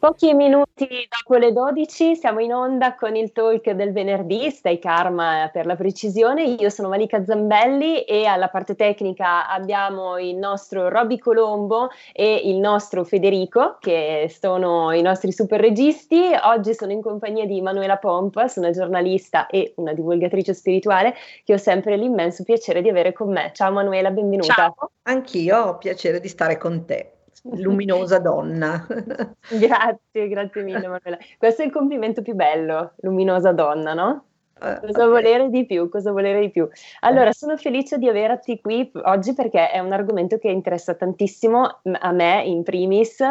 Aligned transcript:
Pochi 0.00 0.32
minuti 0.32 0.88
dopo 1.10 1.36
le 1.36 1.52
12 1.52 2.16
siamo 2.16 2.40
in 2.40 2.54
onda 2.54 2.94
con 2.94 3.16
il 3.16 3.32
talk 3.32 3.72
del 3.72 3.92
venerdì, 3.92 4.50
Stai 4.50 4.78
Karma 4.78 5.50
per 5.52 5.66
la 5.66 5.76
precisione. 5.76 6.42
Io 6.42 6.70
sono 6.70 6.88
Malika 6.88 7.22
Zambelli 7.22 8.04
e 8.04 8.24
alla 8.24 8.48
parte 8.48 8.74
tecnica 8.74 9.46
abbiamo 9.46 10.16
il 10.16 10.36
nostro 10.36 10.88
Robby 10.88 11.18
Colombo 11.18 11.90
e 12.14 12.40
il 12.44 12.56
nostro 12.56 13.04
Federico, 13.04 13.76
che 13.78 14.34
sono 14.40 14.90
i 14.92 15.02
nostri 15.02 15.32
super 15.32 15.60
registi. 15.60 16.30
Oggi 16.44 16.72
sono 16.72 16.92
in 16.92 17.02
compagnia 17.02 17.44
di 17.44 17.60
Manuela 17.60 17.98
Pompas, 17.98 18.56
una 18.56 18.70
giornalista 18.70 19.48
e 19.48 19.74
una 19.76 19.92
divulgatrice 19.92 20.54
spirituale 20.54 21.14
che 21.44 21.52
ho 21.52 21.58
sempre 21.58 21.98
l'immenso 21.98 22.42
piacere 22.42 22.80
di 22.80 22.88
avere 22.88 23.12
con 23.12 23.30
me. 23.30 23.50
Ciao 23.52 23.70
Manuela, 23.70 24.10
benvenuta. 24.10 24.54
Ciao, 24.54 24.92
anch'io 25.02 25.58
ho 25.58 25.76
piacere 25.76 26.20
di 26.20 26.28
stare 26.28 26.56
con 26.56 26.86
te 26.86 27.16
luminosa 27.42 28.18
donna. 28.18 28.86
grazie, 29.48 30.28
grazie 30.28 30.62
mille 30.62 30.86
Manuela. 30.86 31.18
Questo 31.38 31.62
è 31.62 31.64
il 31.64 31.72
complimento 31.72 32.22
più 32.22 32.34
bello, 32.34 32.92
luminosa 33.00 33.52
donna, 33.52 33.94
no? 33.94 34.24
Eh, 34.62 34.78
cosa 34.80 35.06
volere 35.06 35.48
di 35.48 35.64
più? 35.64 35.88
Cosa 35.88 36.12
volere 36.12 36.40
di 36.40 36.50
più? 36.50 36.68
Allora, 37.00 37.32
sono 37.32 37.56
felice 37.56 37.98
di 37.98 38.08
averti 38.08 38.60
qui 38.60 38.90
oggi 39.04 39.32
perché 39.32 39.70
è 39.70 39.78
un 39.78 39.92
argomento 39.92 40.38
che 40.38 40.48
interessa 40.48 40.94
tantissimo 40.94 41.80
a 41.98 42.12
me 42.12 42.42
in 42.44 42.62
primis 42.62 43.22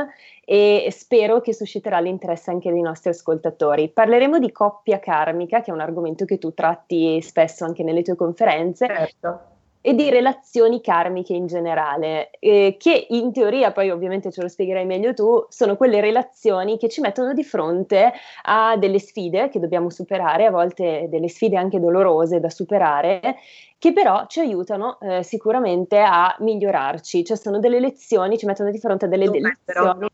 e 0.44 0.88
spero 0.92 1.40
che 1.42 1.54
susciterà 1.54 2.00
l'interesse 2.00 2.50
anche 2.50 2.72
dei 2.72 2.82
nostri 2.82 3.12
ascoltatori. 3.12 3.90
Parleremo 3.90 4.40
di 4.40 4.52
coppia 4.52 5.00
karmica, 5.00 5.62
che 5.62 5.70
è 5.70 5.74
un 5.74 5.82
argomento 5.82 6.26
che 6.26 6.40
tu 6.40 6.54
tratti 6.54 7.22
spesso 7.22 7.64
anche 7.64 7.84
nelle 7.84 8.02
tue 8.02 8.16
conferenze. 8.16 8.88
Certo 8.88 9.49
e 9.82 9.94
di 9.94 10.10
relazioni 10.10 10.82
karmiche 10.82 11.34
in 11.34 11.48
generale, 11.48 12.32
eh, 12.40 12.76
che 12.78 13.08
in 13.10 13.32
teoria, 13.32 13.72
poi 13.72 13.90
ovviamente 13.90 14.32
ce 14.32 14.42
lo 14.42 14.50
spiegherai 14.50 14.86
meglio 14.86 15.14
tu, 15.14 15.46
sono 15.48 15.78
quelle 15.78 16.02
relazioni 16.02 16.78
che 16.78 16.90
ci 16.90 17.00
mettono 17.00 17.34
di 17.34 17.44
fronte 17.44 18.12
a 18.44 18.76
delle 18.76 19.00
sfide 19.00 19.48
che 19.48 19.60
dobbiamo 19.60 19.90
superare, 19.90 20.46
a 20.46 20.52
volte 20.52 21.08
delle 21.10 21.30
sfide 21.30 21.58
anche 21.58 21.80
dolorose 21.80 22.42
da 22.42 22.50
superare, 22.50 23.38
che 23.78 23.94
però 23.94 24.26
ci 24.28 24.42
aiutano 24.42 25.00
eh, 25.00 25.24
sicuramente 25.24 26.00
a 26.00 26.36
migliorarci, 26.40 27.24
cioè 27.24 27.38
sono 27.38 27.60
delle 27.60 27.80
lezioni, 27.80 28.38
ci 28.38 28.46
mettono 28.46 28.72
di 28.72 28.80
fronte 28.80 29.06
a 29.06 29.08
delle 29.08 29.26
dovrebbero, 29.26 29.84
lezioni. 29.84 30.08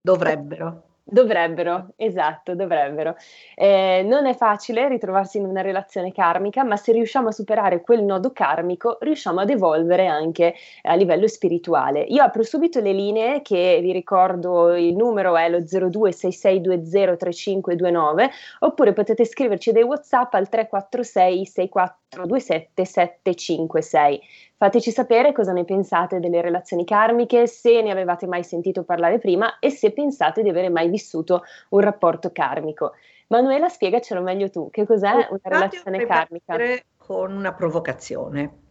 Dovrebbero. 0.00 0.82
Dovrebbero, 1.10 1.94
esatto, 1.96 2.54
dovrebbero. 2.54 3.16
Eh, 3.54 4.04
non 4.06 4.26
è 4.26 4.36
facile 4.36 4.88
ritrovarsi 4.88 5.38
in 5.38 5.46
una 5.46 5.62
relazione 5.62 6.12
karmica, 6.12 6.64
ma 6.64 6.76
se 6.76 6.92
riusciamo 6.92 7.28
a 7.28 7.32
superare 7.32 7.80
quel 7.80 8.04
nodo 8.04 8.30
karmico, 8.30 8.98
riusciamo 9.00 9.40
ad 9.40 9.48
evolvere 9.48 10.06
anche 10.06 10.54
a 10.82 10.94
livello 10.94 11.26
spirituale. 11.26 12.02
Io 12.02 12.22
apro 12.22 12.42
subito 12.42 12.80
le 12.80 12.92
linee 12.92 13.40
che 13.40 13.78
vi 13.80 13.92
ricordo 13.92 14.76
il 14.76 14.94
numero 14.94 15.34
è 15.34 15.48
lo 15.48 15.60
0266203529 15.60 18.28
oppure 18.58 18.92
potete 18.92 19.24
scriverci 19.24 19.72
dei 19.72 19.84
WhatsApp 19.84 20.34
al 20.34 20.50
346 20.50 21.46
6427 21.46 22.84
756. 22.84 24.20
Fateci 24.58 24.90
sapere 24.90 25.32
cosa 25.32 25.52
ne 25.52 25.64
pensate 25.64 26.18
delle 26.18 26.40
relazioni 26.40 26.84
karmiche, 26.84 27.46
se 27.46 27.80
ne 27.80 27.92
avevate 27.92 28.26
mai 28.26 28.42
sentito 28.42 28.82
parlare 28.82 29.20
prima 29.20 29.60
e 29.60 29.70
se 29.70 29.92
pensate 29.92 30.42
di 30.42 30.48
avere 30.48 30.68
mai 30.68 30.88
vissuto 30.88 31.44
un 31.68 31.78
rapporto 31.78 32.32
karmico. 32.32 32.94
Manuela, 33.28 33.68
spiegacelo 33.68 34.20
meglio 34.20 34.50
tu, 34.50 34.68
che 34.68 34.84
cos'è 34.84 35.28
una 35.30 35.40
relazione 35.44 36.04
karmica? 36.04 36.56
Con 36.96 37.36
una 37.36 37.54
provocazione. 37.54 38.62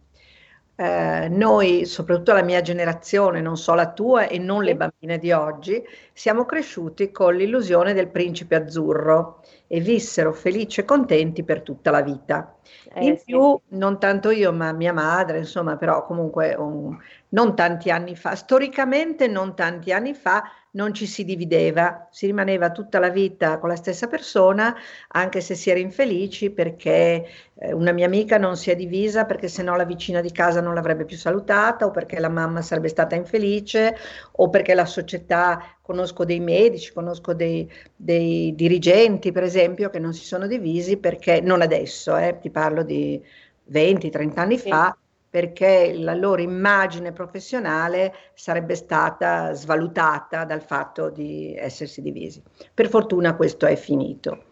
Eh, 0.76 1.28
noi, 1.30 1.86
soprattutto 1.86 2.34
la 2.34 2.42
mia 2.42 2.60
generazione, 2.60 3.40
non 3.40 3.56
so 3.56 3.72
la 3.72 3.90
tua 3.90 4.26
e 4.28 4.38
non 4.38 4.64
le 4.64 4.76
bambine 4.76 5.16
di 5.16 5.32
oggi, 5.32 5.82
siamo 6.12 6.44
cresciuti 6.44 7.10
con 7.10 7.34
l'illusione 7.34 7.94
del 7.94 8.08
principe 8.08 8.56
azzurro 8.56 9.40
e 9.66 9.80
vissero 9.80 10.34
felici 10.34 10.80
e 10.80 10.84
contenti 10.84 11.44
per 11.44 11.62
tutta 11.62 11.90
la 11.90 12.02
vita. 12.02 12.57
Eh, 12.94 13.04
In 13.04 13.20
più, 13.22 13.58
sì. 13.68 13.76
non 13.76 13.98
tanto 14.00 14.30
io, 14.30 14.52
ma 14.52 14.72
mia 14.72 14.92
madre, 14.92 15.38
insomma, 15.38 15.76
però 15.76 16.04
comunque 16.04 16.54
un, 16.54 16.96
non 17.30 17.54
tanti 17.54 17.90
anni 17.90 18.16
fa, 18.16 18.34
storicamente 18.34 19.28
non 19.28 19.54
tanti 19.54 19.92
anni 19.92 20.14
fa, 20.14 20.42
non 20.72 20.92
ci 20.94 21.06
si 21.06 21.24
divideva, 21.24 22.08
si 22.10 22.26
rimaneva 22.26 22.70
tutta 22.72 22.98
la 22.98 23.08
vita 23.10 23.58
con 23.58 23.68
la 23.68 23.76
stessa 23.76 24.06
persona, 24.08 24.74
anche 25.08 25.40
se 25.40 25.54
si 25.54 25.70
era 25.70 25.78
infelici, 25.80 26.50
perché 26.50 27.26
eh, 27.54 27.72
una 27.72 27.92
mia 27.92 28.06
amica 28.06 28.36
non 28.38 28.56
si 28.56 28.70
è 28.70 28.76
divisa 28.76 29.24
perché 29.24 29.48
sennò 29.48 29.76
la 29.76 29.84
vicina 29.84 30.20
di 30.20 30.30
casa 30.32 30.60
non 30.60 30.74
l'avrebbe 30.74 31.04
più 31.04 31.16
salutata, 31.16 31.86
o 31.86 31.90
perché 31.90 32.18
la 32.20 32.28
mamma 32.28 32.62
sarebbe 32.62 32.88
stata 32.88 33.14
infelice, 33.14 33.96
o 34.32 34.48
perché 34.50 34.74
la 34.74 34.86
società, 34.86 35.76
conosco 35.82 36.24
dei 36.24 36.40
medici, 36.40 36.92
conosco 36.92 37.34
dei, 37.34 37.70
dei 37.96 38.54
dirigenti, 38.54 39.32
per 39.32 39.42
esempio, 39.42 39.90
che 39.90 39.98
non 39.98 40.12
si 40.12 40.24
sono 40.24 40.46
divisi 40.46 40.98
perché, 40.98 41.40
non 41.40 41.62
adesso, 41.62 42.16
eh, 42.16 42.38
ti 42.40 42.50
parlo 42.58 42.82
di 42.82 43.24
20-30 43.70 44.38
anni 44.38 44.58
sì. 44.58 44.68
fa, 44.68 44.96
perché 45.30 45.92
la 45.94 46.14
loro 46.14 46.42
immagine 46.42 47.12
professionale 47.12 48.12
sarebbe 48.34 48.74
stata 48.74 49.52
svalutata 49.52 50.44
dal 50.44 50.62
fatto 50.62 51.10
di 51.10 51.54
essersi 51.56 52.02
divisi. 52.02 52.42
Per 52.74 52.88
fortuna 52.88 53.36
questo 53.36 53.66
è 53.66 53.76
finito. 53.76 54.46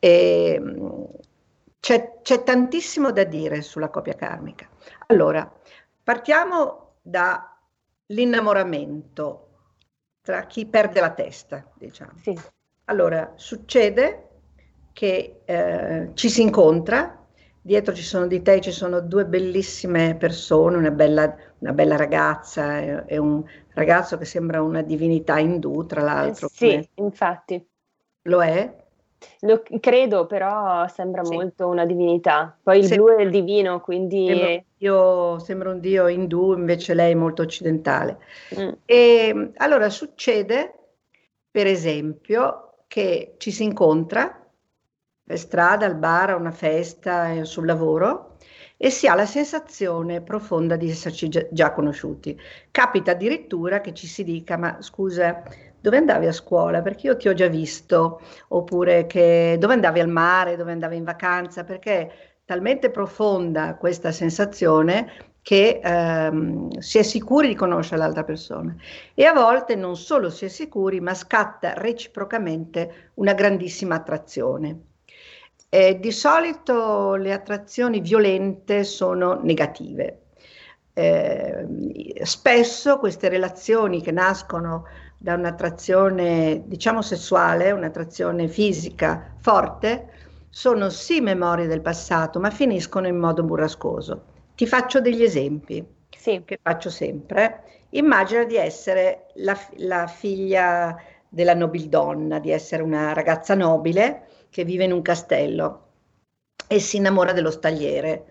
E, 0.00 0.60
c'è, 1.78 2.18
c'è 2.22 2.42
tantissimo 2.42 3.12
da 3.12 3.22
dire 3.22 3.62
sulla 3.62 3.90
coppia 3.90 4.14
karmica. 4.14 4.68
Allora, 5.06 5.48
partiamo 6.02 6.94
dall'innamoramento 7.02 9.42
tra 10.20 10.46
chi 10.46 10.66
perde 10.66 11.00
la 11.00 11.12
testa, 11.12 11.64
diciamo. 11.74 12.14
Sì. 12.20 12.36
Allora, 12.86 13.34
succede 13.36 14.22
che 14.92 15.42
eh, 15.44 16.10
ci 16.14 16.28
si 16.30 16.42
incontra 16.42 17.15
dietro 17.66 17.92
ci 17.92 18.04
sono 18.04 18.28
di 18.28 18.42
te, 18.42 18.60
ci 18.60 18.70
sono 18.70 19.00
due 19.00 19.26
bellissime 19.26 20.14
persone, 20.14 20.76
una 20.76 20.92
bella, 20.92 21.34
una 21.58 21.72
bella 21.72 21.96
ragazza 21.96 22.78
e, 22.78 23.02
e, 23.06 23.18
un 23.18 23.42
ragazzo 23.74 24.16
che 24.16 24.24
sembra 24.24 24.62
una 24.62 24.82
divinità 24.82 25.40
indù, 25.40 25.84
tra 25.84 26.00
l'altro. 26.00 26.46
Eh 26.46 26.50
sì, 26.52 26.68
come... 26.68 26.88
infatti. 26.94 27.68
Lo 28.22 28.40
è? 28.40 28.84
Lo 29.40 29.62
credo, 29.80 30.26
però 30.26 30.86
sembra 30.86 31.24
sì. 31.24 31.34
molto 31.34 31.66
una 31.66 31.84
divinità. 31.84 32.56
Poi 32.62 32.78
il 32.78 32.84
Se... 32.84 32.94
blu 32.94 33.08
è 33.08 33.22
il 33.22 33.30
divino, 33.30 33.80
quindi... 33.80 34.26
Sembra, 34.26 34.62
io, 34.76 35.38
sembra 35.40 35.70
un 35.70 35.80
dio 35.80 36.06
indù, 36.06 36.56
invece 36.56 36.94
lei 36.94 37.12
è 37.12 37.16
molto 37.16 37.42
occidentale. 37.42 38.18
Mm. 38.58 38.72
E 38.84 39.50
allora 39.56 39.90
succede, 39.90 40.72
per 41.50 41.66
esempio, 41.66 42.84
che 42.86 43.34
ci 43.38 43.50
si 43.50 43.64
incontra 43.64 44.45
per 45.26 45.38
strada, 45.38 45.86
al 45.86 45.96
bar, 45.96 46.30
a 46.30 46.36
una 46.36 46.52
festa, 46.52 47.32
eh, 47.32 47.44
sul 47.44 47.66
lavoro 47.66 48.36
e 48.76 48.90
si 48.90 49.08
ha 49.08 49.14
la 49.14 49.26
sensazione 49.26 50.20
profonda 50.20 50.76
di 50.76 50.88
esserci 50.88 51.28
già, 51.28 51.44
già, 51.50 51.72
conosciuti. 51.72 52.38
Capita 52.70 53.12
addirittura 53.12 53.80
che 53.80 53.92
ci 53.92 54.06
si 54.06 54.22
dica: 54.22 54.56
Ma 54.56 54.76
scusa, 54.80 55.42
dove 55.80 55.96
andavi 55.96 56.26
a 56.26 56.32
scuola? 56.32 56.82
Perché 56.82 57.08
io 57.08 57.16
ti 57.16 57.28
ho 57.28 57.34
già 57.34 57.48
visto, 57.48 58.20
oppure 58.48 59.06
che 59.06 59.56
dove 59.58 59.74
andavi 59.74 60.00
al 60.00 60.08
mare, 60.08 60.56
dove 60.56 60.72
andavi 60.72 60.96
in 60.96 61.04
vacanza, 61.04 61.64
perché 61.64 61.92
è 61.92 62.10
talmente 62.44 62.90
profonda 62.90 63.74
questa 63.76 64.12
sensazione 64.12 65.34
che 65.42 65.80
ehm, 65.82 66.78
si 66.78 66.98
è 66.98 67.02
sicuri 67.02 67.48
di 67.48 67.54
conoscere 67.54 67.98
l'altra 67.98 68.24
persona 68.24 68.74
e 69.14 69.24
a 69.24 69.32
volte 69.32 69.76
non 69.76 69.96
solo 69.96 70.28
si 70.30 70.44
è 70.44 70.48
sicuri, 70.48 71.00
ma 71.00 71.14
scatta 71.14 71.74
reciprocamente 71.74 73.10
una 73.14 73.32
grandissima 73.32 73.94
attrazione. 73.94 74.85
Eh, 75.68 75.98
di 75.98 76.12
solito 76.12 77.14
le 77.16 77.32
attrazioni 77.32 78.00
violente 78.00 78.84
sono 78.84 79.40
negative. 79.42 80.20
Eh, 80.92 81.66
spesso 82.22 82.98
queste 82.98 83.28
relazioni 83.28 84.00
che 84.00 84.12
nascono 84.12 84.84
da 85.18 85.34
un'attrazione, 85.34 86.62
diciamo 86.66 87.02
sessuale, 87.02 87.72
un'attrazione 87.72 88.48
fisica 88.48 89.34
forte, 89.40 90.10
sono 90.48 90.88
sì 90.88 91.20
memorie 91.20 91.66
del 91.66 91.82
passato, 91.82 92.38
ma 92.38 92.50
finiscono 92.50 93.08
in 93.08 93.18
modo 93.18 93.42
burrascoso. 93.42 94.24
Ti 94.54 94.66
faccio 94.66 95.00
degli 95.00 95.22
esempi 95.22 95.84
sì. 96.16 96.42
che 96.44 96.58
faccio 96.62 96.88
sempre. 96.88 97.62
Immagina 97.90 98.44
di 98.44 98.56
essere 98.56 99.26
la, 99.34 99.58
la 99.76 100.06
figlia 100.06 100.96
della 101.28 101.54
nobildonna, 101.54 102.38
di 102.38 102.50
essere 102.50 102.82
una 102.82 103.12
ragazza 103.12 103.54
nobile 103.54 104.25
che 104.50 104.64
vive 104.64 104.84
in 104.84 104.92
un 104.92 105.02
castello 105.02 105.84
e 106.66 106.80
si 106.80 106.96
innamora 106.96 107.32
dello 107.32 107.50
stagliere 107.50 108.24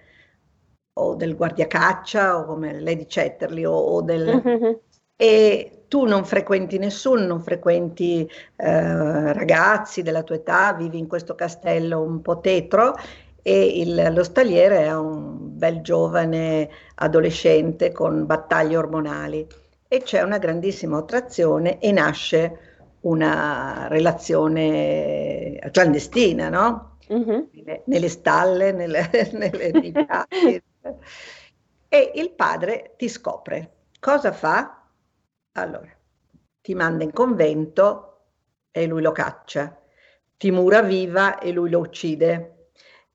o 0.98 1.16
del 1.16 1.36
guardiacaccia 1.36 2.38
o 2.38 2.46
come 2.46 2.80
Lady 2.80 3.06
Chatterley 3.08 3.66
o, 3.66 3.74
o 3.74 4.02
del... 4.02 4.42
Mm-hmm. 4.46 4.74
E 5.18 5.86
tu 5.88 6.06
non 6.06 6.26
frequenti 6.26 6.78
nessuno, 6.78 7.26
non 7.26 7.42
frequenti 7.42 8.30
eh, 8.58 9.34
ragazzi 9.34 10.02
della 10.02 10.24
tua 10.24 10.36
età, 10.36 10.74
vivi 10.74 10.98
in 10.98 11.08
questo 11.08 11.36
castello 11.36 12.02
un 12.02 12.22
po' 12.22 12.40
tetro 12.42 12.96
e 13.42 13.80
il, 13.80 14.12
lo 14.12 14.24
stagliere 14.24 14.86
è 14.86 14.96
un 14.96 15.58
bel 15.58 15.82
giovane 15.82 16.70
adolescente 16.96 17.92
con 17.92 18.26
battaglie 18.26 18.76
ormonali 18.76 19.48
e 19.88 20.02
c'è 20.02 20.22
una 20.22 20.40
grandissima 20.40 20.98
attrazione 20.98 21.80
e 21.80 21.92
nasce 21.92 22.65
una 23.06 23.88
relazione 23.88 25.60
clandestina, 25.72 26.50
no? 26.50 26.98
Mm-hmm. 27.12 27.42
Nelle, 27.52 27.84
nelle, 27.86 28.10
stalle, 28.10 28.72
nelle, 28.72 29.10
nelle, 29.34 29.72
nei 29.72 29.92
piatti. 29.92 30.64
e 31.88 32.12
il 32.16 32.32
padre 32.32 32.96
ti 32.98 33.08
scopre. 33.08 33.74
Cosa 34.00 34.32
fa? 34.32 34.88
Allora, 35.54 35.90
ti 36.62 36.74
manda 36.74 37.04
in 37.04 37.12
convento 37.12 38.12
e 38.72 38.88
lui 38.88 39.02
lo 39.02 39.12
caccia, 39.12 39.80
ti 40.36 40.52
mura 40.52 40.82
viva 40.82 41.38
e 41.38 41.52
lui 41.52 41.70
lo 41.70 41.80
uccide, 41.80 42.70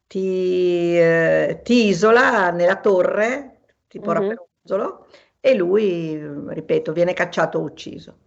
ti, 0.06 0.96
eh, 0.96 1.60
ti 1.62 1.88
isola 1.88 2.50
nella 2.50 2.76
torre, 2.76 3.62
tipo 3.88 4.12
mm-hmm. 4.12 4.20
Raperozzolo, 4.20 5.06
e 5.40 5.54
lui, 5.54 6.20
ripeto, 6.48 6.92
viene 6.92 7.12
cacciato 7.12 7.58
o 7.58 7.62
ucciso. 7.62 8.18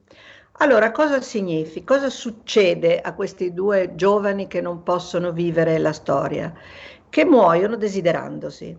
Allora, 0.58 0.92
cosa 0.92 1.22
significa? 1.22 1.94
Cosa 1.96 2.10
succede 2.10 3.00
a 3.02 3.14
questi 3.14 3.54
due 3.54 3.94
giovani 3.96 4.48
che 4.48 4.62
non 4.62 4.82
possono 4.84 5.32
vivere 5.32 5.78
la 5.78 5.94
storia? 5.94 6.52
Che 7.10 7.26
muoiono 7.26 7.76
desiderandosi, 7.76 8.76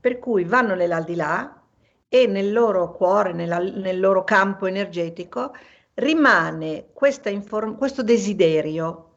per 0.00 0.18
cui 0.18 0.44
vanno 0.44 0.74
nell'aldilà 0.74 1.62
e 2.08 2.26
nel 2.26 2.52
loro 2.52 2.92
cuore, 2.92 3.32
nella, 3.32 3.58
nel 3.58 4.00
loro 4.00 4.24
campo 4.24 4.66
energetico, 4.66 5.52
rimane 5.94 6.90
inform- 7.26 7.76
questo 7.76 8.02
desiderio. 8.02 9.09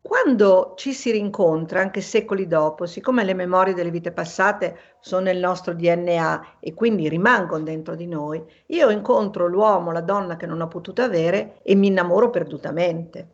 Quando 0.00 0.74
ci 0.76 0.92
si 0.92 1.10
rincontra, 1.10 1.80
anche 1.80 2.00
secoli 2.00 2.46
dopo, 2.46 2.86
siccome 2.86 3.24
le 3.24 3.34
memorie 3.34 3.74
delle 3.74 3.90
vite 3.90 4.12
passate 4.12 4.76
sono 5.00 5.22
nel 5.22 5.38
nostro 5.38 5.74
DNA 5.74 6.58
e 6.60 6.72
quindi 6.74 7.08
rimangono 7.08 7.64
dentro 7.64 7.94
di 7.94 8.06
noi, 8.06 8.42
io 8.66 8.90
incontro 8.90 9.46
l'uomo, 9.46 9.92
la 9.92 10.00
donna 10.00 10.36
che 10.36 10.46
non 10.46 10.60
ho 10.60 10.68
potuto 10.68 11.02
avere 11.02 11.60
e 11.62 11.74
mi 11.74 11.88
innamoro 11.88 12.30
perdutamente. 12.30 13.28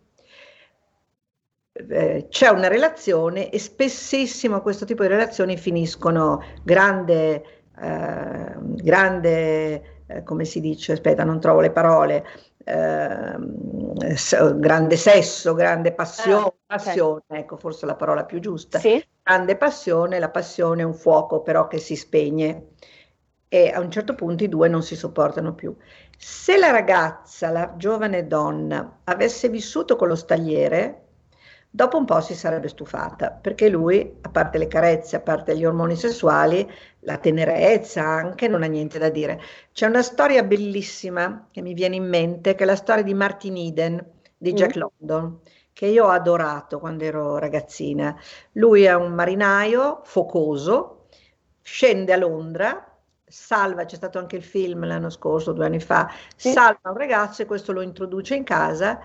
Eh, 1.73 2.27
c'è 2.29 2.49
una 2.49 2.69
relazione 2.69 3.51
e 3.51 3.59
spessissimo 3.59 4.61
questo 4.61 4.85
tipo 4.85 5.03
di 5.03 5.09
relazioni 5.09 5.57
finiscono 5.57 6.41
grande 6.63 7.63
eh, 7.81 8.55
grande, 8.59 10.03
eh, 10.07 10.23
come 10.23 10.45
si 10.45 10.61
dice, 10.61 10.93
aspetta, 10.93 11.25
non 11.25 11.41
trovo 11.41 11.61
le 11.61 11.71
parole, 11.71 12.25
eh, 12.65 13.37
grande 14.57 14.97
sesso, 14.97 15.55
grande 15.55 15.93
passione, 15.93 16.47
ah, 16.47 16.77
passione, 16.77 17.23
ecco 17.29 17.57
forse 17.57 17.87
la 17.87 17.95
parola 17.95 18.25
più 18.25 18.41
giusta, 18.41 18.79
sì. 18.79 19.05
grande 19.23 19.57
passione, 19.57 20.19
la 20.19 20.31
passione 20.31 20.83
è 20.83 20.85
un 20.85 20.95
fuoco 20.95 21.43
però 21.43 21.67
che 21.67 21.79
si 21.79 21.95
spegne 21.97 22.69
e 23.49 23.71
a 23.71 23.79
un 23.79 23.91
certo 23.91 24.15
punto 24.15 24.43
i 24.43 24.49
due 24.49 24.69
non 24.69 24.83
si 24.83 24.97
sopportano 24.97 25.55
più. 25.55 25.77
Se 26.19 26.57
la 26.57 26.71
ragazza, 26.71 27.51
la 27.51 27.75
giovane 27.77 28.27
donna, 28.27 29.01
avesse 29.05 29.49
vissuto 29.49 29.95
con 29.95 30.09
lo 30.09 30.17
stagliere, 30.17 31.04
dopo 31.75 31.99
un 31.99 32.05
po' 32.05 32.21
si 32.21 32.37
sarebbe 32.37 32.69
stufata, 32.69 33.33
perché 33.33 33.69
lui, 33.69 34.19
a 34.21 34.29
parte 34.29 34.59
le 34.59 34.69
carezze, 34.69 35.17
a 35.17 35.21
parte 35.21 35.57
gli 35.57 35.65
ormoni 35.65 35.97
sessuali, 35.97 36.71
la 37.01 37.17
tenerezza 37.17 38.01
anche, 38.01 38.47
non 38.47 38.63
ha 38.63 38.67
niente 38.67 39.01
da 39.01 39.09
dire. 39.09 39.41
C'è 39.73 39.89
una 39.89 40.03
storia 40.03 40.45
bellissima 40.45 41.49
che 41.51 41.63
mi 41.63 41.75
viene 41.75 41.97
in 41.97 42.09
mente, 42.09 42.55
che 42.55 42.63
è 42.63 42.67
la 42.67 42.77
storia 42.77 43.03
di 43.03 43.13
Martin 43.13 43.57
Eden, 43.57 44.05
di 44.37 44.53
Jack 44.53 44.77
mm. 44.77 44.81
London, 44.81 45.41
che 45.73 45.87
io 45.87 46.05
ho 46.05 46.11
adorato 46.11 46.79
quando 46.79 47.03
ero 47.03 47.39
ragazzina. 47.39 48.17
Lui 48.53 48.85
è 48.85 48.95
un 48.95 49.13
marinaio 49.13 50.03
focoso, 50.05 51.07
scende 51.61 52.13
a 52.13 52.17
Londra, 52.17 52.89
salva, 53.27 53.85
c'è 53.85 53.97
stato 53.97 54.21
anche 54.21 54.37
il 54.37 54.45
film 54.45 54.87
l'anno 54.87 55.11
scorso, 55.11 55.51
due 55.51 55.67
anni 55.67 55.81
fa, 55.81 56.09
sì. 56.37 56.53
salva 56.53 56.91
un 56.91 56.97
ragazzo 56.97 57.43
e 57.43 57.47
questo 57.47 57.73
lo 57.73 57.81
introduce 57.81 58.37
in 58.37 58.45
casa 58.45 59.01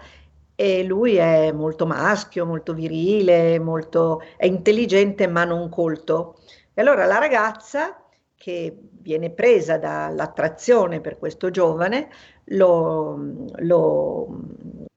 e 0.60 0.84
lui 0.84 1.16
è 1.16 1.54
molto 1.54 1.86
maschio, 1.86 2.46
molto 2.46 2.74
virile, 2.74 3.60
molto, 3.60 4.22
è 4.36 4.46
intelligente 4.46 5.26
ma 5.26 5.46
non 5.46 5.70
colto. 5.70 6.36
E 6.74 6.82
allora 6.82 7.06
la 7.06 7.18
ragazza 7.18 8.04
che 8.36 8.78
viene 8.92 9.30
presa 9.30 9.78
dall'attrazione 9.78 11.00
per 11.00 11.18
questo 11.18 11.50
giovane 11.50 12.10
lo, 12.48 13.36
lo, 13.60 14.38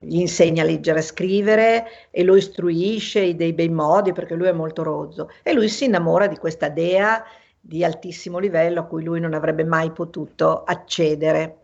gli 0.01 0.19
insegna 0.19 0.65
a 0.65 0.67
leggere 0.67 0.99
e 0.99 1.03
scrivere 1.03 1.85
e 2.11 2.25
lo 2.25 2.35
istruisce 2.35 3.37
dei 3.37 3.53
bei 3.53 3.69
modi 3.69 4.13
perché 4.13 4.35
lui 4.35 4.49
è 4.49 4.53
molto 4.53 4.83
rozzo 4.83 5.31
e 5.45 5.53
lui 5.53 5.69
si 5.69 5.85
innamora 5.85 6.27
di 6.27 6.39
questa 6.39 6.71
dea 6.71 7.23
di 7.61 7.85
altissimo 7.85 8.41
livello 8.41 8.81
a 8.81 8.85
cui 8.85 9.05
lui 9.05 9.21
non 9.21 9.33
avrebbe 9.33 9.63
mai 9.63 9.93
potuto 9.93 10.65
accedere. 10.65 11.59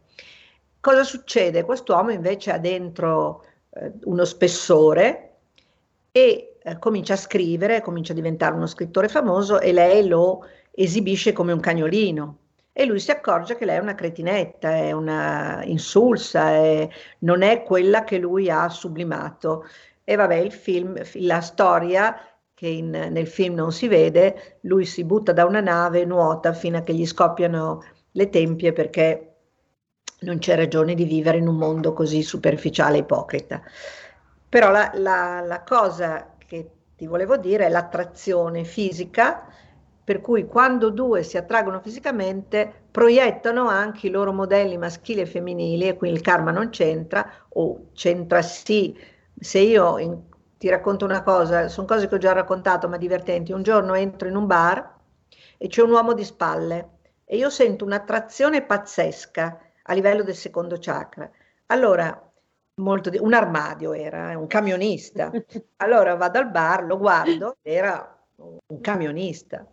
Cosa 0.78 1.02
succede? 1.02 1.64
Quest'uomo 1.64 2.12
invece 2.12 2.52
ha 2.52 2.58
dentro 2.58 3.42
eh, 3.80 3.92
uno 4.04 4.24
spessore 4.24 5.24
e 6.10 6.56
eh, 6.62 6.78
comincia 6.78 7.14
a 7.14 7.16
scrivere, 7.16 7.80
comincia 7.80 8.12
a 8.12 8.16
diventare 8.16 8.54
uno 8.54 8.66
scrittore 8.66 9.08
famoso 9.08 9.60
e 9.60 9.72
lei 9.72 10.06
lo 10.06 10.44
esibisce 10.70 11.32
come 11.32 11.52
un 11.52 11.60
cagnolino. 11.60 12.38
E 12.72 12.84
lui 12.84 13.00
si 13.00 13.10
accorge 13.10 13.56
che 13.56 13.64
lei 13.64 13.76
è 13.76 13.80
una 13.80 13.94
cretinetta, 13.94 14.76
è 14.76 14.92
una 14.92 15.62
insulsa, 15.64 16.50
è, 16.50 16.88
non 17.20 17.42
è 17.42 17.62
quella 17.64 18.04
che 18.04 18.18
lui 18.18 18.48
ha 18.50 18.68
sublimato. 18.68 19.64
E 20.04 20.14
vabbè, 20.14 20.36
il 20.36 20.52
film, 20.52 21.00
la 21.14 21.40
storia 21.40 22.16
che 22.54 22.68
in, 22.68 22.90
nel 22.90 23.26
film 23.26 23.54
non 23.54 23.72
si 23.72 23.88
vede, 23.88 24.58
lui 24.62 24.84
si 24.84 25.04
butta 25.04 25.32
da 25.32 25.44
una 25.44 25.60
nave, 25.60 26.04
nuota 26.04 26.52
fino 26.52 26.78
a 26.78 26.82
che 26.82 26.94
gli 26.94 27.06
scoppiano 27.06 27.82
le 28.12 28.28
tempie 28.30 28.72
perché 28.72 29.27
non 30.20 30.38
c'è 30.38 30.56
ragione 30.56 30.94
di 30.94 31.04
vivere 31.04 31.38
in 31.38 31.46
un 31.46 31.56
mondo 31.56 31.92
così 31.92 32.22
superficiale 32.22 32.96
e 32.96 33.00
ipocrita. 33.00 33.62
Però 34.48 34.70
la, 34.70 34.90
la, 34.94 35.40
la 35.44 35.62
cosa 35.62 36.34
che 36.38 36.70
ti 36.96 37.06
volevo 37.06 37.36
dire 37.36 37.66
è 37.66 37.68
l'attrazione 37.68 38.64
fisica, 38.64 39.46
per 40.02 40.20
cui 40.20 40.46
quando 40.46 40.90
due 40.90 41.22
si 41.22 41.36
attraggono 41.36 41.80
fisicamente 41.80 42.86
proiettano 42.90 43.68
anche 43.68 44.06
i 44.06 44.10
loro 44.10 44.32
modelli 44.32 44.78
maschili 44.78 45.20
e 45.20 45.26
femminili 45.26 45.86
e 45.86 45.96
qui 45.96 46.10
il 46.10 46.22
karma 46.22 46.50
non 46.50 46.70
c'entra 46.70 47.30
o 47.50 47.90
c'entra 47.92 48.40
sì. 48.42 48.98
Se 49.38 49.58
io 49.58 49.98
in, 49.98 50.18
ti 50.56 50.68
racconto 50.68 51.04
una 51.04 51.22
cosa, 51.22 51.68
sono 51.68 51.86
cose 51.86 52.08
che 52.08 52.14
ho 52.14 52.18
già 52.18 52.32
raccontato 52.32 52.88
ma 52.88 52.96
divertenti, 52.96 53.52
un 53.52 53.62
giorno 53.62 53.94
entro 53.94 54.28
in 54.28 54.36
un 54.36 54.46
bar 54.46 54.96
e 55.58 55.68
c'è 55.68 55.82
un 55.82 55.90
uomo 55.90 56.14
di 56.14 56.24
spalle 56.24 56.88
e 57.24 57.36
io 57.36 57.50
sento 57.50 57.84
un'attrazione 57.84 58.62
pazzesca 58.62 59.60
a 59.88 59.94
livello 59.94 60.22
del 60.22 60.34
secondo 60.34 60.76
chakra. 60.78 61.30
Allora, 61.66 62.30
molto 62.76 63.10
di, 63.10 63.18
un 63.18 63.34
armadio 63.34 63.92
era, 63.92 64.32
eh, 64.32 64.34
un 64.34 64.46
camionista. 64.46 65.30
Allora 65.76 66.14
vado 66.14 66.38
al 66.38 66.50
bar, 66.50 66.84
lo 66.84 66.98
guardo, 66.98 67.56
era 67.62 68.16
un 68.36 68.80
camionista. 68.80 69.66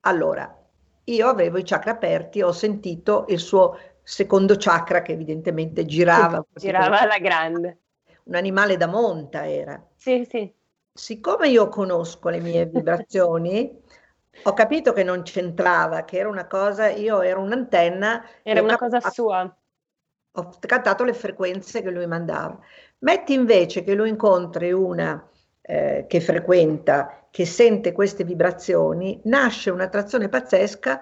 Allora, 0.00 0.56
io 1.04 1.28
avevo 1.28 1.58
i 1.58 1.62
chakra 1.62 1.92
aperti, 1.92 2.42
ho 2.42 2.52
sentito 2.52 3.26
il 3.28 3.38
suo 3.38 3.78
secondo 4.02 4.56
chakra 4.56 5.02
che 5.02 5.12
evidentemente 5.12 5.84
girava. 5.84 6.44
girava 6.54 7.00
alla 7.00 7.18
grande. 7.18 7.80
Un 8.24 8.34
animale 8.34 8.76
da 8.76 8.86
monta 8.86 9.48
era. 9.48 9.84
Sì, 9.94 10.26
sì. 10.28 10.52
Siccome 10.92 11.48
io 11.48 11.68
conosco 11.68 12.28
le 12.30 12.40
mie 12.40 12.66
vibrazioni, 12.66 13.82
ho 14.42 14.52
capito 14.52 14.92
che 14.92 15.02
non 15.02 15.22
c'entrava, 15.22 16.04
che 16.04 16.18
era 16.18 16.28
una 16.28 16.46
cosa, 16.46 16.88
io 16.88 17.20
ero 17.20 17.40
un'antenna. 17.40 18.24
Era 18.42 18.62
una 18.62 18.76
cosa 18.76 19.00
sua. 19.00 19.56
Ho 20.32 20.50
cantato 20.60 21.04
le 21.04 21.14
frequenze 21.14 21.82
che 21.82 21.90
lui 21.90 22.06
mandava. 22.06 22.58
Metti 22.98 23.32
invece 23.32 23.82
che 23.82 23.94
lo 23.94 24.04
incontri 24.04 24.72
una 24.72 25.26
eh, 25.62 26.04
che 26.08 26.20
frequenta, 26.20 27.26
che 27.30 27.44
sente 27.44 27.92
queste 27.92 28.24
vibrazioni, 28.24 29.20
nasce 29.24 29.70
un'attrazione 29.70 30.28
pazzesca, 30.28 31.00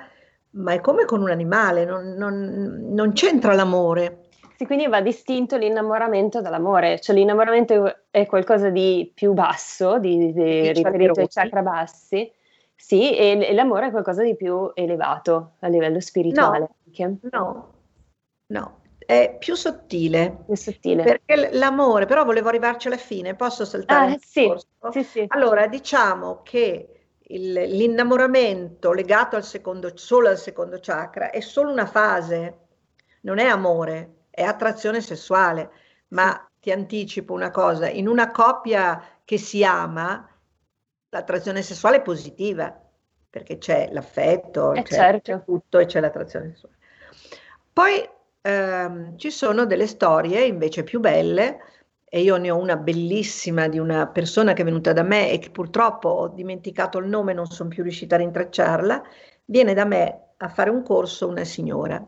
ma 0.50 0.72
è 0.72 0.80
come 0.80 1.04
con 1.04 1.20
un 1.20 1.30
animale, 1.30 1.84
non, 1.84 2.14
non, 2.14 2.88
non 2.90 3.12
c'entra 3.12 3.54
l'amore. 3.54 4.20
Sì, 4.56 4.66
quindi 4.66 4.86
va 4.86 5.00
distinto 5.00 5.56
l'innamoramento 5.56 6.40
dall'amore, 6.40 7.00
cioè 7.00 7.14
l'innamoramento 7.16 8.06
è 8.10 8.24
qualcosa 8.26 8.70
di 8.70 9.10
più 9.12 9.32
basso, 9.32 9.98
di, 9.98 10.32
di, 10.32 10.72
riferito 10.72 11.20
ai 11.20 11.28
chakra 11.28 11.60
bassi, 11.60 12.30
sì, 12.86 13.16
e, 13.16 13.54
l'amore 13.54 13.86
è 13.86 13.90
qualcosa 13.90 14.22
di 14.22 14.36
più 14.36 14.70
elevato 14.74 15.52
a 15.60 15.68
livello 15.68 16.00
spirituale. 16.00 16.68
No, 16.98 17.18
no, 17.30 17.72
no, 18.48 18.80
è 18.98 19.36
più 19.38 19.54
sottile. 19.54 20.42
Più 20.44 20.54
sottile. 20.54 21.02
Perché 21.02 21.48
l'amore, 21.52 22.04
però 22.04 22.26
volevo 22.26 22.48
arrivarci 22.48 22.88
alla 22.88 22.98
fine, 22.98 23.36
posso 23.36 23.64
saltare? 23.64 24.12
Ah, 24.12 24.18
sì, 24.20 24.52
sì, 24.90 25.02
sì. 25.02 25.24
Allora, 25.28 25.66
diciamo 25.66 26.42
che 26.42 27.06
il, 27.18 27.52
l'innamoramento 27.52 28.92
legato 28.92 29.36
al 29.36 29.44
secondo, 29.44 29.96
solo 29.96 30.28
al 30.28 30.36
secondo 30.36 30.76
chakra 30.78 31.30
è 31.30 31.40
solo 31.40 31.70
una 31.70 31.86
fase, 31.86 32.58
non 33.22 33.38
è 33.38 33.46
amore, 33.46 34.26
è 34.28 34.42
attrazione 34.42 35.00
sessuale. 35.00 35.70
Ma 36.08 36.46
ti 36.60 36.70
anticipo 36.70 37.32
una 37.32 37.50
cosa, 37.50 37.88
in 37.88 38.08
una 38.08 38.30
coppia 38.30 39.02
che 39.24 39.38
si 39.38 39.64
ama, 39.64 40.28
l'attrazione 41.14 41.62
sessuale 41.62 41.98
è 41.98 42.02
positiva, 42.02 42.76
perché 43.30 43.58
c'è 43.58 43.88
l'affetto, 43.92 44.72
eh 44.72 44.82
c'è, 44.82 44.94
certo. 44.94 45.32
c'è 45.32 45.44
tutto 45.44 45.78
e 45.78 45.86
c'è 45.86 46.00
l'attrazione 46.00 46.50
sessuale. 46.50 46.74
Poi 47.72 48.08
ehm, 48.40 49.16
ci 49.16 49.30
sono 49.30 49.64
delle 49.64 49.86
storie 49.86 50.44
invece 50.44 50.82
più 50.82 50.98
belle, 50.98 51.58
e 52.04 52.20
io 52.20 52.36
ne 52.36 52.50
ho 52.50 52.58
una 52.58 52.76
bellissima 52.76 53.68
di 53.68 53.78
una 53.78 54.08
persona 54.08 54.52
che 54.54 54.62
è 54.62 54.64
venuta 54.64 54.92
da 54.92 55.02
me 55.02 55.30
e 55.30 55.38
che 55.38 55.50
purtroppo 55.50 56.08
ho 56.08 56.28
dimenticato 56.28 56.98
il 56.98 57.06
nome, 57.06 57.32
non 57.32 57.46
sono 57.46 57.68
più 57.68 57.82
riuscita 57.82 58.16
a 58.16 58.18
rintracciarla, 58.18 59.02
viene 59.44 59.72
da 59.72 59.84
me 59.84 60.20
a 60.36 60.48
fare 60.48 60.70
un 60.70 60.82
corso 60.82 61.28
una 61.28 61.44
signora 61.44 62.04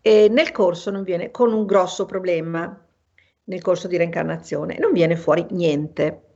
e 0.00 0.28
nel 0.28 0.50
corso 0.52 0.90
non 0.90 1.02
viene 1.02 1.30
con 1.30 1.52
un 1.52 1.64
grosso 1.64 2.06
problema, 2.06 2.86
nel 3.44 3.62
corso 3.62 3.88
di 3.88 3.96
reincarnazione, 3.96 4.78
non 4.78 4.92
viene 4.92 5.16
fuori 5.16 5.44
niente 5.50 6.29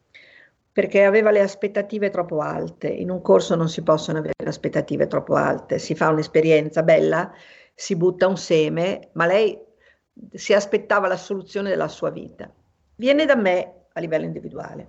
perché 0.75 1.05
aveva 1.05 1.31
le 1.31 1.41
aspettative 1.41 2.11
troppo 2.11 2.41
alte. 2.41 2.89
In 2.89 3.09
un 3.09 3.23
corso 3.23 3.55
non 3.55 3.69
si 3.69 3.85
possono 3.85 4.19
avere 4.19 4.35
aspettative 4.45 5.07
troppo 5.07 5.37
alte, 5.37 5.79
si 5.79 5.95
fa 5.95 6.09
un'esperienza 6.09 6.83
bella, 6.83 7.33
si 7.73 7.95
butta 7.95 8.27
un 8.27 8.37
seme, 8.37 9.11
ma 9.13 9.25
lei 9.25 9.57
si 10.33 10.53
aspettava 10.53 11.07
la 11.07 11.17
soluzione 11.17 11.69
della 11.69 11.87
sua 11.87 12.11
vita. 12.11 12.53
Viene 12.97 13.25
da 13.25 13.37
me 13.37 13.85
a 13.93 14.01
livello 14.01 14.25
individuale. 14.25 14.89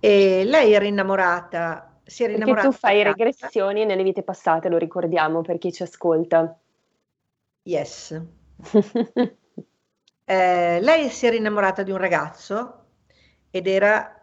E 0.00 0.42
lei 0.44 0.72
era 0.72 0.84
innamorata, 0.84 2.00
si 2.02 2.24
era 2.24 2.32
perché 2.32 2.50
innamorata. 2.50 2.74
tu 2.74 2.76
fai 2.76 3.04
regressioni 3.04 3.84
nelle 3.84 4.02
vite 4.02 4.24
passate, 4.24 4.68
lo 4.68 4.76
ricordiamo 4.76 5.40
per 5.42 5.58
chi 5.58 5.72
ci 5.72 5.84
ascolta. 5.84 6.58
Yes. 7.62 8.20
eh, 10.24 10.80
lei 10.80 11.08
si 11.10 11.26
era 11.26 11.36
innamorata 11.36 11.84
di 11.84 11.92
un 11.92 11.98
ragazzo 11.98 12.86
ed 13.52 13.68
era 13.68 14.19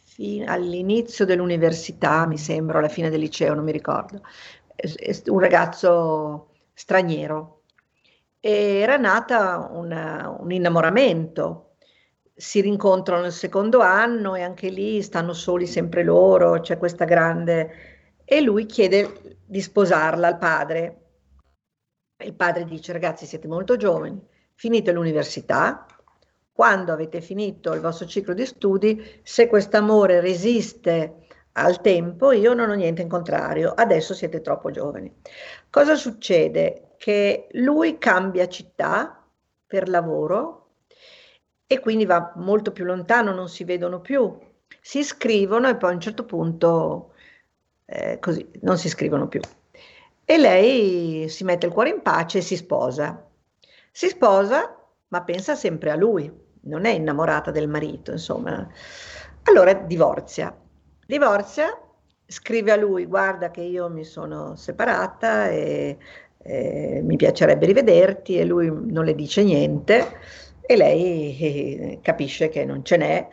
fi- 0.00 0.44
all'inizio 0.46 1.24
dell'università, 1.24 2.26
mi 2.26 2.38
sembra, 2.38 2.78
alla 2.78 2.88
fine 2.88 3.10
del 3.10 3.20
liceo, 3.20 3.54
non 3.54 3.64
mi 3.64 3.72
ricordo, 3.72 4.22
un 5.26 5.38
ragazzo 5.38 6.50
straniero. 6.74 7.62
E 8.40 8.50
era 8.50 8.96
nata 8.96 9.68
una, 9.72 10.36
un 10.38 10.52
innamoramento. 10.52 11.74
Si 12.34 12.60
rincontrano 12.60 13.22
nel 13.22 13.32
secondo 13.32 13.80
anno 13.80 14.36
e 14.36 14.42
anche 14.42 14.68
lì 14.68 15.02
stanno 15.02 15.32
soli 15.32 15.66
sempre 15.66 16.04
loro, 16.04 16.60
c'è 16.60 16.78
questa 16.78 17.04
grande... 17.04 17.96
E 18.30 18.42
lui 18.42 18.66
chiede 18.66 19.38
di 19.44 19.60
sposarla 19.60 20.26
al 20.26 20.36
padre. 20.36 21.02
Il 22.22 22.34
padre 22.34 22.64
dice, 22.64 22.92
ragazzi, 22.92 23.24
siete 23.24 23.48
molto 23.48 23.76
giovani, 23.78 24.20
finite 24.54 24.92
l'università, 24.92 25.86
quando 26.58 26.92
avete 26.92 27.20
finito 27.20 27.72
il 27.72 27.80
vostro 27.80 28.04
ciclo 28.04 28.34
di 28.34 28.44
studi, 28.44 29.20
se 29.22 29.46
questo 29.46 29.76
amore 29.76 30.18
resiste 30.18 31.28
al 31.52 31.80
tempo, 31.80 32.32
io 32.32 32.52
non 32.52 32.68
ho 32.68 32.74
niente 32.74 33.00
in 33.00 33.08
contrario, 33.08 33.70
adesso 33.76 34.12
siete 34.12 34.40
troppo 34.40 34.72
giovani. 34.72 35.08
Cosa 35.70 35.94
succede? 35.94 36.94
Che 36.96 37.46
lui 37.52 37.98
cambia 37.98 38.48
città 38.48 39.24
per 39.68 39.88
lavoro 39.88 40.70
e 41.64 41.78
quindi 41.78 42.06
va 42.06 42.32
molto 42.34 42.72
più 42.72 42.84
lontano, 42.84 43.32
non 43.32 43.48
si 43.48 43.62
vedono 43.62 44.00
più, 44.00 44.36
si 44.80 45.04
scrivono 45.04 45.68
e 45.68 45.76
poi 45.76 45.92
a 45.92 45.94
un 45.94 46.00
certo 46.00 46.24
punto 46.24 47.12
eh, 47.84 48.18
così 48.18 48.50
non 48.62 48.78
si 48.78 48.88
scrivono 48.88 49.28
più. 49.28 49.40
E 50.24 50.36
lei 50.36 51.28
si 51.28 51.44
mette 51.44 51.66
il 51.66 51.72
cuore 51.72 51.90
in 51.90 52.02
pace 52.02 52.38
e 52.38 52.42
si 52.42 52.56
sposa. 52.56 53.24
Si 53.92 54.08
sposa, 54.08 54.76
ma 55.06 55.22
pensa 55.22 55.54
sempre 55.54 55.92
a 55.92 55.94
lui 55.94 56.46
non 56.62 56.84
è 56.84 56.90
innamorata 56.90 57.50
del 57.50 57.68
marito, 57.68 58.12
insomma. 58.12 58.66
Allora 59.44 59.72
divorzia. 59.72 60.56
Divorzia, 61.06 61.78
scrive 62.26 62.72
a 62.72 62.76
lui, 62.76 63.06
guarda 63.06 63.50
che 63.50 63.62
io 63.62 63.88
mi 63.88 64.04
sono 64.04 64.56
separata 64.56 65.48
e, 65.48 65.96
e 66.36 67.00
mi 67.02 67.16
piacerebbe 67.16 67.66
rivederti 67.66 68.38
e 68.38 68.44
lui 68.44 68.70
non 68.70 69.04
le 69.04 69.14
dice 69.14 69.42
niente 69.42 70.18
e 70.60 70.76
lei 70.76 71.38
eh, 71.38 71.98
capisce 72.02 72.50
che 72.50 72.66
non 72.66 72.84
ce 72.84 72.96
n'è 72.98 73.28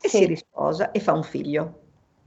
e 0.00 0.08
sì. 0.08 0.18
si 0.18 0.26
risposa 0.26 0.90
e 0.90 0.98
fa 0.98 1.12
un 1.12 1.22
figlio 1.22 1.80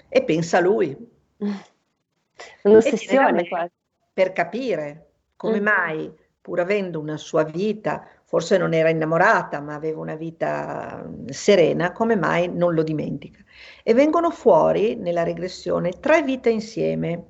e 0.07 0.23
pensa 0.23 0.57
a 0.57 0.61
lui. 0.61 0.95
Un'ossessione 2.63 3.47
quasi. 3.49 3.71
Per 4.13 4.31
capire 4.31 5.09
come 5.35 5.59
mm. 5.59 5.63
mai, 5.63 6.13
pur 6.39 6.61
avendo 6.61 6.99
una 7.01 7.17
sua 7.17 7.43
vita 7.43 8.07
forse 8.25 8.57
non 8.57 8.73
era 8.73 8.89
innamorata, 8.89 9.61
ma 9.61 9.75
aveva 9.75 9.99
una 10.01 10.15
vita 10.15 11.03
mm, 11.05 11.27
serena, 11.27 11.91
come 11.91 12.15
mai 12.15 12.51
non 12.51 12.73
lo 12.73 12.83
dimentica? 12.83 13.39
E 13.83 13.93
vengono 13.93 14.31
fuori 14.31 14.95
nella 14.95 15.23
regressione 15.23 15.91
tre 15.99 16.21
vite 16.23 16.49
insieme. 16.49 17.25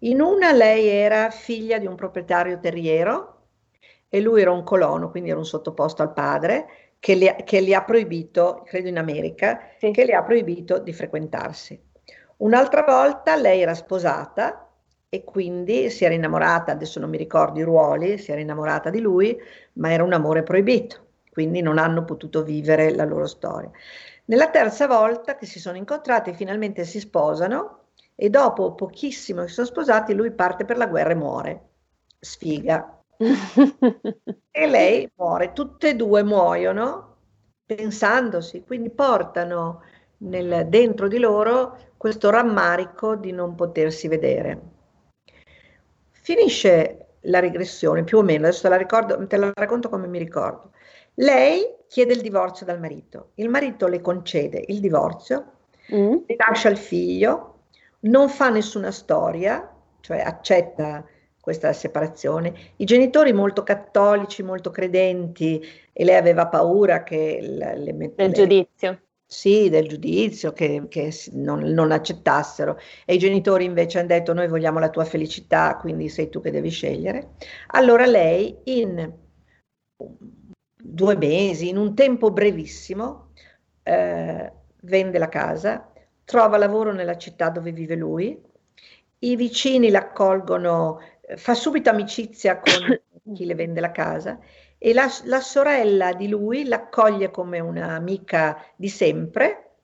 In 0.00 0.20
una 0.20 0.52
lei 0.52 0.88
era 0.88 1.30
figlia 1.30 1.78
di 1.78 1.86
un 1.86 1.94
proprietario 1.94 2.58
terriero 2.58 3.28
e 4.08 4.20
lui 4.20 4.40
era 4.40 4.50
un 4.50 4.64
colono, 4.64 5.10
quindi 5.10 5.30
era 5.30 5.38
un 5.38 5.46
sottoposto 5.46 6.02
al 6.02 6.12
padre, 6.12 6.66
che, 6.98 7.14
le, 7.14 7.36
che 7.44 7.62
gli 7.62 7.72
ha 7.72 7.84
proibito, 7.84 8.62
credo 8.64 8.88
in 8.88 8.98
America, 8.98 9.70
sì. 9.78 9.90
che 9.90 10.04
le 10.04 10.14
ha 10.14 10.22
proibito 10.22 10.78
di 10.78 10.92
frequentarsi. 10.92 11.80
Un'altra 12.38 12.82
volta 12.82 13.36
lei 13.36 13.60
era 13.60 13.74
sposata 13.74 14.71
e 15.14 15.24
quindi 15.24 15.90
si 15.90 16.06
era 16.06 16.14
innamorata, 16.14 16.72
adesso 16.72 16.98
non 16.98 17.10
mi 17.10 17.18
ricordo 17.18 17.58
i 17.58 17.64
ruoli, 17.64 18.16
si 18.16 18.32
era 18.32 18.40
innamorata 18.40 18.88
di 18.88 18.98
lui, 18.98 19.38
ma 19.74 19.92
era 19.92 20.04
un 20.04 20.14
amore 20.14 20.42
proibito, 20.42 21.08
quindi 21.30 21.60
non 21.60 21.76
hanno 21.76 22.02
potuto 22.02 22.42
vivere 22.42 22.94
la 22.94 23.04
loro 23.04 23.26
storia. 23.26 23.70
Nella 24.24 24.48
terza 24.48 24.86
volta 24.86 25.36
che 25.36 25.44
si 25.44 25.60
sono 25.60 25.76
incontrati, 25.76 26.32
finalmente 26.32 26.84
si 26.84 26.98
sposano 26.98 27.88
e 28.14 28.30
dopo 28.30 28.74
pochissimo 28.74 29.42
che 29.42 29.48
sono 29.48 29.66
sposati, 29.66 30.14
lui 30.14 30.30
parte 30.30 30.64
per 30.64 30.78
la 30.78 30.86
guerra 30.86 31.10
e 31.10 31.14
muore. 31.14 31.68
Sfiga. 32.18 33.02
e 34.50 34.66
lei 34.66 35.12
muore, 35.16 35.52
tutte 35.52 35.90
e 35.90 35.94
due 35.94 36.22
muoiono 36.22 37.16
pensandosi, 37.66 38.62
quindi 38.64 38.88
portano 38.88 39.82
nel, 40.18 40.68
dentro 40.68 41.06
di 41.06 41.18
loro 41.18 41.76
questo 41.98 42.30
rammarico 42.30 43.14
di 43.14 43.32
non 43.32 43.54
potersi 43.54 44.08
vedere. 44.08 44.71
Finisce 46.22 47.06
la 47.22 47.40
regressione, 47.40 48.04
più 48.04 48.18
o 48.18 48.22
meno, 48.22 48.46
adesso 48.46 48.62
te 48.62 48.68
la, 48.68 48.76
ricordo, 48.76 49.26
te 49.26 49.36
la 49.36 49.50
racconto 49.52 49.88
come 49.88 50.06
mi 50.06 50.18
ricordo. 50.18 50.70
Lei 51.14 51.66
chiede 51.88 52.12
il 52.14 52.20
divorzio 52.20 52.64
dal 52.64 52.78
marito, 52.78 53.30
il 53.34 53.48
marito 53.48 53.88
le 53.88 54.00
concede 54.00 54.62
il 54.68 54.78
divorzio, 54.78 55.44
mm. 55.92 56.14
le 56.26 56.36
lascia 56.36 56.68
il 56.68 56.78
figlio, 56.78 57.64
non 58.00 58.28
fa 58.28 58.50
nessuna 58.50 58.92
storia, 58.92 59.68
cioè 60.00 60.20
accetta 60.20 61.04
questa 61.40 61.72
separazione. 61.72 62.54
I 62.76 62.84
genitori 62.84 63.32
molto 63.32 63.64
cattolici, 63.64 64.44
molto 64.44 64.70
credenti 64.70 65.60
e 65.92 66.04
lei 66.04 66.14
aveva 66.14 66.46
paura 66.46 67.02
che 67.02 67.38
le, 67.42 67.76
le, 67.76 68.12
del 68.14 68.32
giudizio 68.32 69.00
sì, 69.32 69.70
del 69.70 69.88
giudizio, 69.88 70.52
che, 70.52 70.84
che 70.88 71.10
non, 71.32 71.60
non, 71.60 71.90
accettassero 71.90 72.78
e 73.06 73.14
i 73.14 73.18
genitori 73.18 73.64
invece 73.64 73.98
hanno 73.98 74.08
detto 74.08 74.34
noi 74.34 74.46
vogliamo 74.46 74.78
la 74.78 74.90
tua 74.90 75.06
felicità, 75.06 75.78
quindi 75.78 76.10
sei 76.10 76.28
tu 76.28 76.42
che 76.42 76.50
devi 76.50 76.68
scegliere. 76.68 77.30
Allora 77.68 78.04
lei 78.04 78.58
in 78.64 79.10
due 80.76 81.16
mesi, 81.16 81.70
in 81.70 81.78
un 81.78 81.94
tempo 81.94 82.30
brevissimo, 82.30 83.32
eh, 83.82 84.52
vende 84.82 85.18
la 85.18 85.28
casa, 85.30 85.90
trova 86.24 86.58
lavoro 86.58 86.92
nella 86.92 87.16
città 87.16 87.48
dove 87.48 87.72
vive 87.72 87.96
lui, 87.96 88.38
i 89.20 89.36
vicini 89.36 89.88
l'accolgono, 89.88 91.00
fa 91.36 91.54
subito 91.54 91.88
amicizia 91.88 92.60
con 92.60 93.00
chi 93.34 93.46
le 93.46 93.54
vende 93.54 93.80
la 93.80 93.92
casa 93.92 94.38
e 94.84 94.92
la, 94.92 95.08
la 95.26 95.40
sorella 95.40 96.12
di 96.12 96.26
lui 96.26 96.64
l'accoglie 96.64 97.30
come 97.30 97.60
un'amica 97.60 98.60
di 98.74 98.88
sempre 98.88 99.76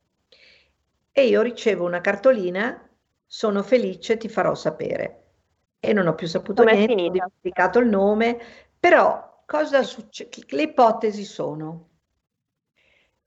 e 1.13 1.27
io 1.29 1.41
ricevo 1.41 1.85
una 1.85 2.01
cartolina, 2.01 2.85
sono 3.25 3.63
felice, 3.63 4.17
ti 4.17 4.29
farò 4.29 4.57
sapere. 4.57 5.27
E 5.79 5.93
non 5.93 6.09
ho 6.09 6.17
più 6.17 6.27
saputo 6.27 6.65
Com'è 6.65 6.75
niente, 6.75 6.95
ho 6.95 7.11
dimenticato 7.11 7.79
il 7.79 7.87
nome, 7.87 8.41
però 8.77 9.43
cosa 9.47 9.85
succede? 9.85 10.31
Le 10.49 10.63
ipotesi 10.63 11.23
sono 11.23 11.91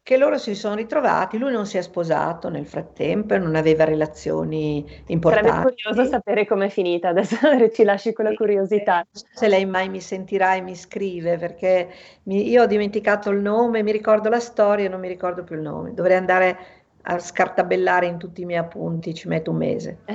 che 0.04 0.18
loro 0.18 0.40
si 0.40 0.56
sono 0.56 0.76
ritrovati, 0.76 1.38
lui 1.38 1.52
non 1.52 1.68
si 1.68 1.78
è 1.78 1.82
sposato 1.82 2.50
nel 2.50 2.66
frattempo, 2.66 3.38
non 3.38 3.56
aveva 3.56 3.84
relazioni 3.84 4.84
importanti. 5.08 5.50
Sarebbe 5.50 5.76
curioso 5.76 6.10
sapere 6.10 6.48
com'è 6.48 6.70
finita, 6.70 7.10
adesso 7.10 7.38
ci 7.72 7.84
lasci 7.84 8.12
quella 8.12 8.34
curiosità. 8.34 9.06
Se 9.12 9.48
lei 9.48 9.66
mai 9.66 9.90
mi 9.90 10.02
sentirà 10.02 10.56
e 10.56 10.62
mi 10.62 10.76
scrive, 10.76 11.38
perché 11.38 11.90
mi, 12.24 12.50
io 12.50 12.64
ho 12.64 12.66
dimenticato 12.66 13.30
il 13.30 13.42
nome, 13.42 13.84
mi 13.84 13.92
ricordo 13.92 14.30
la 14.30 14.40
storia 14.40 14.86
e 14.86 14.90
non 14.90 15.00
mi 15.00 15.08
ricordo 15.08 15.44
più 15.44 15.56
il 15.56 15.62
nome. 15.62 15.94
Dovrei 15.94 16.18
andare 16.18 16.58
a 17.04 17.20
scartabellare 17.20 18.08
in 18.08 18.18
tutti 18.18 18.42
i 18.42 18.46
miei 18.46 18.60
appunti, 18.60 19.14
ci 19.14 19.28
metto 19.28 19.52
un 19.52 19.58
mese. 19.58 20.00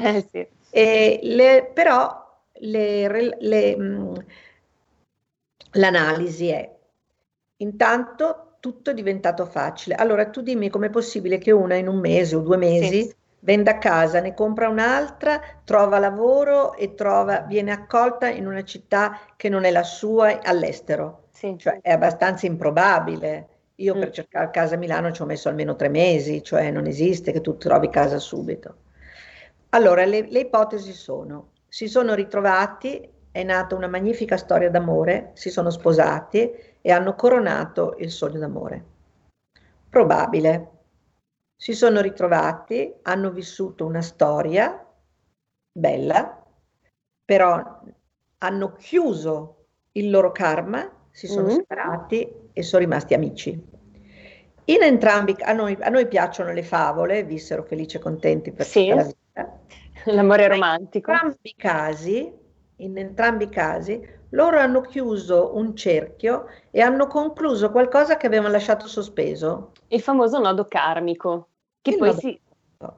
Eh, 0.72 1.18
sì. 1.20 1.34
le, 1.34 1.70
però 1.72 2.22
le, 2.58 3.36
le, 3.38 3.76
mm, 3.78 4.14
l'analisi 5.72 6.48
è 6.48 6.76
intanto 7.58 8.45
tutto 8.66 8.90
è 8.90 8.94
diventato 8.94 9.46
facile. 9.46 9.94
Allora 9.94 10.28
tu 10.28 10.40
dimmi 10.40 10.70
com'è 10.70 10.90
possibile 10.90 11.38
che 11.38 11.52
una 11.52 11.76
in 11.76 11.86
un 11.86 12.00
mese 12.00 12.34
o 12.34 12.40
due 12.40 12.56
mesi 12.56 13.04
sì. 13.04 13.14
venda 13.40 13.78
casa, 13.78 14.18
ne 14.18 14.34
compra 14.34 14.68
un'altra, 14.68 15.40
trova 15.62 16.00
lavoro 16.00 16.74
e 16.74 16.94
trova, 16.94 17.42
viene 17.42 17.70
accolta 17.70 18.28
in 18.28 18.44
una 18.44 18.64
città 18.64 19.20
che 19.36 19.48
non 19.48 19.62
è 19.62 19.70
la 19.70 19.84
sua 19.84 20.40
all'estero. 20.42 21.28
Sì. 21.30 21.54
Cioè 21.56 21.78
è 21.80 21.92
abbastanza 21.92 22.46
improbabile. 22.46 23.48
Io 23.76 23.94
mm. 23.94 24.00
per 24.00 24.10
cercare 24.10 24.50
casa 24.50 24.74
a 24.74 24.78
Milano 24.78 25.12
ci 25.12 25.22
ho 25.22 25.26
messo 25.26 25.48
almeno 25.48 25.76
tre 25.76 25.88
mesi, 25.88 26.42
cioè 26.42 26.72
non 26.72 26.86
esiste 26.86 27.30
che 27.30 27.40
tu 27.40 27.56
trovi 27.56 27.88
casa 27.88 28.18
subito. 28.18 28.78
Allora, 29.70 30.04
le, 30.04 30.26
le 30.28 30.40
ipotesi 30.40 30.92
sono, 30.92 31.50
si 31.68 31.86
sono 31.86 32.14
ritrovati, 32.14 33.08
è 33.30 33.44
nata 33.44 33.76
una 33.76 33.86
magnifica 33.86 34.36
storia 34.36 34.70
d'amore, 34.70 35.30
si 35.34 35.50
sono 35.50 35.70
sposati 35.70 36.50
e 36.86 36.92
hanno 36.92 37.16
coronato 37.16 37.96
il 37.98 38.12
sogno 38.12 38.38
d'amore. 38.38 38.84
Probabile. 39.90 40.70
Si 41.56 41.72
sono 41.72 42.00
ritrovati, 42.00 42.94
hanno 43.02 43.32
vissuto 43.32 43.84
una 43.84 44.02
storia 44.02 44.86
bella, 45.72 46.46
però 47.24 47.80
hanno 48.38 48.72
chiuso 48.74 49.66
il 49.92 50.10
loro 50.10 50.30
karma, 50.30 50.88
si 51.10 51.26
sono 51.26 51.48
mm-hmm. 51.48 51.56
separati 51.56 52.50
e 52.52 52.62
sono 52.62 52.84
rimasti 52.84 53.14
amici. 53.14 53.50
In 54.66 54.82
entrambi, 54.82 55.34
a 55.40 55.52
noi, 55.52 55.76
a 55.80 55.88
noi 55.88 56.06
piacciono 56.06 56.52
le 56.52 56.62
favole, 56.62 57.24
vissero 57.24 57.64
felici 57.64 57.96
e 57.96 58.00
contenti 58.00 58.52
per 58.52 58.64
sì. 58.64 58.84
tutta 58.84 58.94
la 58.94 59.02
vita. 59.02 59.60
L'amore 60.04 60.46
romantico. 60.46 61.10
In 61.10 61.16
entrambi 61.16 61.48
i 61.48 61.54
casi, 61.56 62.32
in 62.76 62.96
entrambi 62.96 63.44
i 63.44 63.48
casi, 63.48 64.08
loro 64.30 64.58
hanno 64.58 64.80
chiuso 64.80 65.56
un 65.56 65.76
cerchio 65.76 66.46
e 66.70 66.80
hanno 66.80 67.06
concluso 67.06 67.70
qualcosa 67.70 68.16
che 68.16 68.26
avevano 68.26 68.52
lasciato 68.52 68.86
sospeso. 68.86 69.72
Il 69.88 70.00
famoso 70.00 70.38
nodo 70.38 70.64
karmico, 70.64 71.48
che 71.80 71.90
Il 71.90 71.98
poi 71.98 72.14
si... 72.14 72.40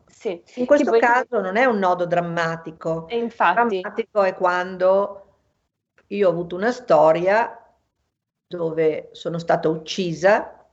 Sì. 0.07 0.43
In 0.57 0.67
questo 0.67 0.91
caso 0.99 1.41
non 1.41 1.57
è 1.57 1.65
un 1.65 1.79
nodo 1.79 2.05
drammatico. 2.05 3.07
E 3.07 3.17
infatti. 3.19 3.81
Drammatico 3.81 4.23
è 4.23 4.35
quando 4.35 5.23
io 6.09 6.29
ho 6.29 6.31
avuto 6.31 6.57
una 6.57 6.73
storia 6.73 7.55
dove 8.47 9.11
sono 9.13 9.39
stata 9.39 9.69
uccisa, 9.69 10.67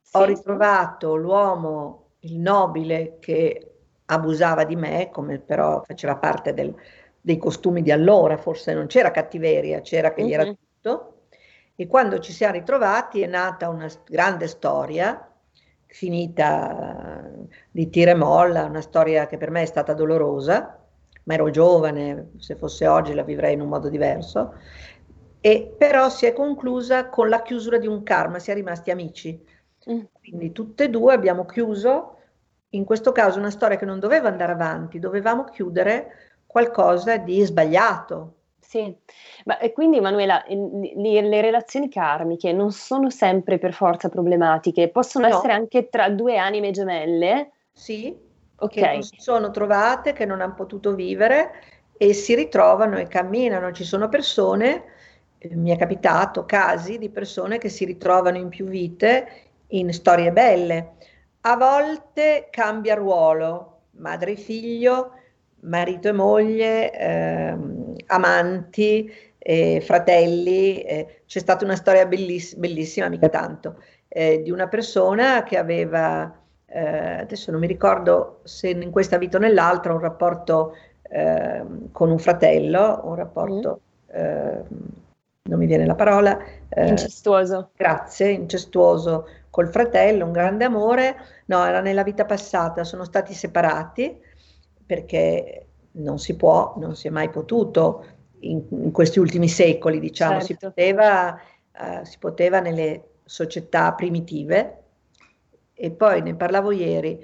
sì. 0.00 0.16
ho 0.16 0.24
ritrovato 0.24 1.16
l'uomo, 1.16 2.10
il 2.20 2.36
nobile 2.36 3.16
che 3.18 3.72
abusava 4.04 4.64
di 4.64 4.76
me, 4.76 5.10
come 5.10 5.38
però 5.38 5.82
faceva 5.82 6.16
parte 6.16 6.54
del, 6.54 6.74
dei 7.20 7.38
costumi 7.38 7.82
di 7.82 7.90
allora, 7.90 8.36
forse 8.36 8.74
non 8.74 8.86
c'era 8.86 9.10
cattiveria, 9.10 9.80
c'era 9.80 10.12
che 10.12 10.24
gli 10.24 10.32
era 10.32 10.44
tutto. 10.44 11.14
E 11.74 11.86
quando 11.86 12.18
ci 12.18 12.32
siamo 12.32 12.54
ritrovati 12.54 13.20
è 13.20 13.26
nata 13.26 13.68
una 13.68 13.88
grande 14.06 14.48
storia, 14.48 15.30
finita 15.86 17.30
di 17.70 17.88
tira 17.88 18.10
e 18.10 18.14
molla, 18.14 18.64
una 18.64 18.80
storia 18.80 19.26
che 19.26 19.36
per 19.36 19.50
me 19.50 19.62
è 19.62 19.66
stata 19.66 19.94
dolorosa, 19.94 20.82
ma 21.24 21.34
ero 21.34 21.50
giovane, 21.50 22.30
se 22.38 22.56
fosse 22.56 22.86
oggi 22.86 23.14
la 23.14 23.22
vivrei 23.22 23.54
in 23.54 23.60
un 23.60 23.68
modo 23.68 23.88
diverso, 23.88 24.54
e 25.40 25.74
però 25.76 26.08
si 26.08 26.26
è 26.26 26.32
conclusa 26.32 27.08
con 27.08 27.28
la 27.28 27.42
chiusura 27.42 27.78
di 27.78 27.86
un 27.86 28.02
karma, 28.02 28.38
si 28.38 28.50
è 28.50 28.54
rimasti 28.54 28.90
amici. 28.90 29.40
Mm. 29.90 30.00
Quindi 30.18 30.52
tutte 30.52 30.84
e 30.84 30.90
due 30.90 31.14
abbiamo 31.14 31.46
chiuso, 31.46 32.16
in 32.70 32.84
questo 32.84 33.12
caso 33.12 33.38
una 33.38 33.50
storia 33.50 33.76
che 33.76 33.84
non 33.84 33.98
doveva 34.00 34.28
andare 34.28 34.52
avanti, 34.52 34.98
dovevamo 34.98 35.44
chiudere 35.44 36.27
qualcosa 36.58 37.16
di 37.18 37.40
sbagliato. 37.42 38.34
Sì, 38.60 38.94
ma 39.46 39.56
quindi 39.72 39.98
Manuela, 40.00 40.44
le, 40.46 41.22
le, 41.22 41.40
relazioni 41.40 41.88
karmiche 41.88 42.52
non 42.52 42.70
sono 42.70 43.08
sempre 43.08 43.58
per 43.58 43.72
forza 43.72 44.10
problematiche, 44.10 44.88
possono 44.88 45.26
no. 45.26 45.34
essere 45.34 45.54
anche 45.54 45.88
tra 45.88 46.10
due 46.10 46.36
anime 46.36 46.70
gemelle? 46.70 47.52
Sì, 47.72 48.14
ok. 48.56 48.70
Che 48.70 48.92
non 48.92 49.02
si 49.02 49.16
sono 49.18 49.50
trovate, 49.50 50.12
che 50.12 50.26
non 50.26 50.42
hanno 50.42 50.54
potuto 50.54 50.94
vivere 50.94 51.52
e 51.96 52.12
si 52.12 52.34
ritrovano 52.34 52.98
e 52.98 53.06
camminano. 53.06 53.72
Ci 53.72 53.84
sono 53.84 54.10
persone, 54.10 54.84
eh, 55.38 55.54
mi 55.54 55.70
è 55.70 55.78
capitato 55.78 56.44
casi 56.44 56.98
di 56.98 57.08
persone 57.08 57.56
che 57.56 57.70
si 57.70 57.86
ritrovano 57.86 58.36
in 58.36 58.48
più 58.48 58.66
vite 58.66 59.44
in 59.68 59.94
storie 59.94 60.30
belle. 60.30 60.96
A 61.42 61.56
volte 61.56 62.48
cambia 62.50 62.94
ruolo, 62.96 63.78
madre 63.92 64.32
e 64.32 64.36
figlio, 64.36 65.12
marito 65.60 66.08
e 66.08 66.12
moglie, 66.12 66.92
ehm, 66.92 67.94
amanti, 68.06 69.10
eh, 69.38 69.80
fratelli. 69.80 70.82
Eh, 70.82 71.22
c'è 71.26 71.38
stata 71.38 71.64
una 71.64 71.76
storia 71.76 72.06
belliss- 72.06 72.56
bellissima, 72.56 73.08
mica 73.08 73.28
tanto, 73.28 73.82
eh, 74.08 74.42
di 74.42 74.50
una 74.50 74.68
persona 74.68 75.42
che 75.42 75.56
aveva, 75.56 76.32
eh, 76.66 77.20
adesso 77.20 77.50
non 77.50 77.60
mi 77.60 77.66
ricordo 77.66 78.40
se 78.44 78.68
in 78.68 78.90
questa 78.90 79.18
vita 79.18 79.38
o 79.38 79.40
nell'altra, 79.40 79.92
un 79.92 80.00
rapporto 80.00 80.76
ehm, 81.10 81.90
con 81.92 82.10
un 82.10 82.18
fratello, 82.18 83.00
un 83.04 83.14
rapporto... 83.14 83.80
Mm. 84.10 84.76
non 85.42 85.58
mi 85.58 85.66
viene 85.66 85.84
la 85.84 85.94
parola. 85.94 86.38
Eh, 86.68 86.88
incestuoso. 86.88 87.70
Grazie, 87.76 88.30
incestuoso 88.30 89.28
col 89.50 89.68
fratello, 89.68 90.24
un 90.24 90.32
grande 90.32 90.64
amore. 90.64 91.16
No, 91.46 91.64
era 91.66 91.80
nella 91.80 92.02
vita 92.02 92.24
passata, 92.24 92.84
sono 92.84 93.04
stati 93.04 93.34
separati 93.34 94.18
perché 94.88 95.66
non 95.92 96.18
si 96.18 96.34
può, 96.34 96.74
non 96.78 96.96
si 96.96 97.08
è 97.08 97.10
mai 97.10 97.28
potuto 97.28 98.04
in, 98.40 98.64
in 98.70 98.90
questi 98.90 99.18
ultimi 99.18 99.46
secoli, 99.48 100.00
diciamo, 100.00 100.40
certo. 100.40 100.46
si, 100.46 100.56
poteva, 100.56 101.38
uh, 101.78 102.04
si 102.04 102.18
poteva 102.18 102.60
nelle 102.60 103.10
società 103.24 103.92
primitive 103.92 104.84
e 105.74 105.90
poi 105.90 106.22
ne 106.22 106.34
parlavo 106.34 106.70
ieri, 106.70 107.18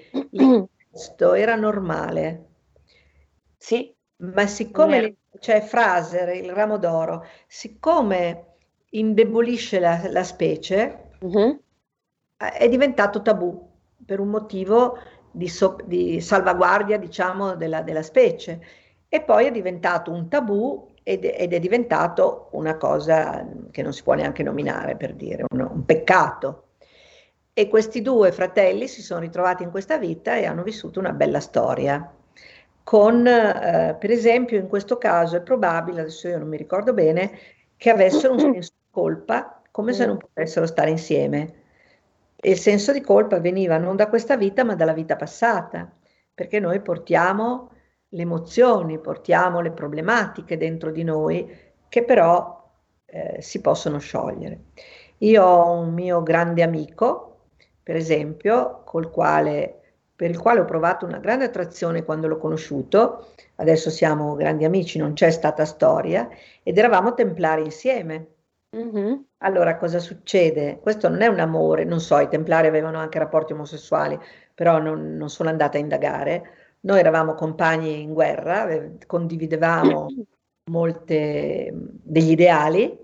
questo 0.91 1.33
era 1.33 1.57
normale. 1.57 2.45
Sì. 3.57 3.93
Ma 4.17 4.47
siccome 4.47 5.17
c'è 5.39 5.61
Fraser, 5.63 6.29
il 6.37 6.53
ramo 6.53 6.77
d'oro, 6.77 7.25
siccome 7.47 8.45
indebolisce 8.91 9.81
la, 9.81 10.09
la 10.11 10.23
specie, 10.23 11.11
uh-huh. 11.21 11.61
è 12.37 12.69
diventato 12.69 13.23
tabù 13.23 13.73
per 14.05 14.21
un 14.21 14.29
motivo 14.29 14.99
di, 15.35 15.49
so, 15.49 15.77
di 15.85 16.21
salvaguardia, 16.21 16.97
diciamo, 16.97 17.57
della, 17.57 17.83
della, 17.83 18.03
specie. 18.03 18.61
E 19.09 19.21
poi 19.21 19.47
è 19.47 19.51
diventato 19.51 20.11
un 20.13 20.29
tabù 20.29 20.93
ed, 21.03 21.25
ed, 21.25 21.53
è 21.53 21.59
diventato 21.59 22.49
una 22.53 22.77
cosa 22.77 23.45
che 23.71 23.83
non 23.83 23.93
si 23.93 24.03
può 24.03 24.15
neanche 24.15 24.43
nominare, 24.43 24.97
per 24.97 25.15
dire, 25.15 25.45
un, 25.51 25.61
un 25.61 25.85
peccato. 25.85 26.69
E 27.53 27.69
questi 27.69 28.01
due 28.03 28.33
fratelli 28.33 28.89
si 28.89 29.03
sono 29.03 29.21
ritrovati 29.21 29.63
in 29.65 29.71
questa 29.71 29.99
vita 29.99 30.37
e 30.37 30.47
hanno 30.47 30.63
vissuto 30.63 31.01
una 31.01 31.13
bella 31.13 31.41
storia. 31.41 32.13
Con, 32.85 33.27
eh, 33.27 33.97
per 33.99 34.11
esempio, 34.11 34.59
in 34.59 34.69
questo 34.69 34.99
caso 34.99 35.37
è 35.37 35.41
probabile, 35.41 36.03
adesso 36.03 36.29
io 36.29 36.39
non 36.39 36.49
mi 36.49 36.57
ricordo 36.57 36.93
bene, 36.93 37.39
che 37.77 37.91
avessero 37.91 38.35
un 38.35 38.39
senso 38.41 38.73
di 38.77 38.89
colpa, 38.91 39.63
come 39.71 39.93
se 39.93 40.07
non 40.07 40.19
potessero 40.19 40.67
stare 40.67 40.91
insieme 40.91 41.63
e 42.45 42.51
il 42.51 42.59
senso 42.59 42.93
di 42.93 43.01
colpa 43.01 43.41
veniva 43.41 43.79
non 43.79 43.97
da 43.97 44.07
questa 44.07 44.37
vita, 44.37 44.65
ma 44.65 44.75
dalla 44.75 44.93
vita 44.93 45.17
passata, 45.17 45.91
perché 46.35 46.61
noi 46.61 46.83
portiamo 46.83 47.71
le 48.11 48.21
emozioni, 48.21 48.99
portiamo 48.99 49.63
le 49.63 49.71
problematiche 49.71 50.59
dentro 50.59 50.91
di 50.91 51.05
noi 51.05 51.51
che 51.89 52.05
però 52.05 52.71
eh, 53.07 53.41
si 53.41 53.63
possono 53.63 53.99
sciogliere. 53.99 54.65
Io 55.19 55.43
ho 55.43 55.79
un 55.79 55.95
mio 55.95 56.23
grande 56.23 56.63
amico, 56.63 57.47
per 57.83 57.97
esempio, 57.97 58.83
quale, 59.11 59.81
per 60.15 60.29
il 60.29 60.39
quale 60.39 60.61
ho 60.61 60.67
provato 60.67 61.07
una 61.07 61.21
grande 61.21 61.47
attrazione 61.47 62.05
quando 62.05 62.29
l'ho 62.29 62.37
conosciuto, 62.37 63.29
adesso 63.55 63.89
siamo 63.89 64.35
grandi 64.35 64.67
amici, 64.67 64.99
non 64.99 65.15
c'è 65.15 65.31
stata 65.31 65.65
storia, 65.65 66.29
ed 66.63 66.77
eravamo 66.77 67.15
templari 67.15 67.63
insieme. 67.63 68.34
Mm-hmm. 68.75 69.15
Allora, 69.39 69.77
cosa 69.77 70.01
succede? 70.01 70.81
Questo 70.81 71.09
non 71.09 71.21
è 71.23 71.27
un 71.27 71.39
amore, 71.39 71.85
non 71.85 72.01
so, 72.01 72.19
i 72.19 72.29
templari 72.29 72.67
avevano 72.67 72.99
anche 72.99 73.19
rapporti 73.19 73.53
omosessuali, 73.53 74.19
però 74.53 74.79
non, 74.79 75.17
non 75.17 75.31
sono 75.31 75.49
andata 75.49 75.77
a 75.77 75.81
indagare. 75.81 76.77
Noi 76.81 76.99
eravamo 76.99 77.35
compagni 77.35 78.03
in 78.03 78.13
guerra, 78.13 78.69
condividevamo 79.07 80.09
molte 80.71 81.71
degli 81.73 82.31
ideali. 82.31 82.99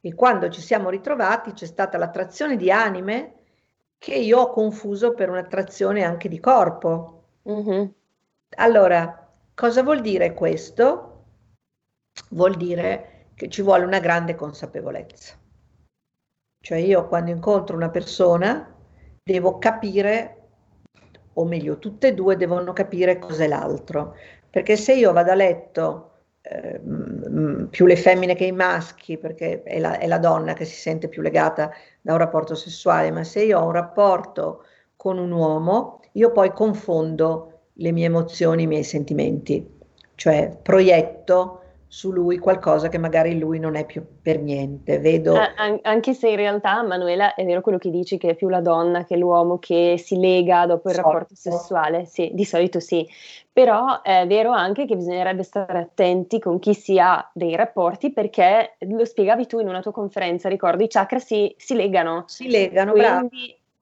E 0.00 0.14
quando 0.14 0.48
ci 0.50 0.60
siamo 0.60 0.90
ritrovati 0.90 1.52
c'è 1.52 1.66
stata 1.66 1.98
l'attrazione 1.98 2.56
di 2.56 2.70
anime 2.70 3.32
che 3.98 4.14
io 4.14 4.38
ho 4.38 4.50
confuso 4.50 5.12
per 5.14 5.30
un'attrazione 5.30 6.04
anche 6.04 6.28
di 6.28 6.38
corpo. 6.38 7.22
Mm-hmm. 7.48 7.84
Allora, 8.56 9.28
cosa 9.54 9.82
vuol 9.82 10.00
dire 10.00 10.34
questo? 10.34 11.24
Vuol 12.30 12.56
dire 12.56 13.17
che 13.38 13.48
ci 13.48 13.62
vuole 13.62 13.84
una 13.84 14.00
grande 14.00 14.34
consapevolezza. 14.34 15.36
Cioè 16.60 16.78
io 16.78 17.06
quando 17.06 17.30
incontro 17.30 17.76
una 17.76 17.88
persona 17.88 18.74
devo 19.22 19.58
capire, 19.58 20.36
o 21.34 21.44
meglio, 21.44 21.78
tutte 21.78 22.08
e 22.08 22.14
due 22.14 22.36
devono 22.36 22.72
capire 22.72 23.20
cos'è 23.20 23.46
l'altro. 23.46 24.16
Perché 24.50 24.76
se 24.76 24.94
io 24.94 25.12
vado 25.12 25.30
a 25.30 25.34
letto 25.36 26.10
eh, 26.40 26.80
più 27.70 27.86
le 27.86 27.94
femmine 27.94 28.34
che 28.34 28.46
i 28.46 28.52
maschi, 28.52 29.18
perché 29.18 29.62
è 29.62 29.78
la, 29.78 29.98
è 29.98 30.08
la 30.08 30.18
donna 30.18 30.54
che 30.54 30.64
si 30.64 30.74
sente 30.74 31.06
più 31.06 31.22
legata 31.22 31.70
da 32.00 32.14
un 32.14 32.18
rapporto 32.18 32.56
sessuale, 32.56 33.12
ma 33.12 33.22
se 33.22 33.44
io 33.44 33.60
ho 33.60 33.66
un 33.66 33.72
rapporto 33.72 34.64
con 34.96 35.16
un 35.16 35.30
uomo, 35.30 36.00
io 36.14 36.32
poi 36.32 36.52
confondo 36.52 37.60
le 37.74 37.92
mie 37.92 38.06
emozioni, 38.06 38.64
i 38.64 38.66
miei 38.66 38.82
sentimenti, 38.82 39.78
cioè 40.16 40.58
proietto 40.60 41.62
su 41.90 42.12
lui 42.12 42.36
qualcosa 42.36 42.88
che 42.88 42.98
magari 42.98 43.38
lui 43.38 43.58
non 43.58 43.74
è 43.74 43.86
più 43.86 44.04
per 44.20 44.40
niente. 44.40 44.98
Vedo... 44.98 45.34
An- 45.56 45.80
anche 45.82 46.12
se 46.12 46.28
in 46.28 46.36
realtà, 46.36 46.82
Manuela, 46.82 47.34
è 47.34 47.44
vero 47.46 47.62
quello 47.62 47.78
che 47.78 47.90
dici 47.90 48.18
che 48.18 48.30
è 48.30 48.34
più 48.34 48.50
la 48.50 48.60
donna 48.60 49.04
che 49.04 49.16
l'uomo 49.16 49.58
che 49.58 49.96
si 49.96 50.20
lega 50.20 50.66
dopo 50.66 50.90
il 50.90 50.94
solito. 50.94 51.12
rapporto 51.12 51.34
sessuale, 51.34 52.04
sì, 52.04 52.30
di 52.34 52.44
solito 52.44 52.78
sì, 52.78 53.08
però 53.50 54.02
è 54.02 54.26
vero 54.26 54.50
anche 54.50 54.84
che 54.84 54.96
bisognerebbe 54.96 55.42
stare 55.42 55.78
attenti 55.78 56.38
con 56.38 56.58
chi 56.58 56.74
si 56.74 56.98
ha 56.98 57.26
dei 57.32 57.56
rapporti 57.56 58.12
perché 58.12 58.76
lo 58.80 59.04
spiegavi 59.06 59.46
tu 59.46 59.58
in 59.58 59.68
una 59.68 59.80
tua 59.80 59.92
conferenza, 59.92 60.50
ricordo, 60.50 60.82
i 60.82 60.88
chakra 60.88 61.18
si, 61.18 61.54
si 61.56 61.74
legano. 61.74 62.24
Si 62.26 62.50
legano, 62.50 62.92
Quindi, 62.92 63.08
bravo. 63.08 63.28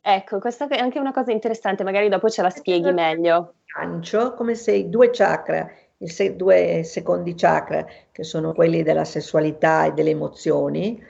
Ecco, 0.09 0.38
questa 0.38 0.69
è 0.69 0.79
anche 0.79 1.01
una 1.01 1.11
cosa 1.11 1.33
interessante, 1.33 1.83
magari 1.83 2.09
dopo 2.09 2.31
ce 2.31 2.40
la 2.40 2.51
spieghi 2.51 2.92
meglio. 2.92 3.55
Gancio, 3.77 4.35
come 4.35 4.55
se 4.55 4.73
i 4.73 4.88
due 4.88 5.11
chakra 5.11 5.69
i 5.98 6.09
se- 6.09 6.37
due 6.37 6.82
secondi 6.85 7.35
chakra, 7.35 7.87
che 8.12 8.24
sono 8.24 8.52
quelli 8.52 8.82
della 8.82 9.04
sessualità 9.04 9.87
e 9.87 9.92
delle 9.92 10.11
emozioni, 10.11 11.02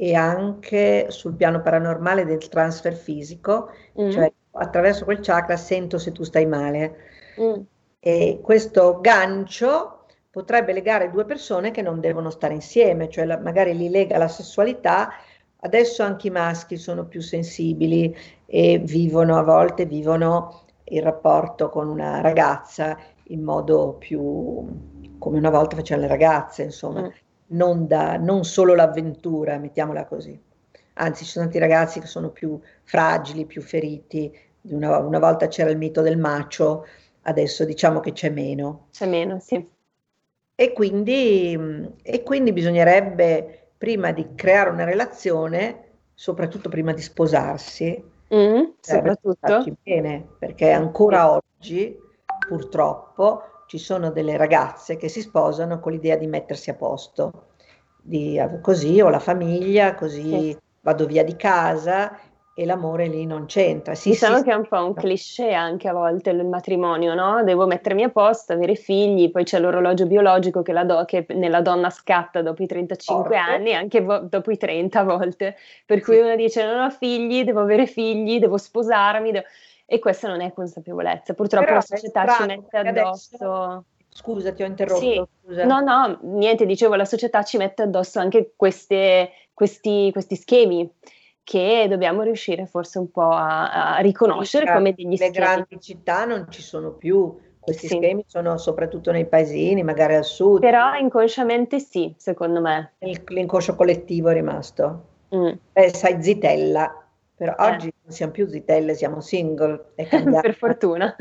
e 0.00 0.14
anche 0.14 1.06
sul 1.10 1.34
piano 1.34 1.60
paranormale 1.60 2.24
del 2.24 2.46
transfer 2.48 2.94
fisico, 2.94 3.70
mm. 4.00 4.10
cioè 4.10 4.32
attraverso 4.52 5.04
quel 5.04 5.18
chakra 5.20 5.56
sento 5.56 5.98
se 5.98 6.12
tu 6.12 6.22
stai 6.22 6.46
male. 6.46 6.96
Mm. 7.40 7.60
E 8.00 8.38
questo 8.40 9.00
gancio 9.00 10.04
potrebbe 10.30 10.72
legare 10.72 11.10
due 11.10 11.24
persone 11.24 11.72
che 11.72 11.82
non 11.82 11.98
devono 11.98 12.30
stare 12.30 12.54
insieme, 12.54 13.08
cioè 13.08 13.24
la, 13.24 13.38
magari 13.38 13.76
li 13.76 13.88
lega 13.88 14.18
la 14.18 14.28
sessualità. 14.28 15.10
Adesso 15.60 16.04
anche 16.04 16.28
i 16.28 16.30
maschi 16.30 16.76
sono 16.76 17.06
più 17.06 17.20
sensibili 17.20 18.16
e 18.46 18.78
vivono 18.78 19.36
a 19.36 19.42
volte 19.42 19.84
vivono 19.84 20.62
il 20.84 21.02
rapporto 21.02 21.68
con 21.68 21.88
una 21.88 22.20
ragazza 22.20 22.96
in 23.28 23.42
modo 23.42 23.94
più 23.98 24.66
come 25.18 25.38
una 25.38 25.50
volta 25.50 25.76
facevano 25.76 26.06
le 26.06 26.12
ragazze, 26.12 26.62
insomma, 26.62 27.02
mm. 27.02 27.10
non, 27.48 27.86
da, 27.86 28.16
non 28.16 28.44
solo 28.44 28.74
l'avventura, 28.74 29.58
mettiamola 29.58 30.06
così. 30.06 30.40
Anzi, 30.94 31.24
ci 31.24 31.30
sono 31.30 31.44
tanti 31.44 31.60
ragazzi 31.60 32.00
che 32.00 32.06
sono 32.06 32.30
più 32.30 32.58
fragili, 32.84 33.46
più 33.46 33.62
feriti. 33.62 34.36
Una, 34.62 34.98
una 34.98 35.18
volta 35.18 35.48
c'era 35.48 35.70
il 35.70 35.76
mito 35.76 36.00
del 36.00 36.18
macio, 36.18 36.86
adesso 37.22 37.64
diciamo 37.64 38.00
che 38.00 38.12
c'è 38.12 38.30
meno. 38.30 38.88
C'è 38.92 39.06
meno, 39.06 39.38
sì. 39.40 39.64
E 40.54 40.72
quindi, 40.72 41.56
e 42.02 42.22
quindi 42.22 42.52
bisognerebbe, 42.52 43.70
prima 43.78 44.10
di 44.10 44.34
creare 44.34 44.70
una 44.70 44.84
relazione, 44.84 45.84
soprattutto 46.14 46.68
prima 46.68 46.92
di 46.92 47.00
sposarsi, 47.00 48.04
mm, 48.34 48.62
soprattutto 48.80 49.64
bene, 49.84 50.26
perché 50.36 50.72
ancora 50.72 51.32
oggi 51.32 51.96
purtroppo 52.48 53.42
ci 53.66 53.78
sono 53.78 54.10
delle 54.10 54.38
ragazze 54.38 54.96
che 54.96 55.08
si 55.08 55.20
sposano 55.20 55.78
con 55.78 55.92
l'idea 55.92 56.16
di 56.16 56.26
mettersi 56.26 56.70
a 56.70 56.74
posto, 56.74 57.48
di, 57.96 58.42
così 58.62 59.00
ho 59.00 59.10
la 59.10 59.18
famiglia, 59.18 59.94
così 59.94 60.50
sì. 60.50 60.58
vado 60.80 61.04
via 61.04 61.22
di 61.22 61.36
casa 61.36 62.18
e 62.54 62.64
l'amore 62.64 63.06
lì 63.06 63.24
non 63.24 63.44
c'entra. 63.46 63.94
Sì, 63.94 64.10
diciamo 64.10 64.38
sì, 64.38 64.42
che 64.42 64.50
è 64.50 64.54
un 64.54 64.66
po' 64.66 64.84
un 64.84 64.92
cliché 64.92 65.52
anche 65.52 65.86
a 65.86 65.92
volte 65.92 66.30
il 66.30 66.44
matrimonio, 66.44 67.14
no? 67.14 67.44
Devo 67.44 67.66
mettermi 67.66 68.02
a 68.02 68.08
posto, 68.08 68.54
avere 68.54 68.74
figli, 68.74 69.30
poi 69.30 69.44
c'è 69.44 69.60
l'orologio 69.60 70.06
biologico 70.06 70.62
che, 70.62 70.72
la 70.72 70.82
do, 70.82 71.04
che 71.04 71.24
nella 71.34 71.60
donna 71.60 71.88
scatta 71.88 72.42
dopo 72.42 72.62
i 72.62 72.66
35 72.66 73.22
Forte. 73.22 73.36
anni, 73.36 73.74
anche 73.74 74.00
vo- 74.00 74.18
dopo 74.18 74.50
i 74.50 74.56
30 74.56 75.00
a 75.00 75.04
volte, 75.04 75.56
per 75.86 76.00
cui 76.00 76.18
uno 76.18 76.34
dice 76.34 76.64
non 76.64 76.80
ho 76.80 76.90
figli, 76.90 77.44
devo 77.44 77.60
avere 77.60 77.86
figli, 77.86 78.40
devo 78.40 78.56
sposarmi, 78.56 79.30
devo 79.30 79.46
e 79.90 79.98
questa 80.00 80.28
non 80.28 80.42
è 80.42 80.52
consapevolezza. 80.52 81.32
Purtroppo 81.32 81.64
Però 81.64 81.76
la 81.76 81.80
società 81.80 82.26
ci 82.26 82.44
mette 82.44 82.76
addosso. 82.76 83.36
Adesso... 83.36 83.84
Scusa, 84.10 84.52
ti 84.52 84.62
ho 84.62 84.66
interrotto. 84.66 85.00
Sì. 85.00 85.64
No, 85.64 85.80
no, 85.80 86.18
niente, 86.22 86.66
dicevo, 86.66 86.94
la 86.94 87.06
società 87.06 87.42
ci 87.42 87.56
mette 87.56 87.84
addosso 87.84 88.18
anche 88.18 88.52
queste, 88.54 89.30
questi, 89.54 90.10
questi 90.12 90.36
schemi 90.36 90.92
che 91.42 91.86
dobbiamo 91.88 92.20
riuscire 92.20 92.66
forse 92.66 92.98
un 92.98 93.10
po' 93.10 93.30
a, 93.30 93.96
a 93.96 93.98
riconoscere 94.00 94.66
sì, 94.66 94.72
come 94.72 94.92
degli 94.92 95.08
le 95.08 95.16
schemi. 95.16 95.32
Le 95.32 95.40
grandi 95.40 95.80
città 95.80 96.26
non 96.26 96.46
ci 96.50 96.60
sono 96.60 96.90
più, 96.90 97.34
questi 97.58 97.86
sì. 97.86 97.96
schemi 97.96 98.24
sono 98.26 98.58
soprattutto 98.58 99.10
nei 99.10 99.26
paesini, 99.26 99.82
magari 99.82 100.16
al 100.16 100.24
sud. 100.24 100.60
Però 100.60 100.94
inconsciamente 100.96 101.78
sì, 101.78 102.14
secondo 102.18 102.60
me. 102.60 102.92
l'inconscio 102.98 103.74
collettivo 103.74 104.28
è 104.28 104.34
rimasto. 104.34 105.04
Mm. 105.34 105.52
Eh, 105.72 105.94
sai, 105.94 106.22
Zitella, 106.22 107.07
però 107.38 107.54
eh. 107.56 107.70
oggi 107.70 107.92
non 108.02 108.12
siamo 108.12 108.32
più 108.32 108.48
zitelle, 108.48 108.94
siamo 108.94 109.20
single, 109.20 109.92
è 109.94 110.04
cambiato. 110.10 110.40
per 110.42 110.54
fortuna. 110.56 111.14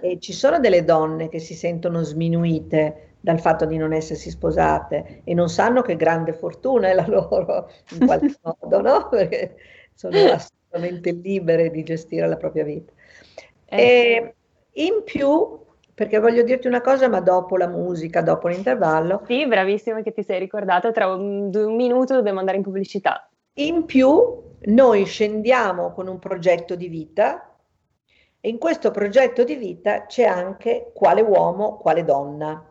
e 0.00 0.18
ci 0.20 0.32
sono 0.32 0.60
delle 0.60 0.84
donne 0.84 1.28
che 1.28 1.40
si 1.40 1.54
sentono 1.54 2.02
sminuite 2.02 3.16
dal 3.20 3.40
fatto 3.40 3.64
di 3.64 3.76
non 3.76 3.92
essersi 3.92 4.30
sposate 4.30 5.22
e 5.24 5.34
non 5.34 5.48
sanno 5.48 5.82
che 5.82 5.96
grande 5.96 6.34
fortuna 6.34 6.88
è 6.88 6.94
la 6.94 7.06
loro, 7.08 7.68
in 7.98 8.06
qualche 8.06 8.34
modo, 8.42 8.80
no? 8.80 9.08
Perché 9.08 9.56
sono 9.92 10.16
assolutamente 10.30 11.10
libere 11.10 11.70
di 11.70 11.82
gestire 11.82 12.28
la 12.28 12.36
propria 12.36 12.62
vita. 12.62 12.92
Eh. 13.64 13.76
E 13.76 14.34
in 14.74 15.02
più, 15.04 15.58
perché 15.92 16.20
voglio 16.20 16.44
dirti 16.44 16.68
una 16.68 16.80
cosa, 16.80 17.08
ma 17.08 17.18
dopo 17.18 17.56
la 17.56 17.66
musica, 17.66 18.22
dopo 18.22 18.46
l'intervallo. 18.46 19.22
Sì, 19.26 19.48
bravissima 19.48 20.00
che 20.02 20.12
ti 20.12 20.22
sei 20.22 20.38
ricordata, 20.38 20.92
tra 20.92 21.08
un, 21.08 21.50
un 21.52 21.74
minuto 21.74 22.14
dobbiamo 22.14 22.38
andare 22.38 22.58
in 22.58 22.62
pubblicità. 22.62 23.28
In 23.54 23.84
più 23.84 24.43
noi 24.66 25.04
scendiamo 25.04 25.92
con 25.92 26.06
un 26.06 26.18
progetto 26.18 26.74
di 26.74 26.88
vita 26.88 27.54
e 28.40 28.48
in 28.48 28.58
questo 28.58 28.90
progetto 28.90 29.44
di 29.44 29.56
vita 29.56 30.06
c'è 30.06 30.24
anche 30.24 30.90
quale 30.94 31.22
uomo, 31.22 31.76
quale 31.76 32.04
donna. 32.04 32.70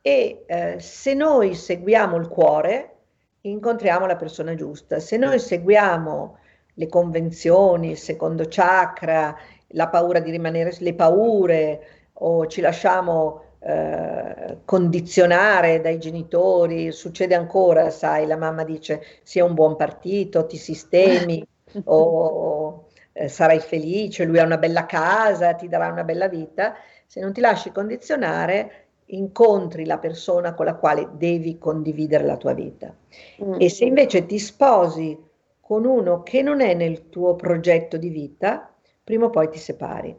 E 0.00 0.44
eh, 0.46 0.80
se 0.80 1.14
noi 1.14 1.54
seguiamo 1.54 2.16
il 2.16 2.28
cuore, 2.28 2.96
incontriamo 3.42 4.06
la 4.06 4.16
persona 4.16 4.54
giusta. 4.54 4.98
Se 4.98 5.16
noi 5.16 5.38
seguiamo 5.38 6.38
le 6.74 6.86
convenzioni, 6.88 7.90
il 7.90 7.98
secondo 7.98 8.46
chakra, 8.48 9.36
la 9.68 9.88
paura 9.88 10.20
di 10.20 10.30
rimanere, 10.30 10.74
le 10.78 10.94
paure 10.94 11.86
o 12.14 12.46
ci 12.46 12.60
lasciamo 12.60 13.42
eh, 13.60 14.58
condizionare 14.64 15.80
dai 15.80 15.98
genitori, 15.98 16.92
succede 16.92 17.34
ancora, 17.34 17.90
sai, 17.90 18.26
la 18.26 18.36
mamma 18.36 18.64
dice 18.64 19.02
sia 19.22 19.44
un 19.44 19.54
buon 19.54 19.76
partito, 19.76 20.46
ti 20.46 20.56
sistemi 20.56 21.44
o 21.84 22.88
eh, 23.12 23.28
sarai 23.28 23.60
felice, 23.60 24.24
lui 24.24 24.38
ha 24.38 24.44
una 24.44 24.58
bella 24.58 24.86
casa, 24.86 25.54
ti 25.54 25.68
darà 25.68 25.88
una 25.88 26.04
bella 26.04 26.28
vita, 26.28 26.74
se 27.04 27.20
non 27.20 27.32
ti 27.32 27.40
lasci 27.40 27.72
condizionare 27.72 28.84
incontri 29.06 29.86
la 29.86 29.98
persona 29.98 30.54
con 30.54 30.66
la 30.66 30.74
quale 30.74 31.08
devi 31.14 31.58
condividere 31.58 32.24
la 32.24 32.36
tua 32.36 32.52
vita. 32.52 32.94
Mm. 33.42 33.54
E 33.58 33.68
se 33.70 33.86
invece 33.86 34.26
ti 34.26 34.38
sposi 34.38 35.18
con 35.60 35.84
uno 35.84 36.22
che 36.22 36.42
non 36.42 36.60
è 36.60 36.74
nel 36.74 37.08
tuo 37.08 37.34
progetto 37.34 37.96
di 37.96 38.10
vita, 38.10 38.72
prima 39.02 39.26
o 39.26 39.30
poi 39.30 39.50
ti 39.50 39.58
separi. 39.58 40.14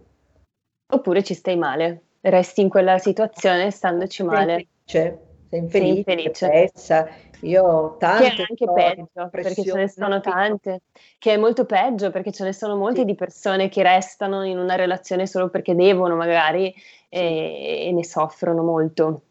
Oppure 0.92 1.24
ci 1.24 1.36
stai 1.36 1.56
male 1.56 2.02
resti 2.22 2.62
in 2.62 2.70
quella 2.70 2.98
situazione 2.98 3.72
standoci 3.72 4.24
male. 4.24 4.68
Sei 4.84 5.18
infelice, 5.50 6.04
sei 6.04 6.26
infelice. 6.26 7.28
Io 7.42 7.64
ho 7.64 7.98
tante 7.98 8.30
che 8.32 8.44
è 8.44 8.46
anche 8.50 8.74
peggio, 8.74 9.30
perché 9.30 9.64
ce 9.64 9.74
ne 9.74 9.88
sono 9.88 10.20
tante, 10.20 10.82
che 11.18 11.34
è 11.34 11.38
molto 11.38 11.66
peggio 11.66 12.12
perché 12.12 12.32
ce 12.32 12.44
ne 12.44 12.54
sono 12.54 12.76
molte 12.76 13.00
sì. 13.00 13.06
di 13.06 13.16
persone 13.16 13.70
che 13.70 13.82
restano 13.82 14.44
in 14.44 14.58
una 14.58 14.76
relazione 14.76 15.26
solo 15.26 15.50
perché 15.50 15.74
devono 15.74 16.16
magari 16.16 16.74
sì. 16.76 16.84
e, 17.08 17.88
e 17.88 17.92
ne 17.94 18.04
soffrono 18.04 18.62
molto. 18.62 19.22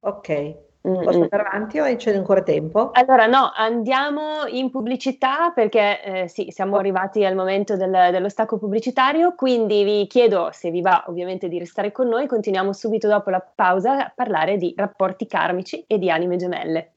Ok. 0.00 0.68
Mm, 0.88 1.02
Posso 1.02 1.18
mm. 1.18 1.22
andare 1.22 1.42
avanti 1.42 1.78
o 1.78 1.96
c'è 1.96 2.16
ancora 2.16 2.42
tempo? 2.42 2.90
Allora 2.92 3.26
no, 3.26 3.52
andiamo 3.54 4.46
in 4.46 4.70
pubblicità 4.70 5.50
perché 5.50 6.02
eh, 6.02 6.28
sì, 6.28 6.48
siamo 6.50 6.76
arrivati 6.76 7.24
al 7.24 7.34
momento 7.34 7.76
del, 7.76 8.08
dello 8.10 8.30
stacco 8.30 8.58
pubblicitario, 8.58 9.34
quindi 9.34 9.84
vi 9.84 10.06
chiedo 10.06 10.48
se 10.52 10.70
vi 10.70 10.80
va 10.80 11.04
ovviamente 11.08 11.48
di 11.48 11.58
restare 11.58 11.92
con 11.92 12.08
noi, 12.08 12.26
continuiamo 12.26 12.72
subito 12.72 13.08
dopo 13.08 13.28
la 13.28 13.40
pausa 13.40 14.06
a 14.06 14.12
parlare 14.14 14.56
di 14.56 14.72
rapporti 14.74 15.26
karmici 15.26 15.84
e 15.86 15.98
di 15.98 16.10
anime 16.10 16.36
gemelle. 16.36 16.92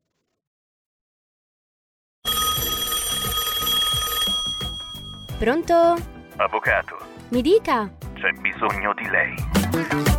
Pronto? 5.37 5.95
Avvocato. 6.37 6.95
Mi 7.29 7.41
dica. 7.41 7.91
C'è 8.13 8.31
bisogno 8.39 8.93
di 8.93 9.09
lei. 9.09 10.12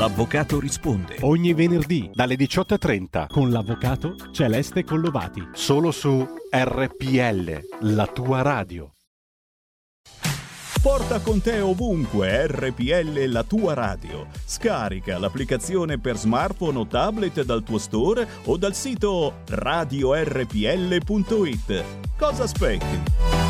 L'avvocato 0.00 0.58
risponde. 0.58 1.18
Ogni 1.20 1.52
venerdì 1.52 2.10
dalle 2.14 2.34
18.30 2.34 3.26
con 3.28 3.50
l'avvocato 3.50 4.16
Celeste 4.32 4.82
Collovati. 4.82 5.46
Solo 5.52 5.90
su 5.90 6.26
RPL, 6.50 7.60
la 7.80 8.06
tua 8.06 8.40
radio. 8.40 8.94
Porta 10.80 11.20
con 11.20 11.42
te 11.42 11.60
ovunque 11.60 12.46
RPL 12.46 13.26
la 13.26 13.44
tua 13.44 13.74
radio. 13.74 14.26
Scarica 14.42 15.18
l'applicazione 15.18 15.98
per 15.98 16.16
smartphone 16.16 16.78
o 16.78 16.86
tablet 16.86 17.42
dal 17.42 17.62
tuo 17.62 17.76
store 17.76 18.26
o 18.46 18.56
dal 18.56 18.74
sito 18.74 19.42
radiorpl.it. 19.48 20.54
Cosa 22.16 22.44
aspetti? 22.44 23.49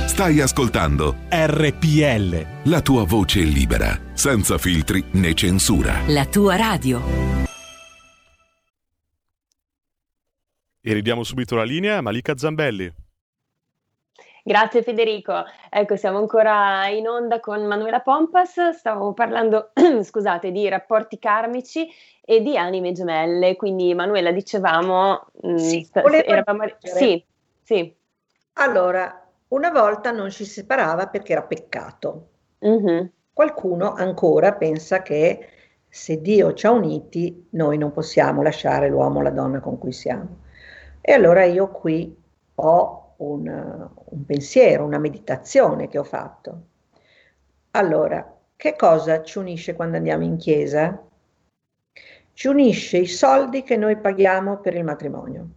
Stai 0.07 0.41
ascoltando 0.41 1.17
RPL. 1.29 2.69
la 2.71 2.81
tua 2.81 3.05
voce 3.05 3.41
libera, 3.41 4.01
senza 4.13 4.59
filtri 4.59 5.03
né 5.15 5.35
censura. 5.35 6.03
La 6.07 6.25
tua 6.27 6.55
radio. 6.55 7.03
E 10.81 10.93
ridiamo 10.93 11.25
subito 11.25 11.57
la 11.57 11.65
linea 11.65 11.97
a 11.97 12.01
Malika 12.01 12.37
Zambelli. 12.37 13.03
Grazie 14.47 14.83
Federico. 14.83 15.33
Ecco, 15.71 15.97
siamo 15.97 16.19
ancora 16.19 16.87
in 16.89 17.09
onda 17.09 17.41
con 17.41 17.65
Manuela 17.65 18.01
Pompas. 18.01 18.73
Stavo 18.73 19.15
parlando, 19.15 19.71
scusate, 20.05 20.53
di 20.53 20.69
rapporti 20.69 21.19
karmici 21.19 21.89
e 22.21 22.43
di 22.43 22.55
anime 22.59 22.93
gemelle. 22.93 23.57
Quindi, 23.57 23.95
Manuela, 23.95 24.33
dicevamo, 24.33 25.29
mh, 25.41 25.55
Sì, 25.55 25.89
volevo 25.95 26.25
eravamo- 26.31 26.67
sì, 26.83 27.25
sì. 27.63 27.97
Allora, 28.57 29.27
una 29.49 29.71
volta 29.71 30.11
non 30.11 30.29
ci 30.31 30.45
si 30.45 30.51
separava 30.61 31.07
perché 31.07 31.33
era 31.33 31.43
peccato. 31.43 32.29
Mhm. 32.59 33.11
Qualcuno 33.33 33.95
ancora 33.95 34.53
pensa 34.53 35.01
che 35.01 35.49
se 35.89 36.21
Dio 36.21 36.53
ci 36.53 36.67
ha 36.67 36.71
uniti, 36.71 37.49
noi 37.53 37.79
non 37.79 37.93
possiamo 37.93 38.43
lasciare 38.43 38.91
l'uomo 38.91 39.21
o 39.21 39.23
la 39.23 39.31
donna 39.31 39.61
con 39.61 39.79
cui 39.79 39.93
siamo. 39.93 40.41
E 41.01 41.13
allora 41.15 41.45
io 41.45 41.71
qui 41.71 42.15
ho 42.57 43.15
un, 43.17 43.89
un 44.15 44.25
pensiero, 44.25 44.85
una 44.85 44.99
meditazione 44.99 45.89
che 45.89 45.99
ho 45.99 46.05
fatto. 46.05 46.63
Allora, 47.73 48.39
che 48.57 48.77
cosa 48.77 49.23
ci 49.23 49.39
unisce 49.39 49.75
quando 49.75 49.97
andiamo 49.97 50.25
in 50.25 50.37
chiesa? 50.37 51.03
Ci 52.33 52.49
unisce 52.49 52.99
i 52.99 53.07
soldi 53.07 53.63
che 53.63 53.77
noi 53.77 53.97
paghiamo 53.97 54.59
per 54.59 54.75
il 54.75 54.85
matrimonio. 54.85 55.49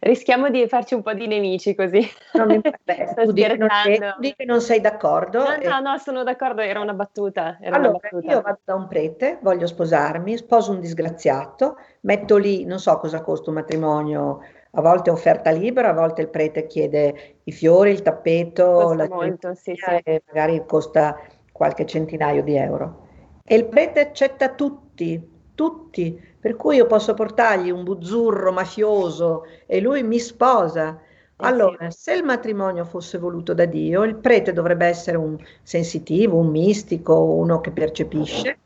Rischiamo 0.00 0.50
di 0.50 0.66
farci 0.68 0.94
un 0.94 1.02
po' 1.02 1.12
di 1.12 1.26
nemici 1.26 1.74
così. 1.74 2.00
Non 2.34 2.48
mi- 2.48 2.60
beh, 2.84 3.14
tu 3.14 3.32
dici 3.32 3.48
che 3.48 3.56
non 3.56 3.68
sei- 3.82 3.98
tu 3.98 4.32
che 4.36 4.44
non 4.44 4.60
sei 4.60 4.80
d'accordo. 4.80 5.42
No, 5.42 5.54
e- 5.54 5.68
no, 5.68 5.80
no, 5.80 5.98
sono 5.98 6.22
d'accordo, 6.24 6.60
era 6.62 6.80
una 6.80 6.94
battuta. 6.94 7.58
Era 7.60 7.76
una 7.76 7.86
Allora, 7.88 7.98
battuta. 8.10 8.32
io 8.32 8.40
vado 8.40 8.60
da 8.64 8.74
un 8.74 8.88
prete, 8.88 9.38
voglio 9.42 9.66
sposarmi, 9.66 10.36
sposo 10.36 10.72
un 10.72 10.80
disgraziato, 10.80 11.76
metto 12.00 12.36
lì, 12.36 12.64
non 12.64 12.78
so 12.78 12.96
cosa 12.98 13.20
costa 13.22 13.50
un 13.50 13.56
matrimonio, 13.56 14.40
a 14.74 14.80
volte 14.80 15.10
è 15.10 15.12
offerta 15.12 15.50
libera, 15.50 15.90
a 15.90 15.94
volte 15.94 16.22
il 16.22 16.28
prete 16.28 16.66
chiede 16.66 17.36
i 17.44 17.52
fiori, 17.52 17.90
il 17.90 18.02
tappeto, 18.02 18.64
Costa 18.64 18.94
la 18.94 19.08
molto, 19.08 19.54
sì, 19.54 19.74
sì. 19.74 20.20
magari 20.26 20.62
costa 20.66 21.20
qualche 21.52 21.84
centinaio 21.84 22.42
di 22.42 22.56
euro. 22.56 23.08
E 23.44 23.54
il 23.54 23.66
prete 23.66 24.00
accetta 24.00 24.54
tutti, 24.54 25.30
tutti, 25.54 26.18
per 26.40 26.56
cui 26.56 26.76
io 26.76 26.86
posso 26.86 27.12
portargli 27.12 27.70
un 27.70 27.84
buzzurro 27.84 28.50
mafioso 28.50 29.44
e 29.66 29.80
lui 29.80 30.02
mi 30.02 30.18
sposa. 30.18 30.98
Eh 30.98 31.46
Allora, 31.46 31.90
se 31.90 32.14
il 32.14 32.24
matrimonio 32.24 32.86
fosse 32.86 33.18
voluto 33.18 33.52
da 33.52 33.66
Dio, 33.66 34.04
il 34.04 34.16
prete 34.16 34.54
dovrebbe 34.54 34.86
essere 34.86 35.18
un 35.18 35.36
sensitivo, 35.62 36.38
un 36.38 36.48
mistico, 36.48 37.22
uno 37.22 37.60
che 37.60 37.72
percepisce, 37.72 38.58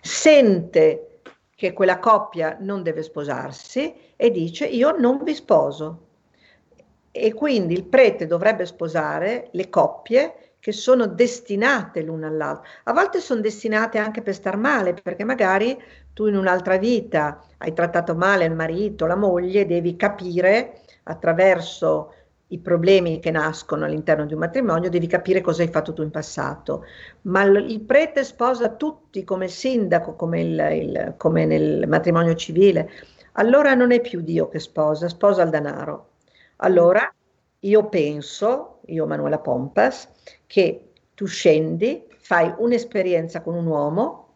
sente 0.00 1.09
che 1.60 1.74
quella 1.74 1.98
coppia 1.98 2.56
non 2.58 2.82
deve 2.82 3.02
sposarsi 3.02 3.94
e 4.16 4.30
dice 4.30 4.64
io 4.64 4.96
non 4.96 5.22
vi 5.22 5.34
sposo. 5.34 6.06
E 7.10 7.34
quindi 7.34 7.74
il 7.74 7.84
prete 7.84 8.26
dovrebbe 8.26 8.64
sposare 8.64 9.48
le 9.50 9.68
coppie 9.68 10.54
che 10.58 10.72
sono 10.72 11.04
destinate 11.04 12.00
l'una 12.00 12.28
all'altra. 12.28 12.66
A 12.84 12.94
volte 12.94 13.20
sono 13.20 13.42
destinate 13.42 13.98
anche 13.98 14.22
per 14.22 14.32
star 14.32 14.56
male, 14.56 14.94
perché 14.94 15.22
magari 15.22 15.78
tu 16.14 16.28
in 16.28 16.36
un'altra 16.36 16.78
vita 16.78 17.44
hai 17.58 17.74
trattato 17.74 18.14
male 18.14 18.46
il 18.46 18.54
marito, 18.54 19.04
la 19.04 19.16
moglie, 19.16 19.66
devi 19.66 19.96
capire 19.96 20.80
attraverso 21.02 22.14
i 22.52 22.58
problemi 22.58 23.20
che 23.20 23.30
nascono 23.30 23.84
all'interno 23.84 24.26
di 24.26 24.32
un 24.34 24.40
matrimonio, 24.40 24.90
devi 24.90 25.06
capire 25.06 25.40
cosa 25.40 25.62
hai 25.62 25.68
fatto 25.68 25.92
tu 25.92 26.02
in 26.02 26.10
passato. 26.10 26.84
Ma 27.22 27.42
il, 27.42 27.80
prete 27.82 28.24
sposa 28.24 28.70
tutti 28.74 29.24
come 29.24 29.48
sindaco, 29.48 30.14
come, 30.14 30.40
il, 30.40 30.58
il- 30.72 31.14
come 31.16 31.44
nel 31.46 31.86
matrimonio 31.88 32.34
civile. 32.34 32.90
Allora 33.34 33.74
non 33.74 33.92
è 33.92 34.00
più 34.00 34.20
Dio 34.20 34.48
che 34.48 34.58
sposa, 34.58 35.08
sposa 35.08 35.42
il 35.42 35.50
denaro. 35.50 36.08
Allora 36.56 37.12
io 37.60 37.88
penso, 37.88 38.80
io 38.86 39.06
Manuela 39.06 39.38
Pompas, 39.38 40.08
che 40.46 40.92
tu 41.14 41.26
scendi, 41.26 42.06
fai 42.18 42.52
un'esperienza 42.58 43.42
con 43.42 43.54
un 43.54 43.66
uomo 43.66 44.26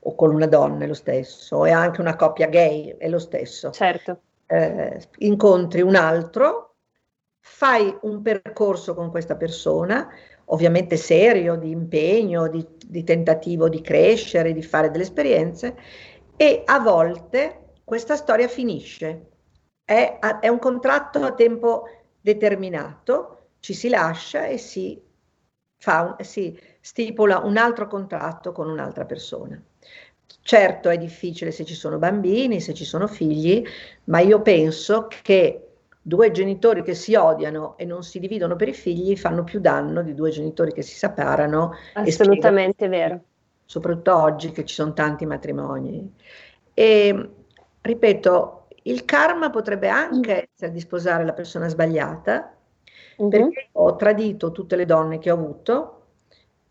o 0.00 0.14
con 0.14 0.34
una 0.34 0.46
donna, 0.46 0.84
è 0.84 0.86
lo 0.88 0.94
stesso, 0.94 1.64
e 1.64 1.70
anche 1.70 2.00
una 2.00 2.16
coppia 2.16 2.48
gay, 2.48 2.96
è 2.98 3.08
lo 3.08 3.18
stesso 3.20 3.70
Certo. 3.70 4.20
eh, 4.46 5.00
incontri 5.18 5.80
un 5.80 5.94
altro, 5.94 6.71
fai 7.44 7.94
un 8.02 8.22
percorso 8.22 8.94
con 8.94 9.10
questa 9.10 9.36
persona, 9.36 10.08
ovviamente 10.46 10.96
serio, 10.96 11.56
di 11.56 11.70
impegno, 11.70 12.48
di, 12.48 12.64
di 12.86 13.02
tentativo 13.02 13.68
di 13.68 13.80
crescere, 13.80 14.52
di 14.52 14.62
fare 14.62 14.90
delle 14.90 15.02
esperienze, 15.02 15.76
e 16.36 16.62
a 16.64 16.78
volte 16.78 17.74
questa 17.84 18.14
storia 18.14 18.46
finisce. 18.46 19.30
È, 19.84 20.18
è 20.40 20.46
un 20.46 20.58
contratto 20.60 21.18
a 21.24 21.32
tempo 21.32 21.82
determinato, 22.20 23.48
ci 23.58 23.74
si 23.74 23.88
lascia 23.88 24.46
e 24.46 24.56
si, 24.56 25.00
fa 25.78 26.16
si 26.20 26.56
stipula 26.80 27.38
un 27.38 27.56
altro 27.56 27.88
contratto 27.88 28.52
con 28.52 28.68
un'altra 28.68 29.04
persona. 29.04 29.60
Certo 30.44 30.88
è 30.88 30.96
difficile 30.96 31.50
se 31.50 31.64
ci 31.64 31.74
sono 31.74 31.98
bambini, 31.98 32.60
se 32.60 32.72
ci 32.72 32.84
sono 32.84 33.08
figli, 33.08 33.64
ma 34.04 34.20
io 34.20 34.40
penso 34.42 35.08
che 35.22 35.71
due 36.04 36.32
genitori 36.32 36.82
che 36.82 36.94
si 36.94 37.14
odiano 37.14 37.76
e 37.76 37.84
non 37.84 38.02
si 38.02 38.18
dividono 38.18 38.56
per 38.56 38.66
i 38.68 38.72
figli 38.74 39.16
fanno 39.16 39.44
più 39.44 39.60
danno 39.60 40.02
di 40.02 40.14
due 40.14 40.30
genitori 40.30 40.72
che 40.72 40.82
si 40.82 40.96
separano 40.96 41.72
spiegano- 41.74 42.08
Assolutamente 42.08 42.88
vero. 42.88 43.20
soprattutto 43.64 44.16
oggi 44.20 44.50
che 44.50 44.64
ci 44.64 44.74
sono 44.74 44.92
tanti 44.92 45.24
matrimoni. 45.26 46.12
E 46.74 47.30
ripeto, 47.80 48.66
il 48.84 49.04
karma 49.04 49.50
potrebbe 49.50 49.88
anche 49.88 50.48
essere 50.52 50.72
di 50.72 50.80
sposare 50.80 51.24
la 51.24 51.32
persona 51.32 51.68
sbagliata, 51.68 52.52
Mhm. 53.18 53.28
perché 53.28 53.68
ho 53.72 53.94
tradito 53.96 54.50
tutte 54.52 54.74
le 54.76 54.84
donne 54.84 55.18
che 55.18 55.30
ho 55.30 55.34
avuto 55.34 55.98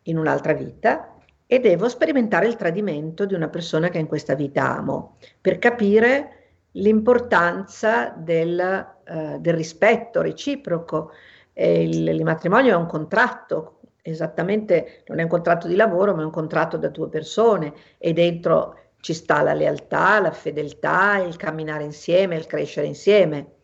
in 0.04 0.18
un'altra 0.18 0.54
vita 0.54 1.16
e 1.48 1.60
devo 1.60 1.88
sperimentare 1.88 2.48
il 2.48 2.56
tradimento 2.56 3.26
di 3.26 3.34
una 3.34 3.48
persona 3.48 3.90
che 3.90 3.98
in 4.00 4.08
questa 4.08 4.36
vita 4.36 4.76
amo, 4.78 5.16
per 5.40 5.58
capire 5.60 6.41
l'importanza 6.74 8.14
del, 8.16 8.60
eh, 8.60 9.38
del 9.40 9.54
rispetto 9.54 10.22
reciproco. 10.22 11.12
Il, 11.54 12.08
il 12.08 12.24
matrimonio 12.24 12.74
è 12.74 12.76
un 12.76 12.88
contratto, 12.88 13.80
esattamente, 14.02 15.04
non 15.08 15.20
è 15.20 15.24
un 15.24 15.30
contratto 15.30 15.68
di 15.68 15.76
lavoro, 15.76 16.16
ma 16.16 16.22
è 16.22 16.26
un 16.26 16.32
contratto 16.32 16.78
da 16.78 16.88
due 16.90 17.10
persone 17.10 17.74
e 17.98 18.14
dentro 18.14 18.78
ci 19.02 19.14
sta 19.14 19.42
la 19.42 19.54
lealtà, 19.54 20.20
la 20.20 20.32
fedeltà, 20.32 21.18
il 21.18 21.36
camminare 21.36 21.84
insieme, 21.84 22.36
il 22.36 22.48
crescere 22.48 22.88
insieme. 22.88 23.60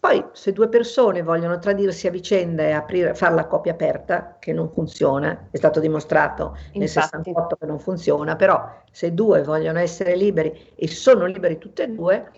Poi, 0.00 0.24
se 0.32 0.52
due 0.54 0.68
persone 0.70 1.20
vogliono 1.22 1.58
tradirsi 1.58 2.06
a 2.06 2.10
vicenda 2.10 2.62
e 2.62 2.70
aprire, 2.72 3.14
fare 3.14 3.34
la 3.34 3.46
coppia 3.46 3.72
aperta, 3.72 4.36
che 4.38 4.54
non 4.54 4.70
funziona, 4.70 5.48
è 5.50 5.56
stato 5.58 5.78
dimostrato 5.78 6.56
nel 6.72 6.84
Infatti. 6.84 7.10
68 7.10 7.56
che 7.56 7.66
non 7.66 7.78
funziona, 7.78 8.34
però 8.34 8.66
se 8.90 9.12
due 9.12 9.42
vogliono 9.42 9.78
essere 9.78 10.16
liberi 10.16 10.72
e 10.74 10.88
sono 10.88 11.26
liberi 11.26 11.58
tutte 11.58 11.82
e 11.82 11.88
due, 11.88 12.30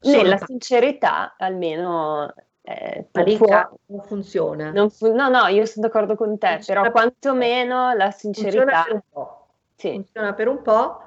sono 0.00 0.22
Nella 0.22 0.36
pa- 0.36 0.46
sincerità, 0.46 1.34
almeno, 1.36 2.32
eh, 2.62 3.06
Malika, 3.12 3.44
può- 3.68 3.78
non 3.86 4.00
funziona. 4.04 4.70
non 4.70 4.88
fu- 4.88 5.12
no, 5.12 5.28
no, 5.28 5.46
io 5.48 5.66
sono 5.66 5.86
d'accordo 5.86 6.14
con 6.16 6.38
te, 6.38 6.54
Funziona 6.54 6.80
però 6.80 6.92
per- 6.92 7.02
quantomeno 7.02 7.92
la 7.92 8.10
Funziona 8.10 8.50
sincerità, 8.50 8.82
per 8.84 8.92
un 8.94 9.00
po'. 9.10 9.46
sì. 9.76 9.90
Funziona 9.92 10.32
per 10.32 10.48
un 10.48 10.62
po', 10.62 11.00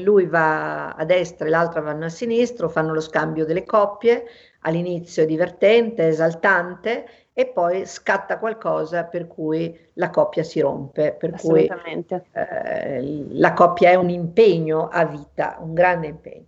lui 0.00 0.26
va 0.26 0.92
a 0.92 1.04
destra 1.04 1.44
e 1.46 1.50
l'altra 1.50 1.80
vanno 1.80 2.04
a 2.04 2.08
sinistra, 2.08 2.68
fanno 2.68 2.92
lo 2.94 3.00
scambio 3.00 3.44
delle 3.44 3.64
coppie, 3.64 4.24
all'inizio 4.66 5.22
è 5.22 5.26
divertente, 5.26 6.08
esaltante 6.08 7.06
e 7.32 7.46
poi 7.46 7.86
scatta 7.86 8.38
qualcosa 8.38 9.04
per 9.04 9.26
cui 9.26 9.78
la 9.94 10.10
coppia 10.10 10.42
si 10.42 10.60
rompe, 10.60 11.12
per 11.12 11.30
cui 11.30 11.66
Assolutamente. 11.66 12.24
eh, 12.32 13.26
la 13.30 13.52
coppia 13.52 13.90
è 13.90 13.94
un 13.94 14.10
impegno 14.10 14.88
a 14.88 15.04
vita, 15.04 15.56
un 15.60 15.72
grande 15.72 16.06
impegno. 16.08 16.44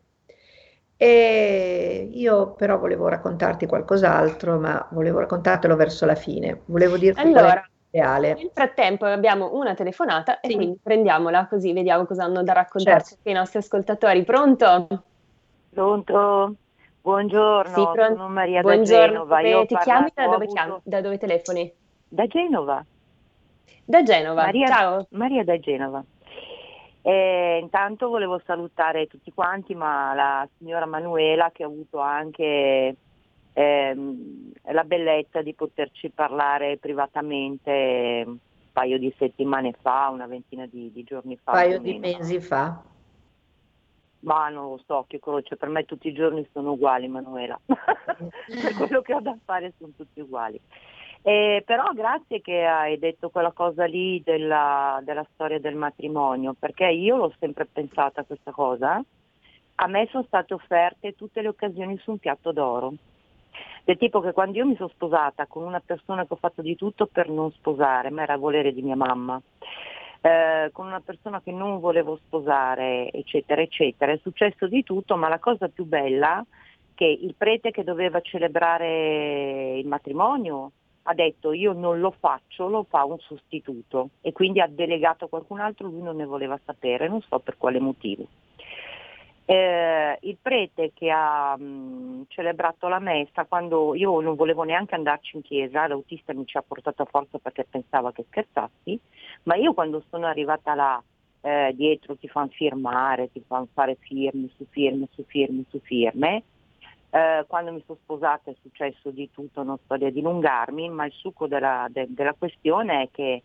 E 0.97 2.09
io 2.13 2.55
però 2.55 2.79
volevo 2.79 3.07
raccontarti 3.07 3.67
qualcos'altro, 3.67 4.59
ma 4.59 4.85
volevo 4.91 5.21
raccontartelo 5.21 5.77
verso 5.77 6.07
la 6.07 6.17
fine. 6.17 6.63
Volevo 6.65 6.97
dirti 6.97 7.21
Allora, 7.21 7.63
nel 7.91 8.51
frattempo 8.53 9.05
abbiamo 9.05 9.55
una 9.55 9.75
telefonata 9.75 10.41
e 10.41 10.49
Sì. 10.49 10.55
quindi 10.57 10.79
prendiamola 10.83 11.47
così 11.47 11.73
vediamo 11.73 12.05
cosa 12.05 12.25
hanno 12.25 12.43
da 12.43 12.53
raccontarci 12.53 13.15
Certo. 13.15 13.29
i 13.29 13.33
nostri 13.33 13.59
ascoltatori. 13.59 14.25
Pronto? 14.25 14.89
Pronto? 15.71 16.57
Buongiorno, 17.01 17.75
Sì, 17.75 17.83
pronto. 17.93 18.15
sono 18.15 18.29
Maria 18.29 18.61
Buongiorno, 18.61 19.25
da 19.25 19.37
Genova. 19.37 19.41
Io 19.41 19.67
ti 19.67 19.77
chiami? 19.77 20.11
Da 20.15 20.23
dove, 20.25 20.35
avuto- 20.37 20.53
chiami? 20.53 20.81
Da 20.85 21.01
dove 21.01 21.19
telefoni? 21.19 21.73
Da 22.09 22.27
Genova. 22.27 22.85
Da 23.85 24.03
Genova. 24.03 24.43
Maria, 24.43 24.67
Ciao. 24.67 25.07
Maria 25.11 25.45
da 25.45 25.59
Genova. 25.59 26.05
Eh, 27.03 27.59
intanto 27.63 28.09
volevo 28.09 28.41
salutare 28.45 29.07
tutti 29.07 29.33
quanti, 29.33 29.75
ma 29.75 30.13
la 30.15 30.49
signora 30.59 30.85
Manuela 30.85 31.51
che 31.53 31.63
ha 31.63 31.67
avuto 31.67 32.01
anche 32.01 32.97
ehm, 33.53 34.53
la 34.73 34.85
bellezza 34.85 35.41
di 35.41 35.55
poterci 35.55 36.11
parlare 36.11 36.77
privatamente 36.77 38.25
un 38.27 38.37
paio 38.73 38.99
di 38.99 39.15
settimane 39.17 39.73
fa, 39.81 40.11
una 40.13 40.27
ventina 40.27 40.67
di, 40.67 40.93
di 40.93 41.03
giorni 41.05 41.39
fa. 41.43 41.53
Un 41.53 41.57
paio 41.57 41.79
di 41.79 41.99
meno. 41.99 42.19
mesi 42.19 42.41
fa. 42.41 42.83
Ma 44.21 44.49
non 44.49 44.71
lo 44.71 44.81
so, 44.85 45.05
che 45.07 45.21
croce, 45.21 45.57
per 45.57 45.69
me 45.69 45.85
tutti 45.85 46.09
i 46.09 46.13
giorni 46.13 46.47
sono 46.53 46.73
uguali, 46.73 47.07
Manuela. 47.07 47.59
per 47.65 48.75
quello 48.77 49.01
che 49.01 49.15
ho 49.15 49.21
da 49.21 49.37
fare 49.45 49.75
sono 49.79 49.93
tutti 49.97 50.21
uguali. 50.21 50.61
Eh, 51.23 51.63
però 51.67 51.91
grazie 51.93 52.41
che 52.41 52.65
hai 52.65 52.99
detto 52.99 53.29
quella 53.31 53.53
cosa 53.53 53.85
lì 53.85 54.23
della, 54.25 55.01
della 55.03 55.27
storia 55.35 55.61
del 55.61 55.75
matrimonio, 55.75 56.55
perché 56.59 56.87
io 56.87 57.17
l'ho 57.17 57.33
sempre 57.39 57.67
pensata 57.67 58.25
questa 58.25 58.51
cosa. 58.51 59.03
A 59.81 59.87
me 59.87 60.09
sono 60.11 60.25
state 60.25 60.55
offerte 60.55 61.15
tutte 61.15 61.41
le 61.41 61.49
occasioni 61.49 61.97
su 61.99 62.11
un 62.13 62.19
piatto 62.19 62.51
d'oro. 62.51 62.95
Del 63.85 63.97
tipo 63.97 64.21
che 64.21 64.33
quando 64.33 64.59
io 64.59 64.67
mi 64.67 64.77
sono 64.77 64.89
sposata 64.89 65.47
con 65.47 65.63
una 65.65 65.81
persona 65.81 66.27
che 66.27 66.35
ho 66.35 66.37
fatto 66.37 66.61
di 66.61 66.77
tutto 66.77 67.07
per 67.07 67.29
non 67.29 67.51
sposare, 67.53 68.11
ma 68.11 68.23
era 68.23 68.37
volere 68.37 68.73
di 68.73 68.83
mia 68.83 68.97
mamma, 68.97 69.41
eh, 70.21 70.71
con 70.73 70.87
una 70.87 71.01
persona 71.01 71.41
che 71.41 71.53
non 71.53 71.81
volevo 71.81 72.19
sposare, 72.25 73.11
eccetera, 73.11 73.61
eccetera. 73.61 74.13
È 74.13 74.19
successo 74.23 74.67
di 74.67 74.83
tutto, 74.83 75.17
ma 75.17 75.29
la 75.29 75.39
cosa 75.39 75.69
più 75.69 75.85
bella 75.85 76.41
è 76.41 76.45
che 76.99 77.05
il 77.05 77.37
prete 77.37 77.71
che 77.71 77.85
doveva 77.85 78.21
celebrare 78.21 79.79
il 79.79 79.87
matrimonio 79.87 80.73
ha 81.03 81.15
detto 81.15 81.53
io 81.53 81.73
non 81.73 82.01
lo 82.01 82.11
faccio, 82.11 82.69
lo 82.69 82.85
fa 82.89 83.05
un 83.05 83.19
sostituto 83.21 84.11
e 84.21 84.33
quindi 84.33 84.61
ha 84.61 84.67
delegato 84.67 85.29
qualcun 85.29 85.61
altro, 85.61 85.87
lui 85.87 86.03
non 86.03 86.17
ne 86.17 86.25
voleva 86.25 86.59
sapere, 86.65 87.09
non 87.09 87.23
so 87.23 87.39
per 87.39 87.57
quale 87.57 87.79
motivo. 87.79 88.27
Eh, 89.51 90.19
il 90.21 90.37
prete 90.43 90.91
che 90.93 91.09
ha 91.11 91.57
mh, 91.57 92.27
celebrato 92.29 92.87
la 92.87 92.99
messa, 92.99 93.47
quando 93.47 93.95
io 93.95 94.21
non 94.21 94.35
volevo 94.35 94.63
neanche 94.63 94.95
andarci 94.95 95.37
in 95.37 95.43
chiesa, 95.43 95.87
l'autista 95.87 96.35
mi 96.35 96.45
ci 96.45 96.59
ha 96.59 96.63
portato 96.63 97.01
a 97.01 97.07
forza 97.07 97.39
perché 97.39 97.65
pensava 97.65 98.13
che 98.13 98.27
scherzassi, 98.29 99.01
ma 99.45 99.57
io 99.57 99.73
quando 99.73 100.05
sono 100.11 100.27
arrivata 100.27 100.75
là, 100.75 101.03
eh, 101.41 101.73
dietro 101.75 102.15
ti 102.19 102.29
fanno 102.29 102.49
firmare, 102.49 103.33
ti 103.33 103.43
fanno 103.47 103.69
fare 103.73 103.97
firme 103.99 104.51
su 104.55 104.67
firme 104.69 105.09
su 105.13 105.25
firme 105.27 105.65
su 105.71 105.81
firme, 105.81 106.43
eh, 107.09 107.45
quando 107.47 107.73
mi 107.73 107.83
sono 107.87 107.99
sposata 108.03 108.51
è 108.51 108.55
successo 108.61 109.09
di 109.09 109.31
tutto, 109.33 109.63
non 109.63 109.79
sto 109.83 109.95
a 109.95 109.97
dilungarmi, 109.97 110.91
ma 110.91 111.07
il 111.07 111.13
succo 111.13 111.47
della, 111.47 111.87
de- 111.89 112.09
della 112.11 112.35
questione 112.35 113.05
è 113.05 113.09
che 113.11 113.43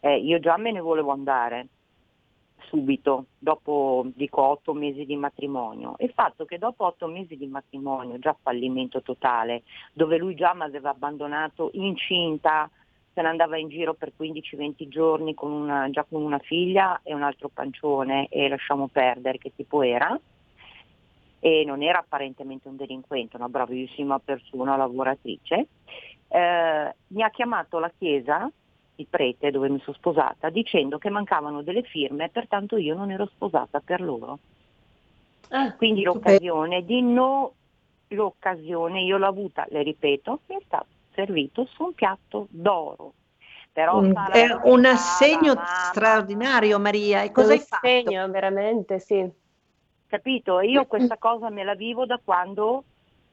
eh, 0.00 0.16
io 0.16 0.38
già 0.38 0.56
me 0.56 0.72
ne 0.72 0.80
volevo 0.80 1.10
andare 1.10 1.66
subito, 2.66 3.26
dopo 3.38 4.04
dico 4.14 4.42
otto 4.42 4.72
mesi 4.72 5.04
di 5.04 5.16
matrimonio. 5.16 5.94
Il 5.98 6.12
fatto 6.14 6.44
che 6.44 6.58
dopo 6.58 6.86
otto 6.86 7.06
mesi 7.06 7.36
di 7.36 7.46
matrimonio, 7.46 8.18
già 8.18 8.36
fallimento 8.40 9.02
totale, 9.02 9.62
dove 9.92 10.18
lui 10.18 10.34
già 10.34 10.54
mi 10.54 10.62
aveva 10.62 10.90
abbandonato 10.90 11.70
incinta, 11.74 12.70
se 13.12 13.20
ne 13.20 13.28
andava 13.28 13.58
in 13.58 13.68
giro 13.68 13.94
per 13.94 14.12
15-20 14.18 14.88
giorni 14.88 15.34
con 15.34 15.52
una, 15.52 15.90
già 15.90 16.04
con 16.08 16.22
una 16.22 16.38
figlia 16.38 17.00
e 17.02 17.14
un 17.14 17.22
altro 17.22 17.50
pancione 17.52 18.28
e 18.28 18.48
lasciamo 18.48 18.88
perdere 18.88 19.38
che 19.38 19.52
tipo 19.54 19.82
era, 19.82 20.18
e 21.40 21.64
non 21.66 21.82
era 21.82 21.98
apparentemente 21.98 22.68
un 22.68 22.76
delinquente, 22.76 23.36
una 23.36 23.48
bravissima 23.48 24.18
persona, 24.20 24.76
lavoratrice, 24.76 25.66
eh, 26.28 26.94
mi 27.08 27.22
ha 27.22 27.30
chiamato 27.30 27.78
la 27.78 27.90
chiesa, 27.98 28.50
il 28.96 29.08
prete 29.08 29.50
dove 29.50 29.68
mi 29.68 29.80
sono 29.80 29.96
sposata, 29.96 30.50
dicendo 30.50 30.98
che 30.98 31.10
mancavano 31.10 31.62
delle 31.62 31.82
firme, 31.82 32.30
pertanto 32.30 32.76
io 32.76 32.94
non 32.94 33.10
ero 33.10 33.26
sposata 33.26 33.80
per 33.80 34.00
loro. 34.00 34.40
Ah, 35.50 35.76
Quindi 35.76 36.02
l'occasione 36.02 36.84
di 36.84 37.02
no, 37.02 37.56
l'occasione 38.08 39.02
io 39.02 39.18
l'ho 39.18 39.26
avuta, 39.26 39.66
le 39.70 39.82
ripeto, 39.82 40.42
mi 40.48 40.56
è 40.56 40.62
stato 40.64 40.86
servito 41.14 41.66
su 41.66 41.84
un 41.84 41.94
piatto 41.94 42.46
d'oro. 42.50 43.14
Però 43.72 44.00
Mm, 44.00 44.12
È 44.30 44.46
un 44.64 44.84
assegno 44.86 45.54
mamma, 45.54 45.66
straordinario, 45.66 46.78
Maria. 46.78 47.22
E 47.22 47.30
cosa 47.30 47.52
hai 47.52 47.58
un 47.58 47.64
fatto? 47.66 47.86
segno, 47.86 48.28
veramente, 48.30 48.98
sì. 49.00 49.30
capito? 50.06 50.60
Io 50.60 50.86
questa 50.86 51.18
cosa 51.18 51.50
me 51.50 51.64
la 51.64 51.74
vivo 51.74 52.06
da 52.06 52.18
quando 52.22 52.84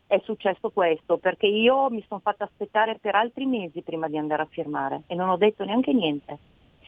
è 0.10 0.19
successo 0.24 0.72
questo, 0.72 1.17
perché 1.17 1.45
io 1.45 1.88
mi 1.91 2.04
sono 2.08 2.19
fatta 2.19 2.43
aspettare 2.43 2.98
per 3.00 3.13
altri 3.13 3.45
mesi 3.45 3.84
prima 3.84 4.08
di 4.08 4.17
andare 4.17 4.41
a 4.41 4.48
firmare 4.50 5.04
e 5.06 5.13
non 5.13 5.30
ho 5.30 5.38
detto 5.38 5.63
neanche 5.63 5.93
niente. 5.93 6.36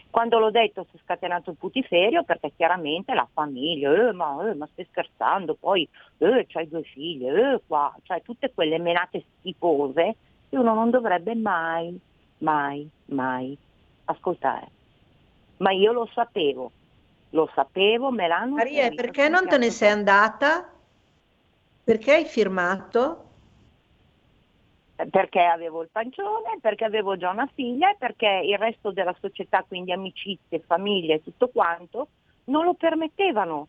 Quando 0.10 0.40
l'ho 0.40 0.50
detto 0.50 0.88
si 0.90 0.98
è 0.98 1.00
scatenato 1.04 1.52
il 1.52 1.58
putiferio 1.58 2.24
perché 2.24 2.52
chiaramente 2.56 3.14
la 3.14 3.28
famiglia, 3.32 3.94
eh, 3.94 4.12
ma, 4.12 4.50
eh, 4.50 4.56
ma 4.56 4.68
stai 4.72 4.88
scherzando, 4.90 5.54
poi 5.54 5.88
eh, 6.18 6.48
c'hai 6.48 6.68
due 6.68 6.82
figlie, 6.82 7.54
eh, 7.54 7.62
qua, 7.68 7.96
cioè 8.02 8.24
tutte 8.24 8.52
quelle 8.56 8.80
menate 8.80 9.24
schifose 9.38 10.16
che 10.50 10.58
uno 10.58 10.74
non 10.74 10.90
dovrebbe 10.90 11.36
mai, 11.36 11.98
mai, 12.40 12.90
mai 13.06 13.56
ascoltare. 14.06 14.68
Ma 15.58 15.72
io 15.72 15.92
lo 15.92 16.10
sapevo, 16.12 16.72
lo 17.30 17.48
sapevo, 17.54 18.10
me 18.10 18.28
l'hanno 18.28 18.56
Maria, 18.56 18.80
e 18.80 18.82
servito 18.86 19.02
perché 19.04 19.30
non 19.30 19.48
te 19.48 19.60
ne 19.60 19.70
sei 19.70 19.92
andata? 19.92 20.68
Perché 21.92 22.14
hai 22.14 22.26
firmato? 22.26 23.26
perché 25.10 25.42
avevo 25.42 25.82
il 25.82 25.90
pancione, 25.92 26.58
perché 26.62 26.86
avevo 26.86 27.18
già 27.18 27.32
una 27.32 27.50
figlia 27.54 27.90
e 27.90 27.98
perché 28.00 28.44
il 28.46 28.58
resto 28.58 28.94
della 28.94 29.14
società, 29.20 29.66
quindi 29.68 29.92
amicizie, 29.92 30.64
famiglie 30.66 31.16
e 31.16 31.24
tutto 31.24 31.50
quanto, 31.50 32.12
non 32.46 32.64
lo 32.64 32.76
permettevano. 32.76 33.68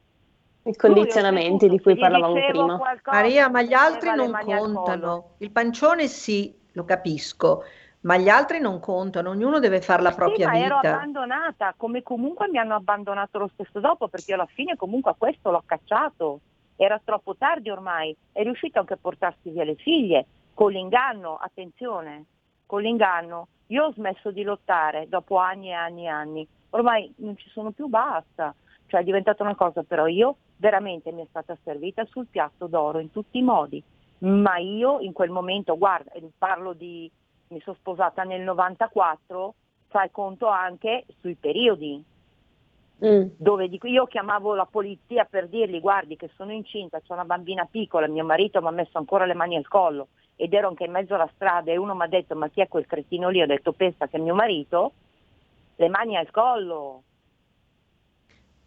I 0.63 0.77
condizionamenti 0.77 1.69
di 1.69 1.81
cui 1.81 1.97
parlavamo 1.97 2.33
prima. 2.47 2.77
qualcosa, 2.77 3.17
Maria, 3.17 3.49
ma 3.49 3.63
gli 3.63 3.73
altri 3.73 4.15
non 4.15 4.39
contano. 4.45 5.35
Il 5.39 5.51
pancione 5.51 6.07
sì, 6.07 6.55
lo 6.75 6.85
capisco, 6.85 7.65
ma 8.03 8.17
gli 8.19 8.29
altri 8.29 8.61
non 8.61 8.79
contano, 8.79 9.31
ognuno 9.31 9.59
deve 9.59 9.81
fare 9.81 10.03
la 10.03 10.11
Sì, 10.11 10.15
propria 10.15 10.49
ma 10.49 10.59
ero 10.59 10.77
vita. 10.77 10.93
abbandonata, 10.93 11.75
come 11.77 12.03
comunque 12.05 12.49
mi 12.49 12.59
hanno 12.59 12.77
abbandonato 12.77 13.39
lo 13.39 13.51
stesso 13.53 13.81
dopo, 13.81 14.07
perché 14.07 14.31
io 14.31 14.37
alla 14.37 14.47
fine 14.47 14.77
comunque 14.77 15.11
a 15.11 15.17
questo 15.19 15.51
l'ho 15.51 15.65
cacciato. 15.67 16.39
Era 16.85 17.01
troppo 17.05 17.37
tardi 17.37 17.71
ormai, 17.71 18.13
è 18.33 18.43
riuscito 18.43 18.81
anche 18.81 18.95
a 18.95 18.99
portarsi 19.01 19.51
via 19.51 19.63
le 19.63 19.77
figlie, 19.77 20.27
con 20.53 20.73
l'inganno, 20.73 21.37
attenzione, 21.37 22.25
con 22.67 22.83
l'inganno. 22.83 23.47
Io 23.69 23.85
ho 23.85 23.93
smesso 23.93 24.33
di 24.33 24.43
lottare 24.43 25.09
dopo 25.09 25.37
anni 25.37 25.69
e 25.69 25.75
anni 25.75 26.07
e 26.07 26.09
anni, 26.09 26.49
ormai 26.71 27.15
non 27.19 27.37
ci 27.37 27.49
sono 27.51 27.71
più, 27.71 27.87
basta. 27.87 28.53
Cioè 28.89 29.03
è 29.03 29.05
diventata 29.05 29.45
una 29.45 29.55
cosa, 29.55 29.85
però 29.85 30.09
io 30.09 30.39
veramente 30.57 31.13
mi 31.13 31.23
è 31.23 31.27
stata 31.29 31.57
servita 31.63 32.05
sul 32.07 32.27
piatto 32.27 32.67
d'oro 32.67 32.99
in 32.99 33.13
tutti 33.13 33.39
i 33.39 33.43
modi. 33.43 33.81
Ma 34.19 34.57
io 34.59 34.99
in 34.99 35.13
quel 35.13 35.31
momento, 35.31 35.79
guarda, 35.79 36.11
parlo 36.37 36.73
di, 36.73 37.09
mi 37.51 37.61
sono 37.61 37.77
sposata 37.79 38.25
nel 38.25 38.43
94, 38.43 39.55
fai 39.87 40.11
conto 40.11 40.49
anche 40.49 41.05
sui 41.21 41.37
periodi, 41.37 42.05
Mm. 43.05 43.27
dove 43.37 43.69
dico, 43.69 43.89
io 43.89 44.07
chiamavo 44.07 44.55
la 44.55 44.67
polizia 44.67 45.25
per 45.25 45.49
dirgli 45.49 45.81
guardi 45.81 46.15
che 46.17 46.31
sono 46.37 46.53
incinta, 46.53 47.01
c'è 47.01 47.13
una 47.13 47.25
bambina 47.25 47.67
piccola, 47.69 48.07
mio 48.07 48.25
marito 48.25 48.61
mi 48.61 48.69
ha 48.69 48.71
messo 48.71 48.97
ancora 48.99 49.27
le 49.27 49.35
mani 49.35 49.57
al 49.57 49.67
collo 49.67 50.09
ed 50.37 50.53
ero 50.55 50.69
anche 50.69 50.85
in 50.85 50.93
mezzo 50.93 51.15
alla 51.15 51.31
strada 51.35 51.73
e 51.73 51.77
uno 51.77 51.95
mi 51.95 52.03
ha 52.05 52.07
detto 52.07 52.37
ma 52.37 52.49
chi 52.49 52.61
è 52.61 52.69
quel 52.69 52.87
cretino 52.87 53.29
lì? 53.29 53.43
Ho 53.43 53.47
detto 53.47 53.73
pensa 53.73 54.07
che 54.07 54.17
è 54.19 54.21
mio 54.21 54.35
marito, 54.35 54.93
le 55.77 55.89
mani 55.89 56.17
al 56.17 56.31
collo. 56.31 57.03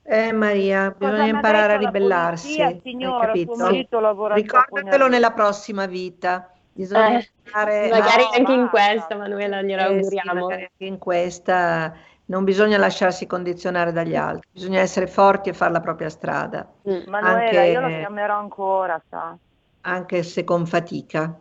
Eh 0.07 0.31
Maria, 0.33 0.91
bisogna 0.91 1.25
imparare 1.25 1.73
a 1.73 1.77
ribellarsi, 1.77 2.45
polizia, 2.47 2.67
hai 2.67 2.79
signora, 2.83 3.25
capito? 3.25 3.53
suo 3.55 3.63
marito 3.65 3.99
lavora 3.99 4.35
Ricordatelo 4.35 5.03
nel- 5.03 5.11
nella 5.13 5.31
prossima 5.31 5.85
vita. 5.87 6.51
Bisogna 6.71 7.17
Eh, 7.19 7.29
imparare 7.43 7.89
magari 7.89 8.23
no, 8.23 8.29
anche 8.37 8.51
in 8.51 8.67
questa, 8.69 9.15
Manuela, 9.15 9.61
glielo 9.61 9.81
Eh 9.81 9.85
sì, 10.03 10.15
auguriamo. 10.17 10.33
magari 10.33 10.61
anche 10.63 10.85
in 10.85 10.97
questa 10.99 11.95
non 12.25 12.43
bisogna 12.43 12.77
lasciarsi 12.77 13.25
condizionare 13.27 13.91
dagli 13.91 14.15
altri, 14.15 14.47
bisogna 14.51 14.79
essere 14.81 15.07
forti 15.07 15.49
e 15.49 15.53
fare 15.53 15.71
la 15.73 15.81
propria 15.81 16.09
strada, 16.09 16.71
Mm. 16.89 17.03
Manuela, 17.07 17.63
anche- 17.63 17.65
io 17.65 17.79
lo 17.81 17.91
chiamerò 17.91 18.37
ancora, 18.39 18.99
sa. 19.09 19.37
anche 19.83 20.21
se 20.23 20.43
con 20.43 20.65
fatica. 20.65 21.39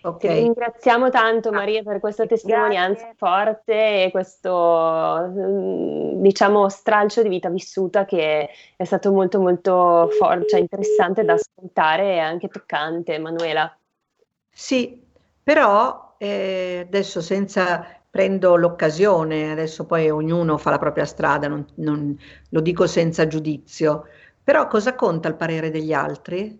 Ti 0.00 0.02
Ok, 0.08 0.24
ringraziamo 0.28 1.10
tanto 1.10 1.52
Maria 1.52 1.82
per 1.82 2.00
questa 2.00 2.26
testimonianza 2.26 3.02
Grazie. 3.02 3.14
forte 3.18 4.04
e 4.04 4.10
questo 4.10 5.26
mm, 5.28 6.22
diciamo 6.22 6.68
stralcio 6.70 7.22
di 7.22 7.28
vita 7.28 7.50
vissuta 7.50 8.04
che 8.06 8.48
è 8.76 8.84
stato 8.84 9.12
molto 9.12 9.40
molto 9.40 10.08
forte, 10.18 10.46
cioè 10.48 10.60
interessante 10.60 11.22
da 11.24 11.34
ascoltare 11.34 12.14
e 12.14 12.18
anche 12.18 12.48
toccante, 12.48 13.18
Manuela. 13.18 13.76
sì, 14.50 15.04
però 15.42 16.14
eh, 16.18 16.84
adesso 16.86 17.20
senza 17.20 18.05
prendo 18.16 18.56
l'occasione, 18.56 19.50
adesso 19.50 19.84
poi 19.84 20.08
ognuno 20.08 20.56
fa 20.56 20.70
la 20.70 20.78
propria 20.78 21.04
strada, 21.04 21.48
non- 21.48 21.66
non- 21.74 22.18
lo 22.48 22.60
dico 22.62 22.86
senza 22.86 23.26
giudizio, 23.26 24.06
però 24.42 24.66
cosa 24.68 24.94
conta 24.94 25.28
il 25.28 25.34
parere 25.36 25.70
degli 25.70 25.92
altri? 25.92 26.58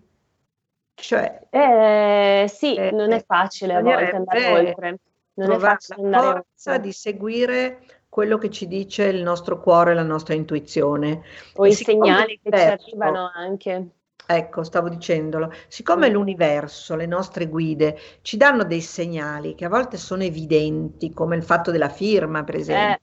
Cioè, 0.93 1.47
Eh, 1.49 2.45
sì, 2.47 2.75
Eh, 2.75 2.91
non 2.91 3.11
è 3.11 3.23
facile 3.25 3.73
a 3.73 3.81
volte 3.81 4.15
andare 4.15 4.45
oltre, 4.51 4.99
non 5.33 5.51
è 5.51 5.57
facile 5.57 6.03
andare 6.03 6.25
forza 6.27 6.71
oltre. 6.73 6.83
di 6.83 6.91
seguire 6.91 7.79
quello 8.07 8.37
che 8.37 8.51
ci 8.51 8.67
dice 8.67 9.05
il 9.05 9.23
nostro 9.23 9.59
cuore, 9.59 9.95
la 9.95 10.03
nostra 10.03 10.35
intuizione. 10.35 11.23
O 11.55 11.65
E 11.65 11.69
i 11.69 11.73
segnali 11.73 12.39
che 12.39 12.49
ci 12.49 12.49
l'universo- 12.51 12.85
arrivano 12.85 13.31
anche. 13.33 13.87
Ecco, 14.29 14.63
stavo 14.63 14.89
dicendolo, 14.89 15.51
siccome 15.69 16.09
Mm. 16.09 16.11
l'universo, 16.11 16.95
le 16.95 17.05
nostre 17.05 17.47
guide 17.47 17.97
ci 18.21 18.35
danno 18.35 18.65
dei 18.65 18.81
segnali 18.81 19.55
che 19.55 19.63
a 19.65 19.69
volte 19.69 19.95
sono 19.97 20.23
evidenti, 20.23 21.13
come 21.13 21.37
il 21.37 21.43
fatto 21.43 21.71
della 21.71 21.87
firma, 21.89 22.43
per 22.43 22.55
esempio. 22.55 22.95
Eh, 22.95 23.01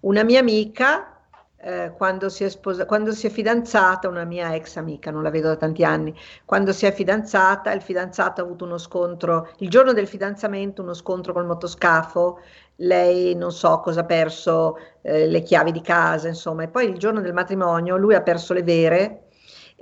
Una 0.00 0.22
mia 0.24 0.40
amica, 0.40 1.26
eh, 1.56 1.92
quando 1.96 2.28
si 2.30 2.44
è 2.44 2.48
sposa- 2.48 2.86
quando 2.86 3.12
si 3.12 3.26
è 3.26 3.30
fidanzata, 3.30 4.08
una 4.08 4.24
mia 4.24 4.54
ex 4.54 4.76
amica, 4.76 5.10
non 5.10 5.22
la 5.22 5.30
vedo 5.30 5.48
da 5.48 5.56
tanti 5.56 5.84
anni, 5.84 6.14
quando 6.44 6.72
si 6.72 6.86
è 6.86 6.92
fidanzata, 6.92 7.72
il 7.72 7.82
fidanzato 7.82 8.40
ha 8.40 8.44
avuto 8.44 8.64
uno 8.64 8.78
scontro, 8.78 9.48
il 9.58 9.68
giorno 9.70 9.92
del 9.92 10.08
fidanzamento, 10.08 10.82
uno 10.82 10.94
scontro 10.94 11.32
col 11.34 11.46
motoscafo, 11.46 12.40
lei 12.76 13.34
non 13.34 13.52
so 13.52 13.78
cosa 13.80 14.00
ha 14.00 14.04
perso, 14.04 14.76
eh, 15.02 15.26
le 15.26 15.42
chiavi 15.42 15.70
di 15.72 15.80
casa, 15.82 16.28
insomma, 16.28 16.64
e 16.64 16.68
poi 16.68 16.88
il 16.88 16.98
giorno 16.98 17.20
del 17.20 17.32
matrimonio 17.32 17.96
lui 17.96 18.14
ha 18.14 18.22
perso 18.22 18.52
le 18.54 18.62
vere 18.62 19.21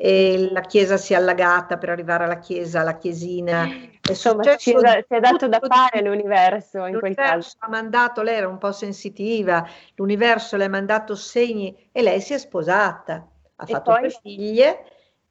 e 0.03 0.48
la 0.51 0.62
chiesa 0.62 0.96
si 0.96 1.12
è 1.12 1.16
allagata 1.16 1.76
per 1.76 1.90
arrivare 1.90 2.24
alla 2.24 2.38
chiesa, 2.38 2.80
alla 2.80 2.96
chiesina. 2.96 3.66
È 4.01 4.12
insomma, 4.12 4.42
ci 4.57 4.72
è, 4.72 5.05
si 5.07 5.14
è 5.14 5.20
dato 5.20 5.46
da 5.46 5.61
fare 5.61 6.01
l'universo 6.03 6.86
in 6.86 6.98
quel 6.98 7.14
caso. 7.14 7.51
L'universo 7.51 7.57
ha 7.59 7.68
mandato, 7.68 8.22
lei 8.22 8.36
era 8.36 8.48
un 8.48 8.57
po' 8.59 8.72
sensitiva, 8.72 9.66
l'universo 9.96 10.57
le 10.57 10.64
ha 10.64 10.68
mandato 10.70 11.14
segni 11.14 11.90
e 11.92 12.03
lei 12.03 12.20
si 12.22 12.32
è 12.32 12.38
sposata, 12.38 13.28
ha 13.57 13.66
E 13.66 13.66
fatto 13.66 13.92
poi? 13.92 14.01
due 14.01 14.11
figlie 14.11 14.84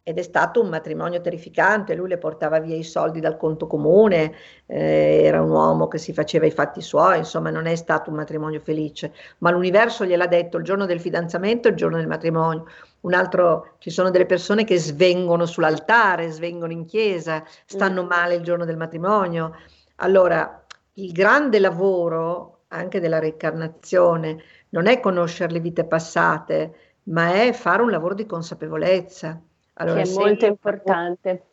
ed 0.10 0.18
è 0.18 0.24
stato 0.24 0.60
un 0.60 0.70
matrimonio 0.70 1.22
terrificante, 1.22 1.94
lui 1.94 2.10
le 2.10 2.18
portava 2.18 2.60
via 2.60 2.76
i 2.76 2.84
soldi 2.84 3.20
dal 3.20 3.38
conto 3.38 3.68
comune, 3.68 4.34
eh, 4.66 5.22
era 5.24 5.40
un 5.40 5.52
uomo 5.52 5.88
che 5.88 6.00
si 6.00 6.14
faceva 6.14 6.48
i 6.48 6.52
fatti 6.52 6.82
suoi, 6.82 7.20
insomma 7.20 7.52
non 7.52 7.68
è 7.68 7.76
stato 7.76 8.10
un 8.10 8.16
matrimonio 8.16 8.60
felice, 8.60 9.14
ma 9.40 9.52
l'universo 9.52 10.06
gliel'ha 10.06 10.26
detto 10.26 10.58
il 10.58 10.64
giorno 10.64 10.88
del 10.88 11.00
fidanzamento 11.00 11.68
e 11.68 11.72
il 11.72 11.78
giorno 11.78 11.98
del 11.98 12.08
matrimonio. 12.08 12.66
Un 13.02 13.14
altro, 13.14 13.76
ci 13.78 13.92
sono 13.92 14.10
delle 14.10 14.26
persone 14.26 14.64
che 14.64 14.80
svengono 14.80 15.46
sull'altare, 15.46 16.32
svengono 16.32 16.72
in 16.72 16.86
chiesa, 16.86 17.44
stanno 17.66 18.02
Mm. 18.04 18.08
male 18.08 18.34
il 18.36 18.42
giorno 18.42 18.66
del 18.66 18.78
matrimonio. 18.78 19.54
Allora, 19.98 20.66
il 20.94 21.12
grande 21.12 21.60
lavoro 21.60 22.64
anche 22.70 23.00
della 23.00 23.20
reincarnazione 23.20 24.42
non 24.70 24.88
è 24.88 25.00
conoscere 25.00 25.54
le 25.54 25.60
vite 25.60 25.86
passate, 25.86 26.74
ma 27.04 27.34
è 27.34 27.54
fare 27.54 27.82
un 27.84 27.92
lavoro 27.92 28.16
di 28.16 28.26
consapevolezza. 28.26 29.40
Allora, 29.80 30.02
che 30.02 30.10
è 30.10 30.14
molto 30.14 30.46
importante. 30.46 31.46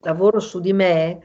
lavoro 0.00 0.40
su 0.40 0.60
di 0.60 0.72
me, 0.72 1.22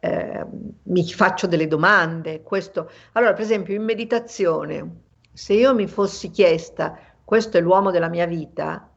eh, 0.00 0.46
mi 0.84 1.04
faccio 1.04 1.46
delle 1.46 1.66
domande. 1.66 2.42
Questo, 2.42 2.90
allora, 3.12 3.32
per 3.32 3.42
esempio, 3.42 3.74
in 3.74 3.82
meditazione, 3.82 5.02
se 5.32 5.54
io 5.54 5.74
mi 5.74 5.86
fossi 5.86 6.30
chiesta 6.30 6.98
questo 7.26 7.58
è 7.58 7.60
l'uomo 7.60 7.90
della 7.90 8.08
mia 8.08 8.24
vita, 8.24 8.88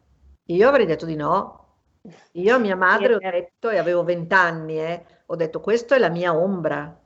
io 0.46 0.68
avrei 0.68 0.86
detto 0.86 1.08
di 1.08 1.16
no. 1.16 1.56
Io 2.34 2.56
a 2.56 2.60
mia 2.60 2.76
madre 2.76 3.16
ho 3.16 3.18
detto, 3.18 3.70
e 3.70 3.78
avevo 3.80 4.04
vent'anni, 4.04 4.80
eh, 4.80 5.04
ho 5.26 5.36
detto 5.36 5.60
questo 5.60 5.96
è 5.96 5.98
la 5.98 6.10
mia 6.10 6.38
ombra. 6.38 6.99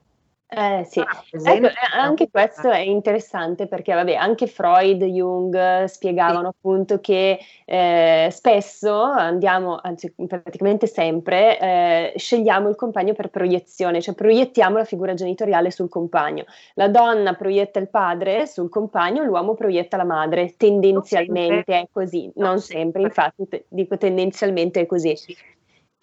Eh 0.56 0.84
sì, 0.86 1.00
Ah, 1.00 1.24
ecco, 1.32 1.66
eh, 1.66 1.72
anche 1.94 2.30
questo 2.30 2.70
è 2.70 2.78
interessante 2.78 3.66
perché, 3.66 3.92
vabbè, 3.96 4.14
anche 4.14 4.46
Freud, 4.46 5.04
Jung 5.04 5.56
eh, 5.56 5.88
spiegavano 5.88 6.50
appunto 6.50 7.00
che 7.00 7.40
eh, 7.66 8.28
spesso 8.30 9.02
andiamo, 9.02 9.80
anzi 9.82 10.14
praticamente 10.28 10.86
sempre, 10.86 11.60
eh, 11.60 12.14
scegliamo 12.16 12.70
il 12.70 12.76
compagno 12.76 13.14
per 13.14 13.30
proiezione, 13.30 14.00
cioè 14.00 14.14
proiettiamo 14.14 14.78
la 14.78 14.86
figura 14.86 15.16
genitoriale 15.16 15.72
sul 15.72 15.90
compagno. 15.90 16.44
La 16.76 16.88
donna 16.88 17.34
proietta 17.34 17.80
il 17.80 17.90
padre 17.90 18.46
sul 18.46 18.70
compagno, 18.70 19.24
l'uomo 19.24 19.56
proietta 19.56 19.98
la 19.98 20.06
madre, 20.06 20.54
tendenzialmente 20.56 21.80
è 21.80 21.88
così, 21.92 22.32
Non 22.36 22.50
non 22.50 22.60
sempre, 22.60 22.84
sempre. 22.84 23.02
infatti 23.02 23.48
te- 23.48 23.66
dico 23.70 23.98
tendenzialmente 23.98 24.82
è 24.82 24.86
così. 24.86 25.16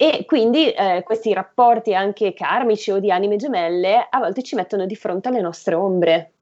E 0.02 0.24
quindi 0.24 0.70
eh, 0.70 1.02
questi 1.04 1.34
rapporti 1.34 1.94
anche 1.94 2.32
karmici 2.32 2.90
o 2.90 2.98
di 3.00 3.10
anime 3.12 3.36
gemelle 3.36 4.06
a 4.08 4.18
volte 4.18 4.42
ci 4.42 4.54
mettono 4.54 4.86
di 4.86 4.96
fronte 4.96 5.28
alle 5.28 5.42
nostre 5.42 5.74
ombre. 5.74 6.32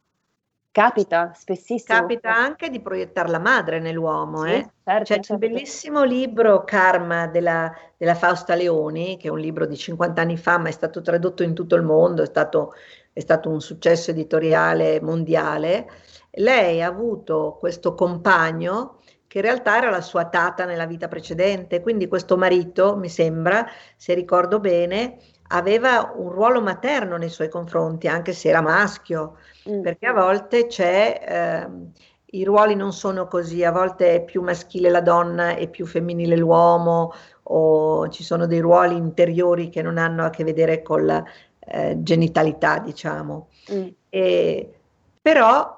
Capita 0.70 1.32
spessissimo. 1.34 1.98
Capita 1.98 2.32
anche 2.32 2.70
di 2.70 2.78
proiettare 2.78 3.28
la 3.28 3.40
madre 3.40 3.80
nell'uomo, 3.80 4.44
Sì, 4.44 4.50
eh. 4.50 4.70
certo, 4.84 5.02
C'è 5.02 5.04
certo. 5.04 5.32
un 5.32 5.38
bellissimo 5.40 6.04
libro 6.04 6.62
Karma 6.62 7.26
della, 7.26 7.74
della 7.96 8.14
Fausta 8.14 8.54
Leoni, 8.54 9.16
che 9.16 9.26
è 9.26 9.30
un 9.32 9.40
libro 9.40 9.66
di 9.66 9.76
50 9.76 10.20
anni 10.22 10.36
fa, 10.36 10.58
ma 10.58 10.68
è 10.68 10.72
stato 10.72 11.00
tradotto 11.02 11.42
in 11.42 11.52
tutto 11.52 11.74
il 11.74 11.82
mondo, 11.82 12.22
è 12.22 12.26
stato, 12.26 12.74
è 13.12 13.18
stato 13.18 13.48
un 13.48 13.60
successo 13.60 14.12
editoriale 14.12 15.00
mondiale. 15.00 15.90
Lei 16.30 16.80
ha 16.80 16.86
avuto 16.86 17.56
questo 17.58 17.96
compagno 17.96 18.97
che 19.28 19.38
in 19.38 19.44
realtà 19.44 19.76
era 19.76 19.90
la 19.90 20.00
sua 20.00 20.24
tata 20.26 20.64
nella 20.64 20.86
vita 20.86 21.06
precedente, 21.08 21.80
quindi 21.82 22.08
questo 22.08 22.36
marito, 22.36 22.96
mi 22.96 23.08
sembra, 23.08 23.66
se 23.96 24.14
ricordo 24.14 24.58
bene, 24.58 25.18
aveva 25.48 26.12
un 26.16 26.30
ruolo 26.30 26.60
materno 26.62 27.16
nei 27.16 27.28
suoi 27.28 27.48
confronti, 27.48 28.08
anche 28.08 28.32
se 28.32 28.48
era 28.48 28.60
maschio, 28.60 29.36
Mm. 29.70 29.82
perché 29.82 30.06
a 30.06 30.12
volte 30.14 30.66
c'è, 30.66 31.20
ehm, 31.26 31.92
i 32.32 32.44
ruoli 32.44 32.74
non 32.74 32.92
sono 32.92 33.26
così, 33.26 33.64
a 33.64 33.72
volte 33.72 34.14
è 34.16 34.24
più 34.24 34.42
maschile 34.42 34.90
la 34.90 35.00
donna 35.00 35.56
e 35.56 35.68
più 35.68 35.86
femminile 35.86 36.36
l'uomo, 36.36 37.12
o 37.44 38.08
ci 38.08 38.22
sono 38.24 38.46
dei 38.46 38.60
ruoli 38.60 38.96
interiori 38.96 39.68
che 39.70 39.82
non 39.82 39.98
hanno 39.98 40.24
a 40.24 40.30
che 40.30 40.44
vedere 40.44 40.82
con 40.82 41.04
la 41.06 41.22
eh, 41.60 41.96
genitalità, 42.02 42.78
diciamo. 42.78 43.48
Mm. 43.72 43.88
E, 44.08 44.72
però 45.20 45.77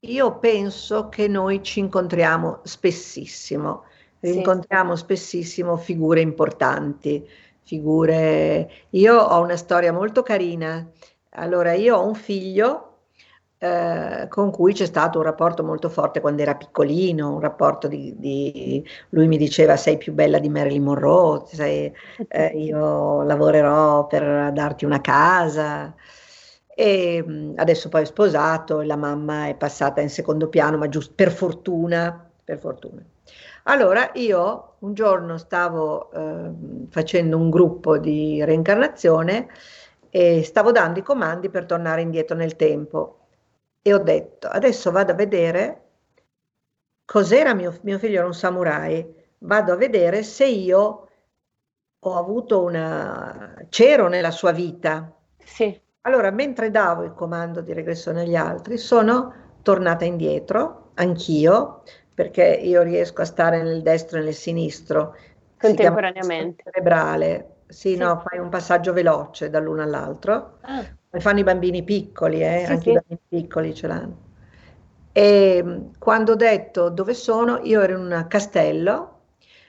io 0.00 0.38
penso 0.38 1.08
che 1.08 1.28
noi 1.28 1.62
ci 1.62 1.80
incontriamo 1.80 2.60
spessissimo, 2.64 3.84
Sì. 4.20 4.34
incontriamo 4.36 4.96
spessissimo 4.96 5.76
figure 5.76 6.20
importanti, 6.20 7.26
figure... 7.62 8.70
Io 8.90 9.16
ho 9.18 9.40
una 9.42 9.56
storia 9.56 9.92
molto 9.92 10.22
carina. 10.22 10.88
Allora, 11.30 11.72
io 11.74 11.96
ho 11.96 12.06
un 12.06 12.14
figlio 12.14 12.84
eh, 13.58 14.26
con 14.28 14.50
cui 14.52 14.72
c'è 14.72 14.86
stato 14.86 15.18
un 15.18 15.24
rapporto 15.24 15.64
molto 15.64 15.88
forte 15.88 16.20
quando 16.20 16.42
era 16.42 16.54
piccolino, 16.56 17.34
un 17.34 17.40
rapporto 17.40 17.88
di, 17.88 18.14
di- 18.18 18.84
lui 19.10 19.26
mi 19.26 19.36
diceva 19.36 19.76
sei 19.76 19.96
più 19.98 20.12
bella 20.12 20.38
di 20.38 20.48
Marilyn 20.48 20.82
Monroe, 20.84 21.44
sei- 21.46 21.92
eh, 22.28 22.46
io 22.54 23.22
lavorerò 23.24 24.06
per 24.06 24.52
darti 24.52 24.84
una 24.84 25.00
casa. 25.00 25.94
E 26.80 27.22
mh, 27.26 27.54
adesso 27.56 27.88
poi 27.88 28.02
è 28.02 28.04
sposato, 28.04 28.82
la 28.82 28.94
mamma 28.94 29.48
è 29.48 29.56
passata 29.56 30.00
in 30.00 30.10
secondo 30.10 30.48
piano, 30.48 30.76
ma 30.76 30.88
giusto 30.88 31.12
per 31.14 31.32
fortuna, 31.32 32.30
per 32.44 32.58
fortuna. 32.58 33.02
Allora 33.64 34.10
io 34.14 34.74
un 34.80 34.94
giorno 34.94 35.38
stavo 35.38 36.10
ehm, 36.12 36.86
facendo 36.88 37.36
un 37.36 37.50
gruppo 37.50 37.98
di 37.98 38.44
reincarnazione 38.44 39.48
e 40.08 40.44
stavo 40.44 40.70
dando 40.70 41.00
i 41.00 41.02
comandi 41.02 41.50
per 41.50 41.66
tornare 41.66 42.00
indietro 42.02 42.36
nel 42.36 42.54
tempo 42.56 43.26
e 43.82 43.92
ho 43.92 43.98
detto 43.98 44.46
adesso 44.46 44.90
vado 44.92 45.12
a 45.12 45.14
vedere 45.16 45.82
cos'era 47.04 47.54
mio, 47.54 47.76
mio 47.82 47.98
figlio 47.98 48.18
era 48.18 48.26
un 48.26 48.34
samurai, 48.34 49.14
vado 49.38 49.72
a 49.72 49.76
vedere 49.76 50.22
se 50.22 50.46
io 50.46 51.08
ho 51.98 52.14
avuto 52.16 52.62
una... 52.62 53.66
c'ero 53.68 54.08
nella 54.08 54.30
sua 54.30 54.52
vita. 54.52 55.12
Sì. 55.38 55.86
Allora, 56.02 56.30
mentre 56.30 56.70
davo 56.70 57.02
il 57.02 57.12
comando 57.12 57.60
di 57.60 57.72
regressione 57.72 58.22
agli 58.22 58.36
altri, 58.36 58.78
sono 58.78 59.32
tornata 59.62 60.04
indietro, 60.04 60.90
anch'io, 60.94 61.82
perché 62.14 62.44
io 62.44 62.82
riesco 62.82 63.22
a 63.22 63.26
stare 63.26 63.62
nel 63.62 63.82
destro 63.82 64.18
e 64.18 64.22
nel 64.22 64.34
sinistro. 64.34 65.16
Contemporaneamente. 65.58 66.62
Cerebrale. 66.64 67.56
Sì, 67.68 67.90
sì, 67.90 67.96
no, 67.96 68.22
fai 68.26 68.38
un 68.38 68.48
passaggio 68.48 68.92
veloce 68.92 69.50
dall'uno 69.50 69.82
all'altro. 69.82 70.58
Ah. 70.62 70.82
Come 71.10 71.22
fanno 71.22 71.40
i 71.40 71.44
bambini 71.44 71.82
piccoli, 71.82 72.42
eh? 72.42 72.64
sì, 72.64 72.72
anche 72.72 72.82
sì. 72.82 72.90
i 72.90 72.92
bambini 72.94 73.20
piccoli 73.28 73.74
ce 73.74 73.86
l'hanno. 73.86 74.16
E 75.12 75.80
quando 75.98 76.32
ho 76.32 76.36
detto 76.36 76.90
dove 76.90 77.12
sono, 77.12 77.58
io 77.62 77.82
ero 77.82 77.98
in 77.98 78.04
un 78.04 78.24
castello, 78.28 79.20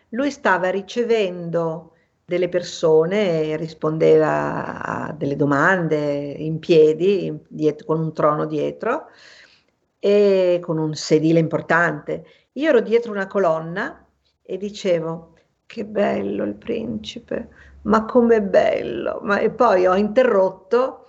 lui 0.09 0.31
stava 0.31 0.69
ricevendo 0.69 1.93
delle 2.29 2.47
persone 2.47 3.57
rispondeva 3.57 4.83
a 4.83 5.11
delle 5.13 5.35
domande 5.35 5.97
in 5.97 6.59
piedi, 6.59 7.35
dietro, 7.47 7.87
con 7.87 7.99
un 7.99 8.13
trono 8.13 8.45
dietro 8.45 9.07
e 9.97 10.59
con 10.61 10.77
un 10.77 10.93
sedile 10.93 11.39
importante. 11.39 12.23
Io 12.53 12.69
ero 12.69 12.81
dietro 12.81 13.11
una 13.11 13.25
colonna 13.25 14.05
e 14.43 14.57
dicevo, 14.57 15.33
che 15.65 15.85
bello 15.85 16.43
il 16.43 16.53
principe, 16.53 17.49
ma 17.83 18.05
com'è 18.05 18.43
bello. 18.43 19.21
Ma, 19.23 19.39
e 19.39 19.49
poi 19.49 19.87
ho 19.87 19.95
interrotto, 19.95 21.07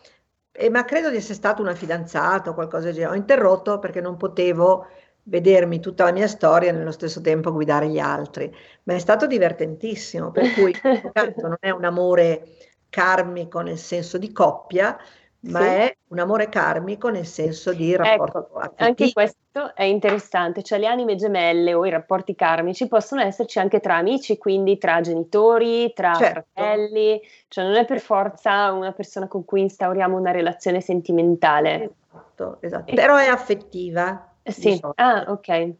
e, 0.50 0.70
ma 0.70 0.86
credo 0.86 1.10
di 1.10 1.16
essere 1.16 1.34
stata 1.34 1.60
una 1.60 1.74
fidanzata 1.74 2.48
o 2.48 2.54
qualcosa 2.54 2.86
del 2.86 2.94
genere. 2.94 3.12
Ho 3.12 3.16
interrotto 3.16 3.78
perché 3.78 4.00
non 4.00 4.16
potevo 4.16 4.86
vedermi 5.30 5.78
tutta 5.78 6.04
la 6.04 6.12
mia 6.12 6.26
storia 6.26 6.70
e 6.70 6.72
nello 6.72 6.90
stesso 6.90 7.20
tempo 7.20 7.52
guidare 7.52 7.88
gli 7.88 8.00
altri. 8.00 8.52
Ma 8.82 8.94
è 8.94 8.98
stato 8.98 9.26
divertentissimo, 9.26 10.32
per 10.32 10.52
cui 10.52 10.74
tanto 11.12 11.40
non 11.46 11.56
è 11.60 11.70
un 11.70 11.84
amore 11.84 12.56
karmico 12.90 13.60
nel 13.60 13.78
senso 13.78 14.18
di 14.18 14.32
coppia, 14.32 14.98
ma 15.42 15.60
sì. 15.60 15.66
è 15.66 15.96
un 16.08 16.18
amore 16.18 16.48
karmico 16.48 17.08
nel 17.08 17.24
senso 17.24 17.72
di 17.72 17.96
rapporto 17.96 18.50
ecco, 18.60 18.72
Anche 18.76 19.12
questo 19.12 19.74
è 19.74 19.84
interessante, 19.84 20.62
cioè 20.62 20.80
le 20.80 20.86
anime 20.86 21.14
gemelle 21.14 21.72
o 21.72 21.86
i 21.86 21.90
rapporti 21.90 22.34
karmici 22.34 22.88
possono 22.88 23.22
esserci 23.22 23.60
anche 23.60 23.78
tra 23.78 23.96
amici, 23.96 24.36
quindi 24.36 24.76
tra 24.78 25.00
genitori, 25.00 25.92
tra 25.94 26.12
certo. 26.14 26.44
fratelli, 26.52 27.22
cioè 27.46 27.64
non 27.64 27.76
è 27.76 27.84
per 27.84 28.00
forza 28.00 28.72
una 28.72 28.92
persona 28.92 29.28
con 29.28 29.44
cui 29.44 29.60
instauriamo 29.60 30.18
una 30.18 30.32
relazione 30.32 30.80
sentimentale. 30.80 31.94
Esatto, 32.10 32.58
esatto. 32.60 32.94
Però 32.94 33.16
è 33.16 33.28
affettiva. 33.28 34.29
Sì, 34.44 34.80
ah, 34.96 35.24
ok. 35.28 35.74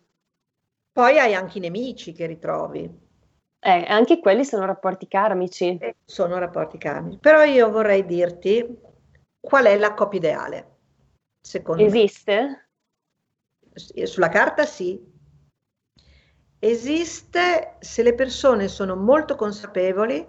Poi 0.93 1.19
hai 1.19 1.35
anche 1.35 1.59
i 1.59 1.61
nemici 1.61 2.13
che 2.13 2.27
ritrovi. 2.27 3.09
Eh, 3.63 3.85
anche 3.89 4.21
quelli 4.21 4.45
sono 4.45 4.65
rapporti 4.65 5.07
karmici. 5.07 5.77
Eh, 5.79 5.97
sono 6.05 6.39
rapporti 6.39 6.79
karmici. 6.79 7.19
Però 7.19 7.43
io 7.45 7.71
vorrei 7.71 8.05
dirti 8.05 8.79
qual 9.39 9.67
è 9.67 9.77
la 9.77 9.95
coppia 9.95 10.19
ideale. 10.19 10.77
Secondo 11.41 11.83
Esiste? 11.85 12.69
Me. 13.73 14.07
Sulla 14.07 14.29
carta 14.29 14.65
sì. 14.65 15.01
Esiste 16.59 17.77
se 17.79 18.03
le 18.03 18.15
persone 18.15 18.69
sono 18.69 18.97
molto 18.97 19.37
consapevoli 19.37 20.27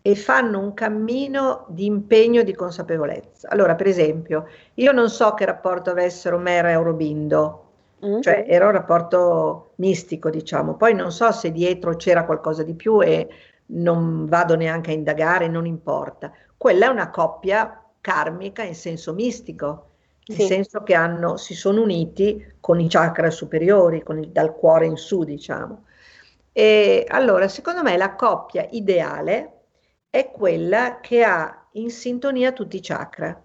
e 0.00 0.14
fanno 0.14 0.58
un 0.58 0.74
cammino 0.74 1.66
di 1.68 1.86
impegno 1.86 2.40
e 2.40 2.44
di 2.44 2.54
consapevolezza. 2.54 3.48
Allora, 3.50 3.74
per 3.74 3.86
esempio, 3.86 4.46
io 4.74 4.92
non 4.92 5.10
so 5.10 5.34
che 5.34 5.44
rapporto 5.44 5.90
avessero 5.90 6.38
Mera 6.38 6.70
e 6.70 6.72
Aurobindo, 6.74 7.63
Mm-hmm. 8.04 8.20
Cioè 8.20 8.44
era 8.48 8.66
un 8.66 8.72
rapporto 8.72 9.72
mistico, 9.76 10.30
diciamo. 10.30 10.74
Poi 10.76 10.94
non 10.94 11.10
so 11.10 11.30
se 11.32 11.50
dietro 11.50 11.96
c'era 11.96 12.24
qualcosa 12.24 12.62
di 12.62 12.74
più 12.74 13.00
e 13.02 13.28
non 13.66 14.26
vado 14.26 14.56
neanche 14.56 14.90
a 14.90 14.94
indagare, 14.94 15.48
non 15.48 15.66
importa. 15.66 16.32
Quella 16.56 16.86
è 16.86 16.88
una 16.90 17.10
coppia 17.10 17.82
karmica 18.00 18.62
in 18.62 18.74
senso 18.74 19.14
mistico, 19.14 19.90
nel 20.26 20.38
sì. 20.38 20.46
senso 20.46 20.82
che 20.82 20.94
hanno, 20.94 21.36
si 21.36 21.54
sono 21.54 21.82
uniti 21.82 22.54
con 22.60 22.80
i 22.80 22.88
chakra 22.88 23.30
superiori, 23.30 24.02
il, 24.06 24.28
dal 24.28 24.54
cuore 24.54 24.86
in 24.86 24.96
su, 24.96 25.24
diciamo. 25.24 25.84
E 26.52 27.04
allora, 27.08 27.48
secondo 27.48 27.82
me 27.82 27.96
la 27.96 28.14
coppia 28.14 28.66
ideale 28.70 29.52
è 30.10 30.30
quella 30.30 31.00
che 31.00 31.24
ha 31.24 31.66
in 31.72 31.90
sintonia 31.90 32.52
tutti 32.52 32.76
i 32.76 32.80
chakra. 32.80 33.42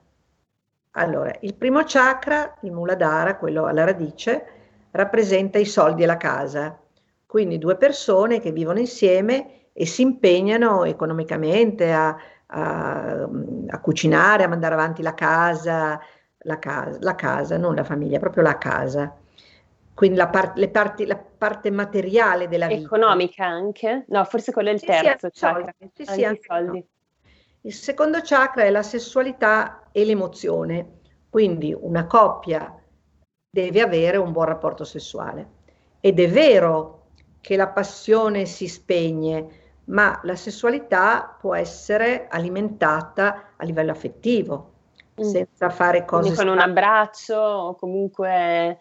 Allora, 1.00 1.34
il 1.42 1.56
primo 1.56 1.82
chakra, 1.86 2.58
il 2.62 2.74
Muladhara, 2.74 3.38
quello 3.38 3.66
alla 3.66 3.86
radice, 3.86 4.46
rappresenta 4.92 5.58
i 5.58 5.64
soldi 5.64 6.04
e 6.04 6.06
la 6.06 6.18
casa. 6.18 6.78
Quindi 7.26 7.58
due 7.58 7.78
persone 7.78 8.42
che 8.42 8.52
vivono 8.52 8.80
insieme 8.80 9.70
e 9.72 9.86
si 9.86 10.02
impegnano 10.02 10.84
economicamente 10.84 11.94
a, 11.94 12.18
a, 12.48 13.30
a 13.68 13.80
cucinare, 13.80 14.44
a 14.44 14.50
mandare 14.50 14.74
avanti 14.74 15.02
la 15.02 15.14
casa, 15.14 16.02
la 16.40 16.60
casa, 16.60 16.98
la 17.00 17.16
casa, 17.16 17.58
non 17.58 17.76
la 17.76 17.86
famiglia, 17.86 18.20
proprio 18.20 18.44
la 18.44 18.58
casa. 18.58 19.16
Quindi 19.94 20.18
la, 20.18 20.28
par- 20.28 20.70
parti, 20.70 21.06
la 21.06 21.18
parte 21.18 21.72
materiale 21.72 22.50
della 22.50 22.68
vita. 22.68 22.82
Economica 22.82 23.46
anche? 23.46 24.04
No, 24.10 24.26
forse 24.26 24.52
quello 24.52 24.68
è 24.68 24.74
il 24.74 24.80
sì, 24.80 24.86
terzo 24.86 25.30
sì. 25.32 25.46
Sì, 25.94 26.06
sì, 26.06 26.26
anche 26.26 26.42
soldi. 26.46 26.86
Il 27.62 27.74
secondo 27.74 28.20
chakra 28.24 28.64
è 28.64 28.70
la 28.70 28.84
sessualità 28.84 29.90
e 29.92 30.06
l'emozione, 30.06 31.00
quindi 31.30 31.76
una 31.78 32.06
coppia 32.06 32.74
deve 33.50 33.82
avere 33.82 34.18
un 34.18 34.32
buon 34.32 34.46
rapporto 34.46 34.86
sessuale. 34.86 35.58
Ed 36.00 36.20
è 36.20 36.30
vero 36.30 37.08
che 37.42 37.58
la 37.58 37.68
passione 37.68 38.46
si 38.46 38.68
spegne, 38.68 39.48
ma 39.86 40.20
la 40.24 40.36
sessualità 40.36 41.36
può 41.40 41.54
essere 41.54 42.28
alimentata 42.30 43.54
a 43.58 43.66
livello 43.66 43.92
affettivo, 43.92 44.74
mm. 45.22 45.26
senza 45.26 45.70
fare 45.70 46.06
cose... 46.06 46.34
Quindi 46.34 46.38
con 46.38 46.48
un 46.48 46.60
abbraccio 46.60 47.36
o 47.36 47.76
comunque... 47.76 48.80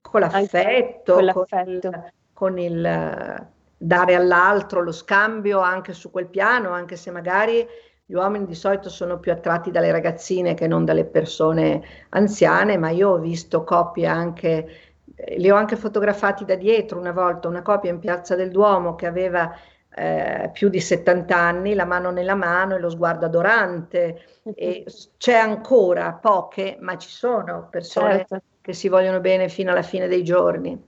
Con 0.00 0.20
l'affetto, 0.20 1.14
con, 1.14 1.24
l'affetto. 1.24 1.90
con 2.32 2.58
il, 2.58 2.72
con 2.80 2.82
il 2.86 3.48
dare 3.76 4.14
all'altro 4.14 4.80
lo 4.80 4.92
scambio 4.92 5.60
anche 5.60 5.92
su 5.92 6.10
quel 6.10 6.28
piano, 6.28 6.70
anche 6.70 6.96
se 6.96 7.10
magari 7.10 7.66
gli 8.08 8.14
uomini 8.14 8.46
di 8.46 8.54
solito 8.54 8.88
sono 8.88 9.18
più 9.18 9.32
attratti 9.32 9.72
dalle 9.72 9.90
ragazzine 9.90 10.54
che 10.54 10.68
non 10.68 10.84
dalle 10.84 11.04
persone 11.04 11.82
anziane, 12.10 12.78
ma 12.78 12.90
io 12.90 13.10
ho 13.10 13.18
visto 13.18 13.64
coppie 13.64 14.06
anche, 14.06 14.68
eh, 15.16 15.38
li 15.38 15.50
ho 15.50 15.56
anche 15.56 15.74
fotografati 15.74 16.44
da 16.44 16.54
dietro 16.54 17.00
una 17.00 17.10
volta, 17.10 17.48
una 17.48 17.62
coppia 17.62 17.90
in 17.90 17.98
Piazza 17.98 18.36
del 18.36 18.52
Duomo 18.52 18.94
che 18.94 19.06
aveva 19.06 19.52
eh, 19.92 20.50
più 20.52 20.68
di 20.68 20.78
70 20.78 21.36
anni, 21.36 21.74
la 21.74 21.84
mano 21.84 22.12
nella 22.12 22.36
mano 22.36 22.76
e 22.76 22.78
lo 22.78 22.90
sguardo 22.90 23.26
adorante. 23.26 24.20
E 24.54 24.84
c'è 25.18 25.34
ancora 25.34 26.12
poche, 26.12 26.76
ma 26.80 26.96
ci 26.96 27.08
sono 27.08 27.66
persone 27.68 28.18
certo. 28.18 28.40
che 28.60 28.72
si 28.72 28.88
vogliono 28.88 29.18
bene 29.18 29.48
fino 29.48 29.72
alla 29.72 29.82
fine 29.82 30.06
dei 30.06 30.22
giorni. 30.22 30.80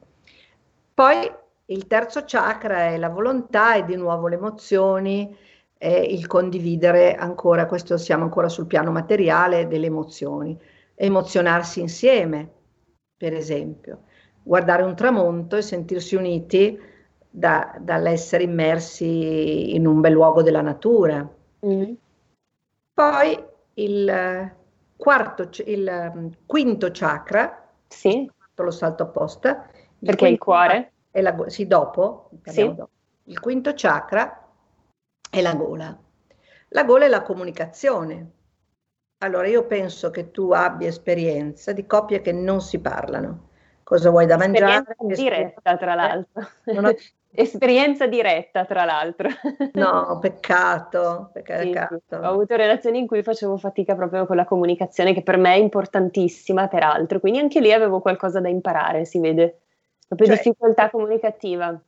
Poi 0.94 1.32
il 1.66 1.86
terzo 1.88 2.22
chakra 2.24 2.90
è 2.90 2.96
la 2.96 3.08
volontà 3.08 3.74
e 3.74 3.84
di 3.84 3.96
nuovo 3.96 4.28
le 4.28 4.36
emozioni, 4.36 5.36
è 5.78 5.86
il 5.86 6.26
condividere 6.26 7.14
ancora, 7.14 7.66
questo 7.66 7.96
siamo 7.96 8.24
ancora 8.24 8.48
sul 8.48 8.66
piano 8.66 8.90
materiale 8.90 9.68
delle 9.68 9.86
emozioni, 9.86 10.58
emozionarsi 10.96 11.80
insieme, 11.80 12.50
per 13.16 13.32
esempio, 13.32 14.02
guardare 14.42 14.82
un 14.82 14.96
tramonto 14.96 15.56
e 15.56 15.62
sentirsi 15.62 16.16
uniti 16.16 16.78
da, 17.30 17.76
dall'essere 17.78 18.42
immersi 18.42 19.76
in 19.76 19.86
un 19.86 20.00
bel 20.00 20.12
luogo 20.12 20.42
della 20.42 20.62
natura. 20.62 21.26
Mm. 21.64 21.92
Poi 22.92 23.44
il 23.74 24.52
quarto, 24.96 25.48
il 25.64 26.12
mm, 26.16 26.26
quinto 26.44 26.88
chakra, 26.90 27.68
sì. 27.86 28.28
lo 28.56 28.70
salto 28.72 29.04
apposta, 29.04 29.70
perché 30.00 30.26
il 30.26 30.38
cuore? 30.38 30.92
È 31.12 31.20
la, 31.20 31.36
sì, 31.46 31.68
dopo, 31.68 32.30
sì. 32.42 32.64
dopo. 32.64 32.88
Il 33.24 33.38
quinto 33.38 33.72
chakra 33.74 34.47
è 35.30 35.40
la 35.40 35.54
gola. 35.54 35.98
La 36.68 36.84
gola 36.84 37.04
è 37.04 37.08
la 37.08 37.22
comunicazione. 37.22 38.32
Allora 39.18 39.48
io 39.48 39.66
penso 39.66 40.10
che 40.10 40.30
tu 40.30 40.52
abbia 40.52 40.88
esperienza 40.88 41.72
di 41.72 41.86
coppie 41.86 42.20
che 42.20 42.32
non 42.32 42.60
si 42.60 42.78
parlano. 42.80 43.48
Cosa 43.82 44.10
vuoi 44.10 44.26
da 44.26 44.36
mangiare? 44.36 44.84
Esperienza 44.86 45.22
diretta, 45.22 45.76
tra 45.76 45.94
l'altro. 45.94 46.48
Ho... 46.66 46.94
Esperienza 47.30 48.06
diretta, 48.06 48.64
tra 48.64 48.84
l'altro. 48.84 49.28
No, 49.74 50.18
peccato, 50.18 51.30
peccato. 51.32 52.00
Sì. 52.08 52.14
Ho 52.14 52.22
avuto 52.22 52.56
relazioni 52.56 52.98
in 52.98 53.06
cui 53.06 53.22
facevo 53.22 53.56
fatica 53.58 53.94
proprio 53.94 54.26
con 54.26 54.36
la 54.36 54.44
comunicazione, 54.44 55.12
che 55.12 55.22
per 55.22 55.36
me 55.36 55.54
è 55.54 55.58
importantissima, 55.58 56.68
peraltro. 56.68 57.20
Quindi 57.20 57.38
anche 57.38 57.60
lì 57.60 57.72
avevo 57.72 58.00
qualcosa 58.00 58.40
da 58.40 58.48
imparare, 58.48 59.04
si 59.04 59.20
vede. 59.20 59.60
Proprio 60.06 60.28
cioè, 60.28 60.36
difficoltà 60.36 60.90
comunicativa. 60.90 61.80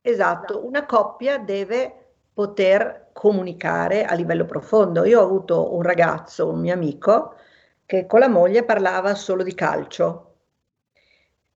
Esatto, 0.00 0.66
una 0.66 0.86
coppia 0.86 1.38
deve 1.38 2.01
poter 2.34 3.10
comunicare 3.12 4.04
a 4.04 4.14
livello 4.14 4.44
profondo. 4.44 5.04
Io 5.04 5.20
ho 5.20 5.24
avuto 5.24 5.74
un 5.74 5.82
ragazzo, 5.82 6.48
un 6.48 6.60
mio 6.60 6.74
amico, 6.74 7.34
che 7.86 8.06
con 8.06 8.20
la 8.20 8.28
moglie 8.28 8.64
parlava 8.64 9.14
solo 9.14 9.42
di 9.42 9.54
calcio, 9.54 10.36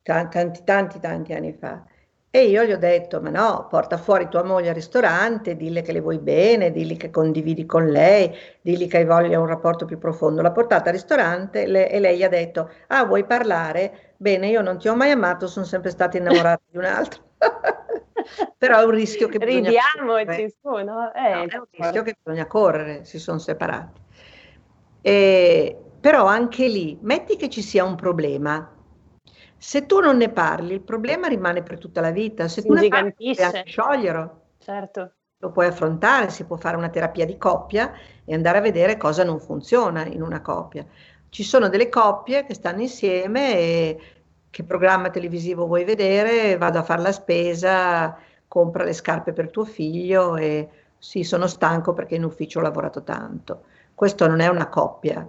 tanti, 0.03 0.62
tanti, 0.64 1.01
tanti 1.01 1.33
anni 1.33 1.53
fa. 1.53 1.85
E 2.31 2.49
io 2.49 2.64
gli 2.64 2.72
ho 2.72 2.77
detto, 2.77 3.22
ma 3.22 3.31
no, 3.31 3.66
porta 3.70 3.97
fuori 3.97 4.29
tua 4.29 4.43
moglie 4.43 4.68
al 4.68 4.74
ristorante, 4.74 5.57
dille 5.57 5.81
che 5.81 5.93
le 5.93 6.01
vuoi 6.01 6.18
bene, 6.18 6.70
dilli 6.70 6.97
che 6.99 7.09
condividi 7.09 7.64
con 7.64 7.87
lei, 7.87 8.31
dilli 8.61 8.87
che 8.89 8.99
hai 8.99 9.05
voglia 9.07 9.41
un 9.41 9.47
rapporto 9.47 9.87
più 9.87 9.97
profondo. 9.97 10.43
L'ha 10.43 10.51
portata 10.51 10.91
al 10.91 10.97
ristorante 10.97 11.66
le, 11.66 11.91
e 11.91 11.99
lei 11.99 12.18
gli 12.18 12.22
ha 12.22 12.29
detto, 12.29 12.70
ah, 12.89 13.05
vuoi 13.07 13.24
parlare? 13.24 14.12
Bene, 14.18 14.49
io 14.49 14.61
non 14.61 14.77
ti 14.79 14.89
ho 14.89 14.95
mai 14.95 15.12
amato, 15.12 15.47
sono 15.47 15.64
sempre 15.64 15.91
stata 15.91 16.18
innamorata 16.18 16.61
di 16.68 16.77
un 16.77 16.85
altro. 16.85 17.22
Però 18.59 18.81
è 18.81 18.85
un 18.85 18.91
rischio 18.91 19.29
che 19.29 19.39
bisogna 19.39 19.70
Ridiamoci 19.70 20.55
su, 20.61 20.68
no? 20.68 21.12
Eh, 21.12 21.31
no, 21.31 21.47
è 21.47 21.57
un 21.57 21.66
rischio 21.70 22.03
che 22.03 22.16
bisogna 22.22 22.47
correre, 22.47 23.05
si 23.05 23.18
sono 23.18 23.39
separati. 23.39 24.01
E, 25.03 25.77
però 26.01 26.27
anche 26.27 26.68
lì, 26.68 26.99
metti 27.03 27.37
che 27.37 27.49
ci 27.49 27.62
sia 27.62 27.85
un 27.85 27.95
problema, 27.95 28.72
se 29.57 29.87
tu 29.87 30.01
non 30.01 30.16
ne 30.16 30.31
parli, 30.31 30.74
il 30.74 30.81
problema 30.81 31.29
rimane 31.29 31.62
per 31.62 31.79
tutta 31.79 32.01
la 32.01 32.11
vita. 32.11 32.49
Se 32.49 32.61
Si 32.61 32.66
tu 32.66 32.74
ne 32.74 32.89
parli, 32.89 33.12
puoi 33.12 33.37
anche 33.45 33.64
scioglierlo, 33.66 34.41
Certo. 34.59 35.12
lo 35.39 35.51
puoi 35.51 35.66
affrontare, 35.66 36.31
si 36.31 36.45
può 36.45 36.57
fare 36.57 36.77
una 36.77 36.89
terapia 36.89 37.24
di 37.24 37.37
coppia 37.37 37.93
e 38.24 38.35
andare 38.35 38.59
a 38.59 38.61
vedere 38.61 38.97
cosa 38.97 39.24
non 39.24 39.41
funziona 39.41 40.05
in 40.07 40.22
una 40.22 40.41
coppia. 40.41 40.87
Ci 41.29 41.43
sono 41.43 41.68
delle 41.68 41.89
coppie 41.89 42.45
che 42.47 42.55
stanno 42.55 42.81
insieme 42.83 43.55
e 43.59 43.99
che 44.57 44.65
programma 44.65 45.11
televisivo 45.11 45.67
vuoi 45.67 45.85
vedere, 45.85 46.57
vado 46.57 46.79
a 46.79 46.83
fare 46.83 47.03
la 47.03 47.13
spesa, 47.13 48.17
compra 48.49 48.85
le 48.85 48.95
scarpe 48.95 49.35
per 49.35 49.51
tuo 49.51 49.67
figlio 49.67 50.37
e 50.37 50.67
sì, 50.97 51.25
sono 51.25 51.47
stanco 51.47 51.93
perché 51.93 52.15
in 52.15 52.25
ufficio 52.25 52.61
ho 52.61 52.63
lavorato 52.63 53.03
tanto. 53.03 53.65
Questo 53.95 54.27
non 54.27 54.41
è 54.41 54.47
una 54.47 54.71
coppia. 54.71 55.29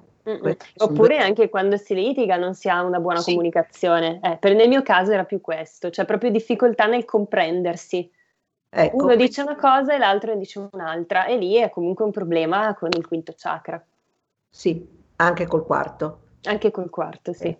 Oppure 0.77 1.15
due- 1.15 1.17
anche 1.17 1.49
quando 1.49 1.75
si 1.75 1.93
litiga 1.93 2.37
non 2.37 2.53
si 2.53 2.69
ha 2.69 2.81
una 2.81 3.01
buona 3.01 3.19
Sì. 3.19 3.31
comunicazione. 3.31 4.21
Eh, 4.23 4.37
per 4.37 4.55
nel 4.55 4.69
mio 4.69 4.81
caso 4.81 5.11
era 5.11 5.25
più 5.25 5.41
questo, 5.41 5.89
cioè 5.89 6.05
proprio 6.05 6.31
difficoltà 6.31 6.85
nel 6.85 7.03
comprendersi. 7.03 8.09
Ecco, 8.69 9.03
Uno 9.03 9.15
dice 9.17 9.41
una 9.41 9.57
cosa 9.57 9.93
e 9.93 9.97
l'altro 9.97 10.31
ne 10.31 10.37
dice 10.39 10.65
un'altra, 10.71 11.25
e 11.25 11.35
lì 11.35 11.55
è 11.55 11.69
comunque 11.69 12.05
un 12.05 12.11
problema 12.11 12.73
con 12.75 12.91
il 12.95 13.05
quinto 13.05 13.33
chakra, 13.35 13.85
sì, 14.49 14.87
anche 15.17 15.47
col 15.47 15.65
quarto. 15.65 16.19
anche 16.43 16.71
col 16.71 16.89
quarto, 16.89 17.33
sì. 17.33 17.57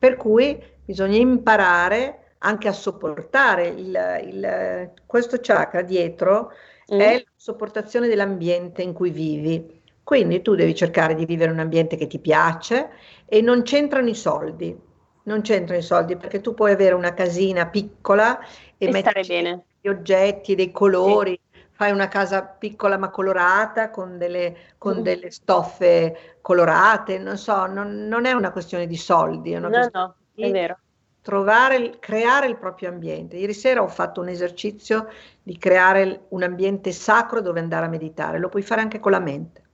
Per 0.00 0.16
cui 0.16 0.58
bisogna 0.84 1.18
imparare 1.18 2.34
anche 2.38 2.68
a 2.68 2.72
sopportare 2.72 3.68
il, 3.68 4.22
il- 4.24 4.92
questo 5.06 5.38
chakra 5.40 5.82
dietro 5.82 6.52
Mm. 6.92 6.98
è 6.98 7.12
la 7.14 7.30
sopportazione 7.36 8.08
dell'ambiente 8.08 8.82
in 8.82 8.92
cui 8.92 9.10
vivi. 9.10 9.80
Quindi 10.02 10.42
tu 10.42 10.56
devi 10.56 10.74
cercare 10.74 11.14
di 11.14 11.24
vivere 11.24 11.52
un 11.52 11.60
ambiente 11.60 11.96
che 11.96 12.08
ti 12.08 12.18
piace 12.18 12.90
e 13.26 13.40
non 13.42 13.62
c'entrano 13.62 14.08
i 14.08 14.14
soldi. 14.16 14.76
Non 15.24 15.42
c'entrano 15.42 15.78
i 15.80 15.84
soldi 15.84 16.16
perché 16.16 16.40
tu 16.40 16.54
puoi 16.54 16.72
avere 16.72 16.94
una 16.94 17.14
casina 17.14 17.68
piccola 17.68 18.40
e, 18.76 18.86
E 18.86 18.90
bene. 18.90 19.64
degli 19.80 19.88
oggetti, 19.88 20.54
dei 20.56 20.72
colori, 20.72 21.38
fai 21.80 21.92
una 21.92 22.08
casa 22.08 22.44
piccola 22.44 22.98
ma 22.98 23.08
colorata 23.10 23.88
con 23.90 24.18
delle, 24.18 24.74
con 24.76 25.00
Mm. 25.00 25.02
delle 25.02 25.30
stoffe 25.30 26.38
colorate, 26.42 27.18
non 27.18 27.38
so, 27.38 27.64
non, 27.66 28.06
non 28.06 28.26
è 28.26 28.32
una 28.32 28.52
questione 28.52 28.86
di 28.86 28.96
soldi, 28.98 29.52
è 29.52 29.56
una 29.56 29.70
No, 29.70 29.72
questione 29.72 29.94
no, 29.94 30.16
di 30.30 30.44
è 30.46 30.50
vero. 30.50 30.78
trovare, 31.22 31.98
creare 31.98 32.46
il 32.48 32.58
proprio 32.58 32.90
ambiente. 32.90 33.36
Ieri 33.38 33.54
sera 33.54 33.82
ho 33.82 33.88
fatto 33.88 34.20
un 34.20 34.28
esercizio 34.28 35.08
di 35.42 35.56
creare 35.56 36.26
un 36.30 36.42
ambiente 36.42 36.92
sacro 36.92 37.40
dove 37.40 37.60
andare 37.60 37.86
a 37.86 37.88
meditare, 37.88 38.38
lo 38.38 38.48
puoi 38.50 38.62
fare 38.62 38.82
anche 38.82 39.00
con 39.00 39.12
la 39.12 39.20
mente. 39.20 39.64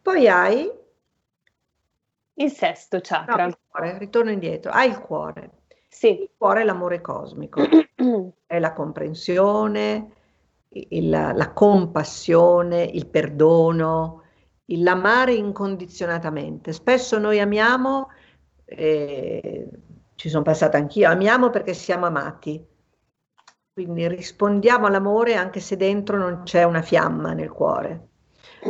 Poi 0.00 0.26
hai 0.28 0.70
Il 2.36 2.52
sesto 2.52 3.00
no, 3.26 3.34
chakra, 3.34 3.44
il 3.46 3.58
cuore, 3.68 3.98
ritorno 3.98 4.30
indietro, 4.30 4.70
hai 4.72 4.88
il 4.90 4.98
cuore. 5.00 5.50
sì. 5.88 6.28
Il 6.28 6.30
cuore 6.36 6.62
è 6.62 6.64
l'amore 6.64 7.00
cosmico, 7.00 7.78
è 8.46 8.58
la 8.58 8.72
comprensione, 8.72 10.12
il- 10.90 11.08
la 11.10 11.52
compassione, 11.52 12.82
il 12.84 13.06
perdono, 13.06 14.22
l'amare 14.66 15.34
incondizionatamente. 15.34 16.72
Spesso 16.72 17.18
noi 17.18 17.40
amiamo, 17.40 18.08
eh, 18.64 19.68
ci 20.14 20.28
sono 20.28 20.42
passata 20.42 20.78
anch'io, 20.78 21.08
amiamo 21.10 21.50
perché 21.50 21.74
siamo 21.74 22.06
amati. 22.06 22.64
Quindi 23.72 24.06
rispondiamo 24.08 24.86
all'amore 24.86 25.34
anche 25.34 25.58
se 25.60 25.76
dentro 25.76 26.16
non 26.16 26.42
c'è 26.44 26.62
una 26.62 26.80
fiamma 26.82 27.32
nel 27.32 27.50
cuore. 27.50 28.08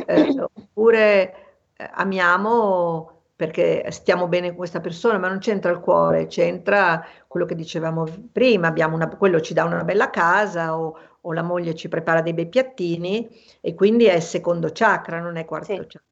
Eh, 0.06 0.34
oppure 0.40 1.58
eh, 1.76 1.90
amiamo 1.92 3.13
perché 3.36 3.84
stiamo 3.90 4.28
bene 4.28 4.48
con 4.48 4.56
questa 4.58 4.80
persona, 4.80 5.18
ma 5.18 5.28
non 5.28 5.38
c'entra 5.38 5.72
il 5.72 5.80
cuore, 5.80 6.26
c'entra 6.28 7.04
quello 7.26 7.46
che 7.46 7.54
dicevamo 7.54 8.04
prima, 8.30 8.68
abbiamo 8.68 8.94
una- 8.94 9.08
quello 9.08 9.40
ci 9.40 9.54
dà 9.54 9.64
una 9.64 9.82
bella 9.84 10.10
casa 10.10 10.78
o, 10.78 10.96
o 11.20 11.32
la 11.32 11.42
moglie 11.42 11.74
ci 11.74 11.88
prepara 11.88 12.20
dei 12.22 12.32
bei 12.34 12.48
piattini 12.48 13.28
e 13.60 13.74
quindi 13.74 14.04
è 14.04 14.14
il 14.14 14.22
secondo 14.22 14.70
chakra, 14.72 15.20
non 15.20 15.36
è 15.36 15.44
quarto 15.44 15.72
Sì. 15.72 15.78
chakra. 15.78 16.02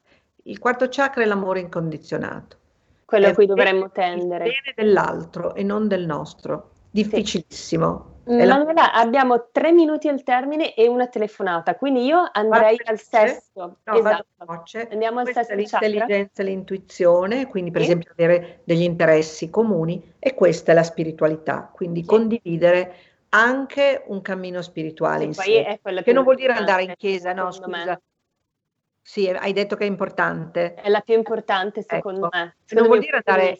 Il 0.44 0.58
quarto 0.58 0.88
chakra 0.88 1.22
è 1.22 1.26
l'amore 1.26 1.60
incondizionato. 1.60 2.56
Quello 3.04 3.28
a 3.28 3.32
cui 3.34 3.46
dovremmo 3.46 3.84
Il 3.84 3.92
tendere. 3.92 4.44
bene 4.44 4.72
dell'altro 4.74 5.54
e 5.54 5.62
non 5.62 5.86
del 5.86 6.06
nostro. 6.06 6.70
Difficilissimo. 6.90 8.06
Mm, 8.08 8.11
È 8.24 8.44
la- 8.44 8.56
Manuela, 8.58 8.92
abbiamo 8.92 9.48
tre 9.50 9.72
minuti 9.72 10.06
al 10.08 10.22
termine 10.22 10.74
e 10.74 10.86
una 10.86 11.08
telefonata, 11.08 11.74
quindi 11.74 12.04
io 12.04 12.28
andrei 12.32 12.80
al 12.84 13.00
sesto. 13.00 13.78
No, 13.84 13.94
Esatto. 13.94 14.26
Andiamo 14.90 15.20
al 15.20 15.32
sesto 15.32 15.54
l'intelligenza 15.54 16.42
e 16.42 16.44
l'intuizione, 16.44 17.46
quindi 17.48 17.70
per 17.72 17.80
Sì. 17.80 17.88
esempio 17.88 18.12
avere 18.12 18.60
degli 18.64 18.82
interessi 18.82 19.50
comuni 19.50 20.14
e 20.20 20.34
questa 20.34 20.70
è 20.70 20.74
la 20.74 20.84
spiritualità, 20.84 21.68
quindi 21.72 22.00
Sì. 22.00 22.06
condividere 22.06 22.94
anche 23.30 24.04
un 24.06 24.22
cammino 24.22 24.62
spirituale 24.62 25.24
insieme. 25.24 25.80
Che 25.82 26.12
non 26.12 26.22
vuol 26.22 26.36
dire 26.36 26.52
andare 26.52 26.84
in 26.84 26.94
chiesa, 26.96 27.32
no, 27.32 27.46
me. 27.46 27.52
scusa. 27.52 28.00
Sì, 29.04 29.28
hai 29.28 29.52
detto 29.52 29.74
che 29.74 29.82
è 29.84 29.88
importante. 29.88 30.74
È 30.74 30.88
la 30.88 31.00
più 31.00 31.14
importante 31.14 31.82
secondo 31.82 32.26
Ecco. 32.26 32.36
me. 32.36 32.42
Non 32.42 32.52
Secondo 32.64 32.88
vuol 32.88 32.98
il 32.98 33.04
dire 33.04 33.22
andare 33.24 33.58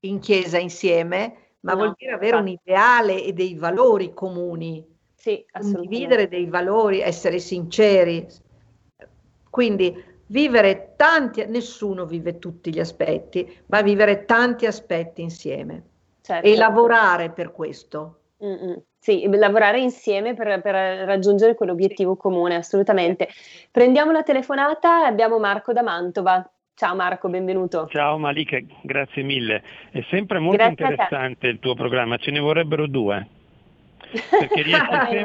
in 0.00 0.18
chiesa 0.18 0.58
insieme, 0.58 1.43
ma 1.64 1.72
No, 1.72 1.78
vuol 1.78 1.94
dire 1.96 2.12
avere 2.12 2.36
un 2.36 2.46
infatti. 2.46 2.70
ideale 2.70 3.22
e 3.24 3.32
dei 3.32 3.54
valori 3.56 4.12
comuni. 4.12 4.86
Sì, 5.14 5.44
condividere 5.50 6.28
dei 6.28 6.46
valori, 6.46 7.00
essere 7.00 7.38
sinceri. 7.38 8.26
Quindi 9.48 10.04
vivere 10.26 10.92
tanti, 10.96 11.44
nessuno 11.46 12.04
vive 12.04 12.38
tutti 12.38 12.72
gli 12.72 12.80
aspetti, 12.80 13.62
ma 13.68 13.80
vivere 13.80 14.26
tanti 14.26 14.66
aspetti 14.66 15.22
insieme 15.22 15.82
Certo. 16.20 16.46
e 16.46 16.54
lavorare 16.56 17.30
per 17.30 17.52
questo. 17.52 18.18
Mm-mm. 18.44 18.82
Sì, 18.98 19.26
lavorare 19.30 19.80
insieme 19.80 20.34
per, 20.34 20.60
per 20.60 20.74
raggiungere 21.06 21.54
quell'obiettivo 21.54 22.16
comune, 22.16 22.56
assolutamente. 22.56 23.28
Prendiamo 23.70 24.12
la 24.12 24.22
telefonata 24.22 25.04
e 25.04 25.06
abbiamo 25.06 25.38
Marco 25.38 25.72
da 25.72 25.82
Mantova. 25.82 26.46
Ciao 26.76 26.96
Marco, 26.96 27.28
benvenuto. 27.28 27.86
Ciao 27.88 28.18
Malika, 28.18 28.58
grazie 28.82 29.22
mille. 29.22 29.62
È 29.92 30.04
sempre 30.10 30.40
molto 30.40 30.56
Grazie 30.56 30.84
interessante 30.86 31.46
il 31.46 31.60
tuo 31.60 31.74
programma, 31.74 32.16
ce 32.16 32.32
ne 32.32 32.40
vorrebbero 32.40 32.88
due. 32.88 33.28
Perché 34.12 34.62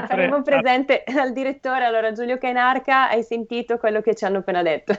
faremo 0.07 0.35
a- 0.35 0.41
presente 0.43 1.03
al 1.05 1.33
direttore, 1.33 1.85
allora 1.85 2.11
Giulio 2.11 2.37
Cainarca, 2.37 3.09
hai 3.09 3.23
sentito 3.23 3.77
quello 3.77 3.99
che 4.01 4.13
ci 4.13 4.25
hanno 4.25 4.37
appena 4.37 4.61
detto. 4.61 4.93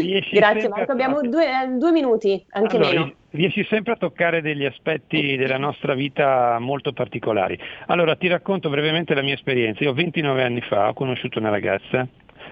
Riesci 0.00 0.34
Grazie 0.36 0.68
Marco, 0.68 0.90
a- 0.90 0.94
abbiamo 0.94 1.20
due, 1.22 1.44
eh, 1.46 1.68
due 1.78 1.90
minuti, 1.92 2.44
anche 2.50 2.76
Allora, 2.76 2.90
meno. 2.92 3.04
ri- 3.04 3.16
riesci 3.30 3.64
sempre 3.64 3.94
a 3.94 3.96
toccare 3.96 4.42
degli 4.42 4.66
aspetti 4.66 5.36
della 5.36 5.58
nostra 5.58 5.94
vita 5.94 6.58
molto 6.58 6.92
particolari. 6.92 7.58
Allora, 7.86 8.14
ti 8.14 8.28
racconto 8.28 8.68
brevemente 8.68 9.14
la 9.14 9.22
mia 9.22 9.34
esperienza. 9.34 9.84
Io 9.84 9.94
29 9.94 10.42
anni 10.42 10.60
fa 10.60 10.88
ho 10.88 10.92
conosciuto 10.92 11.38
una 11.38 11.50
ragazza, 11.50 12.06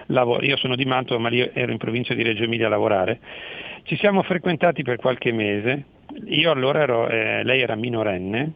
lavo- 0.07 0.41
io 0.41 0.57
sono 0.57 0.75
di 0.75 0.85
Mantova, 0.85 1.19
ma 1.19 1.29
lì 1.29 1.49
ero 1.53 1.71
in 1.71 1.77
provincia 1.77 2.13
di 2.13 2.23
Reggio 2.23 2.43
Emilia 2.43 2.67
a 2.67 2.69
lavorare. 2.69 3.19
Ci 3.83 3.95
siamo 3.97 4.21
frequentati 4.23 4.83
per 4.83 4.97
qualche 4.97 5.31
mese. 5.31 5.85
Io 6.25 6.51
allora 6.51 6.81
ero, 6.81 7.07
eh, 7.07 7.43
lei 7.43 7.61
era 7.61 7.75
minorenne. 7.75 8.53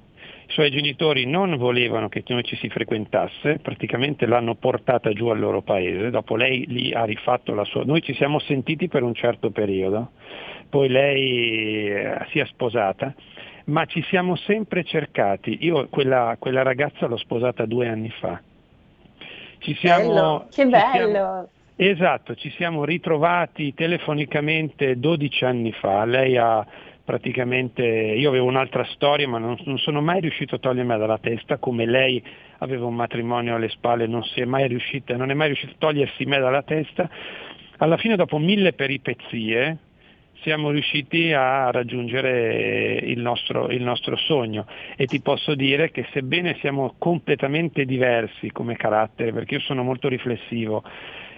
I 0.47 0.54
suoi 0.54 0.72
genitori 0.72 1.26
non 1.26 1.56
volevano 1.56 2.10
che 2.10 2.24
noi 2.28 2.43
ci 2.43 2.58
si 2.58 2.68
frequentasse, 2.68 3.60
praticamente 3.62 4.26
l'hanno 4.26 4.56
portata 4.56 5.14
giù 5.14 5.28
al 5.28 5.39
loro 5.39 5.62
paese, 5.62 6.10
dopo 6.10 6.36
lei 6.36 6.66
lì 6.68 6.91
ha 6.91 7.06
rifatto 7.06 7.54
la 7.54 7.64
sua... 7.64 7.86
Noi 7.86 8.02
ci 8.02 8.14
siamo 8.16 8.38
sentiti 8.39 8.89
per 8.89 9.02
un 9.02 9.14
certo 9.14 9.52
periodo, 9.52 10.12
poi 10.68 10.89
lei 10.89 11.88
eh, 11.88 12.26
si 12.32 12.39
è 12.39 12.45
sposata, 12.47 13.16
ma 13.66 13.86
ci 13.86 14.02
siamo 14.04 14.36
sempre 14.36 14.84
cercati. 14.84 15.60
Io 15.62 15.88
quella, 15.88 16.36
quella 16.38 16.64
ragazza 16.64 17.08
l'ho 17.08 17.18
sposata 17.18 17.66
due 17.66 17.88
anni 17.88 18.10
fa. 18.10 18.41
Ci 19.62 19.76
siamo, 19.76 20.07
Bello, 20.07 20.47
che 20.49 20.64
ci 20.64 20.70
siamo- 20.70 21.12
bello. 21.12 21.49
Esatto, 21.76 22.36
ci 22.36 22.49
siamo 22.57 22.84
ritrovati 22.84 23.74
telefonicamente 23.74 24.99
12 24.99 25.45
anni 25.45 25.72
fa. 25.72 26.03
Lei 26.05 26.36
ha 26.38 26.66
praticamente, 27.03 27.84
io 27.84 28.30
avevo 28.30 28.45
un'altra 28.45 28.84
storia, 28.86 29.28
ma 29.28 29.38
non, 29.38 29.57
non 29.66 29.78
sono 29.78 30.01
mai 30.01 30.20
riuscito 30.20 30.55
a 30.55 30.59
togliermela 30.59 30.99
dalla 30.99 31.18
testa, 31.20 31.57
come 31.57 31.86
lei 31.86 32.24
aveva 32.59 32.86
un 32.86 32.95
matrimonio 32.95 33.55
alle 33.55 33.70
spalle, 33.70 34.07
non, 34.07 34.24
si 34.24 34.41
è 34.41 34.45
mai 34.45 34.68
riuscita, 34.68 35.16
non 35.16 35.30
è 35.30 35.34
mai 35.34 35.47
riuscita 35.47 35.74
a 35.74 35.76
togliersi 35.78 36.26
me 36.26 36.39
dalla 36.39 36.64
testa. 36.64 37.09
Alla 37.78 37.97
fine, 37.97 38.16
dopo 38.16 38.38
mille 38.38 38.74
peripezie, 38.74 39.78
siamo 40.42 40.72
riusciti 40.72 41.32
a 41.34 41.70
raggiungere 41.72 43.00
il 43.04 43.20
nostro, 43.20 43.70
il 43.70 43.82
nostro, 43.82 44.16
sogno. 44.18 44.66
E 44.96 45.06
ti 45.06 45.22
posso 45.22 45.56
dire 45.56 45.92
che 45.92 46.08
sebbene 46.12 46.58
siamo 46.60 46.96
completamente 46.98 47.86
diversi 47.86 48.52
come 48.52 48.76
carattere, 48.76 49.32
perché 49.32 49.56
io 49.56 49.62
sono 49.62 49.84
molto 49.84 50.08
riflessivo, 50.08 50.84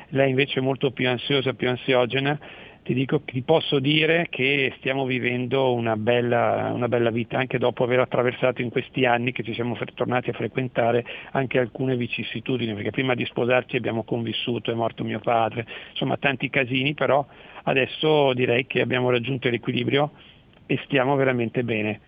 lei 0.09 0.29
invece 0.29 0.59
è 0.59 0.63
molto 0.63 0.91
più 0.91 1.07
ansiosa, 1.09 1.53
più 1.53 1.69
ansiogena, 1.69 2.37
ti, 2.83 2.93
dico, 2.93 3.21
ti 3.21 3.41
posso 3.41 3.79
dire 3.79 4.27
che 4.29 4.73
stiamo 4.77 5.05
vivendo 5.05 5.73
una 5.73 5.95
bella, 5.95 6.71
una 6.73 6.87
bella, 6.87 7.09
vita 7.09 7.37
anche 7.37 7.57
dopo 7.57 7.83
aver 7.83 7.99
attraversato 7.99 8.61
in 8.61 8.69
questi 8.69 9.05
anni 9.05 9.31
che 9.31 9.43
ci 9.43 9.53
siamo 9.53 9.77
tornati 9.95 10.29
a 10.29 10.33
frequentare 10.33 11.03
anche 11.31 11.57
alcune 11.57 11.95
vicissitudini, 11.95 12.73
perché 12.73 12.91
prima 12.91 13.15
di 13.15 13.25
sposarci 13.25 13.77
abbiamo 13.77 14.03
convissuto, 14.03 14.71
è 14.71 14.73
morto 14.75 15.03
mio 15.03 15.19
padre, 15.19 15.65
insomma 15.91 16.17
tanti 16.17 16.49
casini, 16.49 16.93
però 16.93 17.25
adesso 17.63 18.33
direi 18.33 18.67
che 18.67 18.81
abbiamo 18.81 19.09
raggiunto 19.09 19.49
l'equilibrio 19.49 20.11
e 20.65 20.79
stiamo 20.85 21.15
veramente 21.15 21.63
bene. 21.63 22.01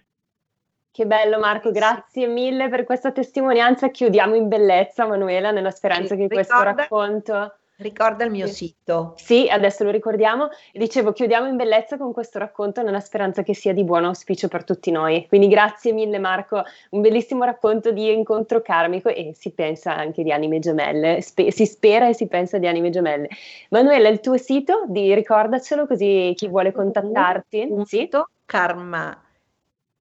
Che 0.92 1.06
bello 1.06 1.40
Marco, 1.40 1.72
grazie 1.72 2.28
mille 2.28 2.70
per 2.70 2.86
questa 2.86 3.12
testimonianza. 3.12 3.90
Chiudiamo 3.90 4.36
in 4.36 4.48
bellezza, 4.48 5.06
Manuela, 5.06 5.52
nella 5.52 5.72
speranza 5.72 6.16
che 6.16 6.28
questo 6.28 6.62
racconto 6.62 7.54
Ricorda 7.78 8.24
il 8.24 8.32
mio 8.32 8.48
sito. 8.48 9.16
Sì, 9.18 9.50
adesso 9.50 9.84
lo 9.84 9.92
ricordiamo. 9.92 10.48
Dicevo, 10.72 11.12
chiudiamo 11.12 11.48
in 11.48 11.58
bellezza 11.58 11.98
con 11.98 12.14
questo 12.14 12.40
racconto 12.40 12.82
nella 12.82 13.02
speranza 13.02 13.44
che 13.44 13.54
sia 13.54 13.74
di 13.74 13.84
buon 13.84 14.06
auspicio 14.06 14.48
per 14.48 14.64
tutti 14.64 14.92
noi. 14.92 15.26
Quindi 15.28 15.50
grazie 15.50 15.92
mille 15.92 16.18
Marco, 16.18 16.64
un 16.92 17.02
bellissimo 17.02 17.44
racconto 17.44 17.92
di 17.92 18.14
incontro 18.14 18.62
karmico 18.62 19.10
e 19.10 19.34
si 19.34 19.52
pensa 19.52 19.94
anche 19.94 20.24
di 20.24 20.32
anime 20.32 20.60
gemelle, 20.60 21.20
Spe- 21.22 21.52
si 21.52 21.66
spera 21.66 22.08
e 22.08 22.14
si 22.14 22.28
pensa 22.28 22.58
di 22.60 22.68
anime 22.68 22.92
gemelle. 22.92 23.28
Manuela, 23.70 24.08
il 24.08 24.22
tuo 24.22 24.38
sito, 24.38 24.86
di, 24.88 25.14
ricordacelo 25.14 25.86
così 25.86 26.32
chi 26.34 26.48
vuole 26.48 26.72
contattarti. 26.72 27.68
Un 27.70 27.84
sì? 27.84 27.98
sito 27.98 28.30
Karma 28.46 29.22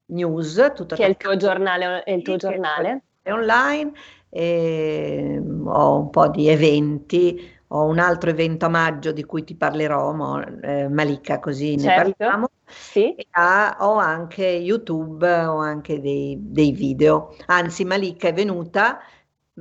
News, 0.07 0.73
tutto 0.77 0.95
che 0.95 1.05
è 1.05 1.09
il 1.09 1.17
tuo 1.17 1.37
giornale. 1.37 2.05
È 2.05 2.13
il 2.13 2.23
tuo 2.23 2.37
giornale. 2.37 3.03
È 3.21 3.33
online, 3.33 3.93
e 4.29 5.41
ho 5.65 5.99
un 5.99 6.11
po' 6.11 6.29
di 6.29 6.49
eventi 6.49 7.53
ho 7.75 7.85
un 7.87 7.99
altro 7.99 8.31
evento 8.31 8.67
a 8.67 8.69
maggio 8.69 9.11
di 9.11 9.25
cui 9.25 9.43
ti 9.43 9.57
parlerò, 9.57 10.13
mo, 10.13 10.41
eh, 10.63 10.89
Malika, 10.89 11.41
così 11.41 11.79
certo. 11.79 11.87
ne 11.87 12.15
parliamo. 12.17 12.49
Sì. 12.67 13.15
Ha, 13.31 13.77
ho 13.81 13.95
anche 13.97 14.47
YouTube, 14.47 15.27
ho 15.27 15.59
anche 15.59 16.01
dei, 16.01 16.37
dei, 16.41 16.73
video. 16.73 17.35
Anzi, 17.47 17.85
Malika 17.85 18.29
è 18.29 18.33
venuta 18.33 19.01